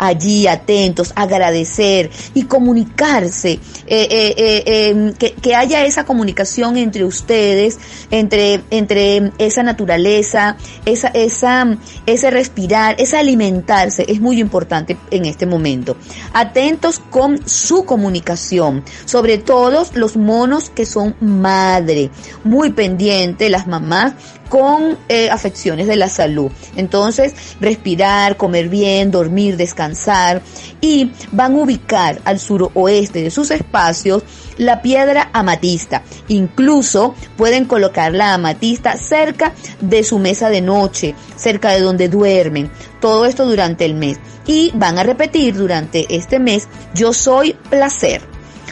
allí 0.00 0.46
atentos, 0.46 1.12
agradecer 1.14 2.10
y 2.32 2.44
comunicarse, 2.44 3.52
eh, 3.86 4.08
eh, 4.10 4.34
eh, 4.36 4.88
em, 4.88 5.12
que, 5.12 5.32
que, 5.32 5.54
haya 5.54 5.84
esa 5.84 6.04
comunicación 6.04 6.78
entre 6.78 7.04
ustedes, 7.04 7.78
entre, 8.10 8.62
entre 8.70 9.30
esa 9.36 9.62
naturaleza, 9.62 10.56
esa, 10.86 11.08
esa, 11.08 11.76
ese 12.06 12.30
respirar, 12.30 12.96
ese 12.98 13.18
alimentarse, 13.18 14.06
es 14.08 14.20
muy 14.20 14.40
importante 14.40 14.96
en 15.10 15.26
este 15.26 15.44
momento. 15.44 15.98
Atentos 16.32 16.98
con 17.10 17.46
su 17.46 17.84
comunicación, 17.84 18.82
sobre 19.04 19.36
todo 19.36 19.86
los 19.92 20.16
monos 20.16 20.70
que 20.70 20.86
son 20.86 21.14
madre, 21.20 22.10
muy 22.42 22.70
pendiente 22.70 23.50
las 23.50 23.66
mamás 23.66 24.14
con 24.50 24.98
eh, 25.08 25.30
afecciones 25.30 25.86
de 25.86 25.94
la 25.96 26.08
salud. 26.08 26.50
Entonces, 26.76 27.34
respirar, 27.60 28.36
comer 28.36 28.68
bien, 28.68 29.12
dormir, 29.12 29.56
descansar 29.56 30.42
y 30.80 31.12
van 31.30 31.54
a 31.54 31.58
ubicar 31.58 32.20
al 32.24 32.40
suroeste 32.40 33.22
de 33.22 33.30
sus 33.30 33.52
espacios 33.52 34.24
la 34.58 34.82
piedra 34.82 35.30
amatista. 35.32 36.02
Incluso 36.28 37.14
pueden 37.36 37.64
colocar 37.64 38.12
la 38.12 38.34
amatista 38.34 38.96
cerca 38.96 39.54
de 39.80 40.02
su 40.02 40.18
mesa 40.18 40.50
de 40.50 40.60
noche, 40.60 41.14
cerca 41.36 41.70
de 41.70 41.80
donde 41.80 42.08
duermen. 42.08 42.70
Todo 43.00 43.26
esto 43.26 43.46
durante 43.46 43.84
el 43.84 43.94
mes. 43.94 44.18
Y 44.46 44.72
van 44.74 44.98
a 44.98 45.04
repetir 45.04 45.54
durante 45.54 46.12
este 46.14 46.40
mes, 46.40 46.66
yo 46.92 47.12
soy 47.12 47.56
placer. 47.70 48.20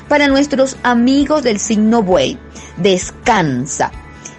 Para 0.08 0.26
nuestros 0.26 0.76
amigos 0.82 1.44
del 1.44 1.60
signo 1.60 2.02
buey, 2.02 2.36
descansa 2.78 3.92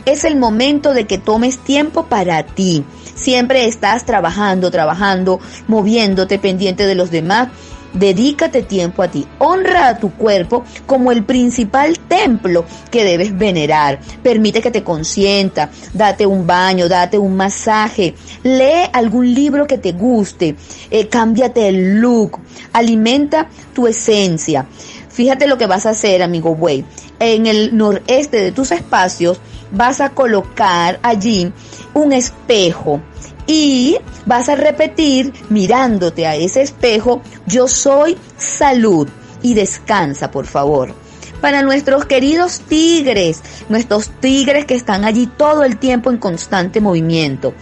es 0.06 0.24
el 0.24 0.36
momento 0.36 0.94
de 0.94 1.06
que 1.06 1.18
tomes 1.18 1.60
tiempo 1.60 2.06
para 2.06 2.44
ti. 2.44 2.84
Siempre 3.16 3.66
estás 3.66 4.06
trabajando, 4.06 4.72
trabajando, 4.72 5.40
moviéndote 5.68 6.40
pendiente 6.40 6.86
de 6.86 6.96
los 6.96 7.12
demás. 7.12 7.50
Dedícate 7.94 8.62
tiempo 8.62 9.02
a 9.02 9.08
ti. 9.08 9.28
Honra 9.40 9.88
a 9.88 9.98
tu 9.98 10.12
cuerpo 10.12 10.64
como 10.86 11.12
el 11.12 11.24
principal 11.24 11.98
templo 12.00 12.66
que 12.92 13.04
debes 13.04 13.36
venerar. 13.38 14.00
Permite 14.22 14.62
que 14.62 14.72
te 14.72 14.84
consienta. 14.84 15.72
Date 15.94 16.26
un 16.26 16.46
baño, 16.46 16.88
date 16.88 17.18
un 17.18 17.36
masaje. 17.36 18.14
Lee 18.44 18.90
algún 18.94 19.34
libro 19.34 19.66
que 19.66 19.80
te 19.80 19.92
guste. 19.92 20.56
Eh, 20.92 21.08
cámbiate 21.08 21.68
el 21.68 22.00
look. 22.00 22.40
Alimenta 22.74 23.50
tu 23.74 23.88
esencia. 23.88 24.68
Fíjate 25.10 25.48
lo 25.48 25.58
que 25.58 25.66
vas 25.66 25.86
a 25.86 25.90
hacer, 25.90 26.22
amigo 26.22 26.56
buey. 26.56 26.86
En 27.20 27.48
el 27.48 27.76
noreste 27.76 28.38
de 28.38 28.52
tus 28.52 28.72
espacios 28.72 29.42
vas 29.72 30.02
a 30.02 30.10
colocar 30.10 31.00
allí 31.04 31.52
un 31.94 32.14
espejo 32.14 33.02
y 33.48 33.98
vas 34.26 34.50
a 34.50 34.56
repetir 34.56 35.34
mirándote 35.50 36.28
a 36.28 36.36
ese 36.36 36.62
espejo, 36.62 37.22
yo 37.48 37.68
soy 37.68 38.18
salud 38.38 39.08
y 39.42 39.54
descansa, 39.54 40.30
por 40.30 40.46
favor 40.46 40.94
para 41.42 41.62
nuestros 41.62 42.06
queridos 42.06 42.62
tigres, 42.62 43.42
nuestros 43.70 44.10
tigres 44.20 44.66
que 44.66 44.76
están 44.76 45.06
allí 45.06 45.28
todo 45.28 45.64
el 45.64 45.78
tiempo 45.78 46.12
en 46.12 46.18
constante 46.18 46.82
movimiento. 46.82 47.54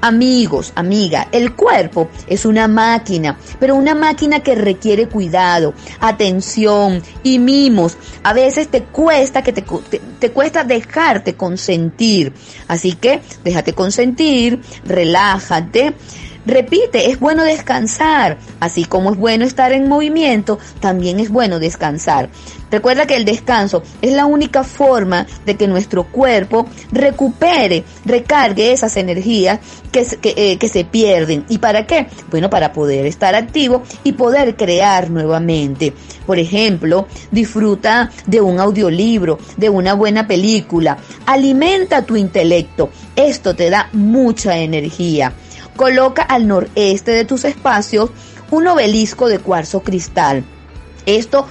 Amigos, 0.00 0.72
amiga, 0.74 1.28
el 1.32 1.54
cuerpo 1.54 2.10
es 2.26 2.44
una 2.44 2.68
máquina, 2.68 3.38
pero 3.58 3.74
una 3.74 3.94
máquina 3.94 4.40
que 4.40 4.54
requiere 4.54 5.08
cuidado, 5.08 5.72
atención 6.00 7.02
y 7.22 7.38
mimos. 7.38 7.96
A 8.22 8.34
veces 8.34 8.68
te 8.68 8.82
cuesta 8.82 9.42
que 9.42 9.52
te, 9.52 9.62
te, 9.62 10.00
te 10.18 10.30
cuesta 10.30 10.64
dejarte 10.64 11.34
consentir. 11.34 12.32
Así 12.68 12.92
que 12.92 13.22
déjate 13.42 13.72
consentir, 13.72 14.60
relájate 14.84 15.94
Repite, 16.46 17.10
es 17.10 17.18
bueno 17.18 17.44
descansar. 17.44 18.38
Así 18.60 18.84
como 18.84 19.12
es 19.12 19.18
bueno 19.18 19.44
estar 19.44 19.72
en 19.72 19.88
movimiento, 19.88 20.58
también 20.80 21.20
es 21.20 21.30
bueno 21.30 21.58
descansar. 21.58 22.28
Recuerda 22.70 23.06
que 23.06 23.14
el 23.14 23.24
descanso 23.24 23.82
es 24.02 24.12
la 24.12 24.26
única 24.26 24.64
forma 24.64 25.26
de 25.46 25.56
que 25.56 25.68
nuestro 25.68 26.04
cuerpo 26.04 26.66
recupere, 26.90 27.84
recargue 28.04 28.72
esas 28.72 28.96
energías 28.96 29.60
que, 29.92 30.04
que, 30.20 30.34
eh, 30.36 30.58
que 30.58 30.68
se 30.68 30.84
pierden. 30.84 31.44
¿Y 31.48 31.58
para 31.58 31.86
qué? 31.86 32.08
Bueno, 32.30 32.50
para 32.50 32.72
poder 32.72 33.06
estar 33.06 33.34
activo 33.34 33.82
y 34.02 34.12
poder 34.12 34.56
crear 34.56 35.08
nuevamente. 35.08 35.92
Por 36.26 36.38
ejemplo, 36.38 37.06
disfruta 37.30 38.10
de 38.26 38.40
un 38.40 38.58
audiolibro, 38.58 39.38
de 39.56 39.68
una 39.68 39.94
buena 39.94 40.26
película. 40.26 40.98
Alimenta 41.26 42.02
tu 42.02 42.16
intelecto. 42.16 42.90
Esto 43.14 43.54
te 43.54 43.70
da 43.70 43.88
mucha 43.92 44.58
energía. 44.58 45.32
Coloca 45.76 46.22
al 46.22 46.46
noreste 46.46 47.12
de 47.12 47.24
tus 47.24 47.44
espacios 47.44 48.10
un 48.50 48.66
obelisco 48.66 49.28
de 49.28 49.38
cuarzo 49.38 49.80
cristal. 49.80 50.44
Esto, 51.06 51.46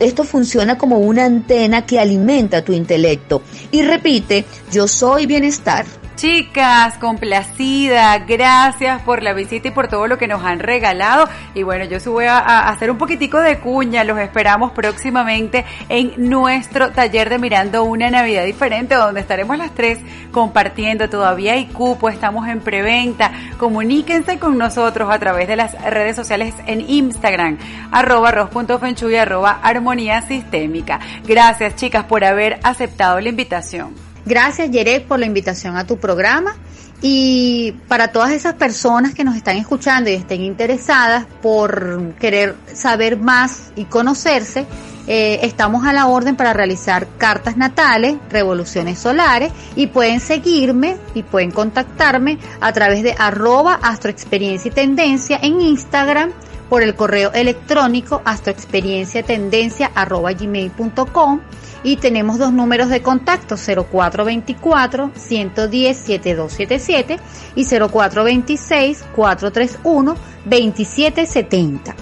esto 0.00 0.24
funciona 0.24 0.78
como 0.78 0.98
una 0.98 1.24
antena 1.24 1.84
que 1.84 2.00
alimenta 2.00 2.64
tu 2.64 2.72
intelecto. 2.72 3.42
Y 3.70 3.82
repite, 3.82 4.44
yo 4.72 4.88
soy 4.88 5.26
bienestar. 5.26 5.84
Chicas, 6.16 6.96
complacida, 6.98 8.18
gracias 8.18 9.02
por 9.02 9.24
la 9.24 9.32
visita 9.32 9.68
y 9.68 9.70
por 9.72 9.88
todo 9.88 10.06
lo 10.06 10.16
que 10.16 10.28
nos 10.28 10.44
han 10.44 10.60
regalado. 10.60 11.28
Y 11.54 11.64
bueno, 11.64 11.86
yo 11.86 11.98
voy 12.12 12.26
a, 12.26 12.38
a 12.38 12.68
hacer 12.68 12.88
un 12.92 12.98
poquitico 12.98 13.40
de 13.40 13.58
cuña, 13.58 14.04
los 14.04 14.20
esperamos 14.20 14.70
próximamente 14.70 15.64
en 15.88 16.12
nuestro 16.16 16.92
taller 16.92 17.30
de 17.30 17.40
Mirando 17.40 17.82
una 17.82 18.10
Navidad 18.10 18.44
diferente, 18.44 18.94
donde 18.94 19.20
estaremos 19.20 19.58
las 19.58 19.74
tres 19.74 19.98
compartiendo. 20.30 21.10
Todavía 21.10 21.54
hay 21.54 21.66
cupo, 21.66 22.08
estamos 22.08 22.46
en 22.46 22.60
preventa. 22.60 23.32
Comuníquense 23.58 24.38
con 24.38 24.56
nosotros 24.56 25.10
a 25.10 25.18
través 25.18 25.48
de 25.48 25.56
las 25.56 25.72
redes 25.82 26.14
sociales 26.14 26.54
en 26.66 26.88
Instagram, 26.88 27.58
arroba 27.90 28.28
arroba 28.28 29.58
armonía 29.62 30.22
sistémica. 30.22 31.00
Gracias 31.26 31.74
chicas 31.74 32.04
por 32.04 32.24
haber 32.24 32.60
aceptado 32.62 33.18
la 33.18 33.30
invitación. 33.30 34.13
Gracias, 34.26 34.70
Yeret, 34.70 35.06
por 35.06 35.18
la 35.18 35.26
invitación 35.26 35.76
a 35.76 35.86
tu 35.86 35.98
programa. 35.98 36.56
Y 37.02 37.72
para 37.86 38.08
todas 38.08 38.32
esas 38.32 38.54
personas 38.54 39.14
que 39.14 39.24
nos 39.24 39.36
están 39.36 39.56
escuchando 39.56 40.08
y 40.08 40.14
estén 40.14 40.42
interesadas 40.42 41.26
por 41.42 42.14
querer 42.14 42.56
saber 42.72 43.18
más 43.18 43.72
y 43.76 43.84
conocerse, 43.84 44.64
eh, 45.06 45.40
estamos 45.42 45.86
a 45.86 45.92
la 45.92 46.06
orden 46.06 46.34
para 46.34 46.54
realizar 46.54 47.06
cartas 47.18 47.58
natales, 47.58 48.16
revoluciones 48.30 48.98
solares 48.98 49.52
y 49.76 49.88
pueden 49.88 50.18
seguirme 50.18 50.96
y 51.14 51.22
pueden 51.22 51.50
contactarme 51.50 52.38
a 52.62 52.72
través 52.72 53.02
de 53.02 53.14
arroba 53.18 53.78
astroexperiencia 53.82 54.70
y 54.70 54.74
tendencia 54.74 55.38
en 55.42 55.60
Instagram 55.60 56.30
por 56.68 56.82
el 56.82 56.94
correo 56.94 57.32
electrónico 57.32 58.22
astroexperienciatendencia 58.24 59.90
arroba 59.94 60.32
gmail.com 60.32 61.40
y 61.82 61.96
tenemos 61.96 62.38
dos 62.38 62.52
números 62.52 62.88
de 62.88 63.02
contacto 63.02 63.56
0424 63.56 65.10
110 65.14 65.96
7277 65.96 67.20
y 67.54 67.64
0426 67.64 69.04
431 69.14 70.16
2770. 70.44 71.94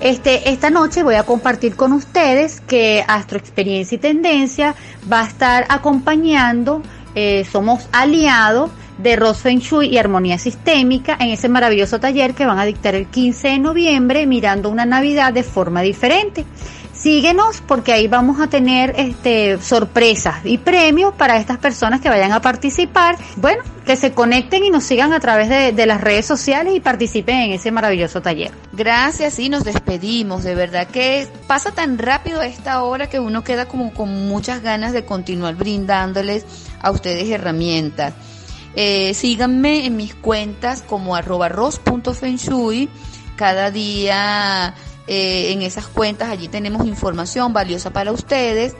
Este, 0.00 0.50
esta 0.50 0.70
noche 0.70 1.02
voy 1.02 1.16
a 1.16 1.24
compartir 1.24 1.74
con 1.74 1.92
ustedes 1.92 2.60
que 2.60 3.04
Astro 3.06 3.38
Experiencia 3.38 3.96
y 3.96 3.98
Tendencia 3.98 4.76
va 5.10 5.22
a 5.22 5.26
estar 5.26 5.66
acompañando, 5.68 6.82
eh, 7.16 7.44
somos 7.50 7.88
aliados 7.90 8.70
de 8.98 9.34
Feng 9.34 9.60
Shui 9.60 9.88
y 9.88 9.98
Armonía 9.98 10.38
Sistémica 10.38 11.16
en 11.18 11.30
ese 11.30 11.48
maravilloso 11.48 12.00
taller 12.00 12.34
que 12.34 12.46
van 12.46 12.58
a 12.58 12.64
dictar 12.64 12.94
el 12.94 13.06
15 13.06 13.48
de 13.48 13.58
noviembre 13.58 14.26
mirando 14.26 14.68
una 14.68 14.84
Navidad 14.84 15.32
de 15.32 15.42
forma 15.42 15.82
diferente. 15.82 16.44
Síguenos 16.92 17.60
porque 17.60 17.92
ahí 17.92 18.08
vamos 18.08 18.40
a 18.40 18.48
tener 18.48 18.92
este 18.96 19.62
sorpresas 19.62 20.44
y 20.44 20.58
premios 20.58 21.14
para 21.14 21.36
estas 21.36 21.56
personas 21.58 22.00
que 22.00 22.08
vayan 22.08 22.32
a 22.32 22.42
participar. 22.42 23.16
Bueno, 23.36 23.62
que 23.86 23.94
se 23.94 24.12
conecten 24.12 24.64
y 24.64 24.70
nos 24.70 24.82
sigan 24.82 25.12
a 25.12 25.20
través 25.20 25.48
de, 25.48 25.70
de 25.70 25.86
las 25.86 26.00
redes 26.00 26.26
sociales 26.26 26.74
y 26.74 26.80
participen 26.80 27.36
en 27.36 27.52
ese 27.52 27.70
maravilloso 27.70 28.20
taller. 28.20 28.50
Gracias 28.72 29.38
y 29.38 29.48
nos 29.48 29.62
despedimos. 29.62 30.42
De 30.42 30.56
verdad 30.56 30.88
que 30.88 31.28
pasa 31.46 31.70
tan 31.70 31.98
rápido 31.98 32.42
esta 32.42 32.82
hora 32.82 33.08
que 33.08 33.20
uno 33.20 33.44
queda 33.44 33.66
como 33.66 33.94
con 33.94 34.26
muchas 34.26 34.60
ganas 34.60 34.92
de 34.92 35.04
continuar 35.04 35.54
brindándoles 35.54 36.44
a 36.80 36.90
ustedes 36.90 37.30
herramientas. 37.30 38.12
Eh, 38.80 39.12
síganme 39.12 39.86
en 39.86 39.96
mis 39.96 40.14
cuentas 40.14 40.82
como 40.82 41.16
arroba 41.16 41.48
ros.fenshui. 41.48 42.88
Cada 43.34 43.72
día 43.72 44.72
eh, 45.08 45.50
en 45.50 45.62
esas 45.62 45.88
cuentas 45.88 46.28
allí 46.28 46.46
tenemos 46.46 46.86
información 46.86 47.52
valiosa 47.52 47.92
para 47.92 48.12
ustedes. 48.12 48.76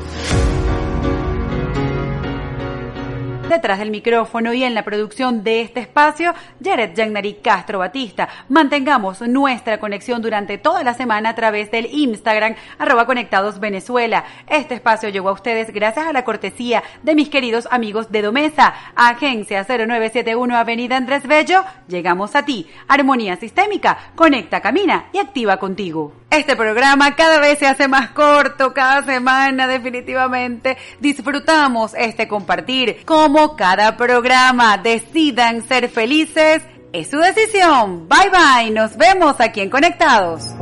Detrás 3.49 3.79
del 3.79 3.91
micrófono 3.91 4.53
y 4.53 4.63
en 4.63 4.75
la 4.75 4.83
producción 4.83 5.43
de 5.43 5.63
este 5.63 5.81
espacio, 5.81 6.35
Jared 6.63 6.95
Yagnari 6.95 7.35
Castro 7.43 7.79
Batista. 7.79 8.29
Mantengamos 8.51 9.23
nuestra 9.23 9.81
conexión 9.81 10.21
durante 10.21 10.59
toda 10.59 10.85
la 10.85 10.93
semana 10.93 11.31
a 11.31 11.35
través 11.35 11.71
del 11.71 11.87
Instagram, 11.87 12.57
arroba 12.79 13.07
conectados 13.07 13.59
Venezuela. 13.59 14.25
Este 14.49 14.75
espacio 14.75 15.09
llegó 15.09 15.31
a 15.31 15.33
ustedes 15.33 15.73
gracias 15.73 16.07
a 16.07 16.13
la 16.13 16.25
cortesía 16.25 16.83
de 17.03 17.15
mis 17.15 17.31
queridos 17.31 17.67
amigos 17.71 18.13
de 18.13 18.21
Domesa, 18.21 18.75
Agencia 18.95 19.65
0971 19.65 20.55
Avenida 20.55 20.99
Andrés 20.99 21.27
Bello. 21.27 21.65
Llegamos 21.89 22.37
a 22.37 22.45
ti. 22.45 22.67
Armonía 22.87 23.37
Sistémica, 23.37 24.13
conecta, 24.15 24.61
camina 24.61 25.07
y 25.15 25.19
activa 25.19 25.57
contigo. 25.57 26.13
Este 26.31 26.57
programa 26.57 27.17
cada 27.17 27.41
vez 27.41 27.59
se 27.59 27.67
hace 27.67 27.89
más 27.89 28.11
corto, 28.11 28.75
cada 28.75 29.03
semana 29.03 29.67
definitivamente 29.67 30.77
disfrutamos 31.01 31.95
este 31.95 32.29
compartir. 32.29 33.05
Como 33.07 33.57
cada 33.57 33.97
programa, 33.97 34.77
decidan 34.77 35.67
ser 35.67 35.89
felices, 35.89 36.63
es 36.93 37.09
su 37.09 37.17
decisión. 37.19 38.09
Bye 38.09 38.31
bye, 38.31 38.71
nos 38.71 38.97
vemos 38.99 39.41
aquí 39.41 39.63
en 39.63 39.71
Conectados. 39.71 40.55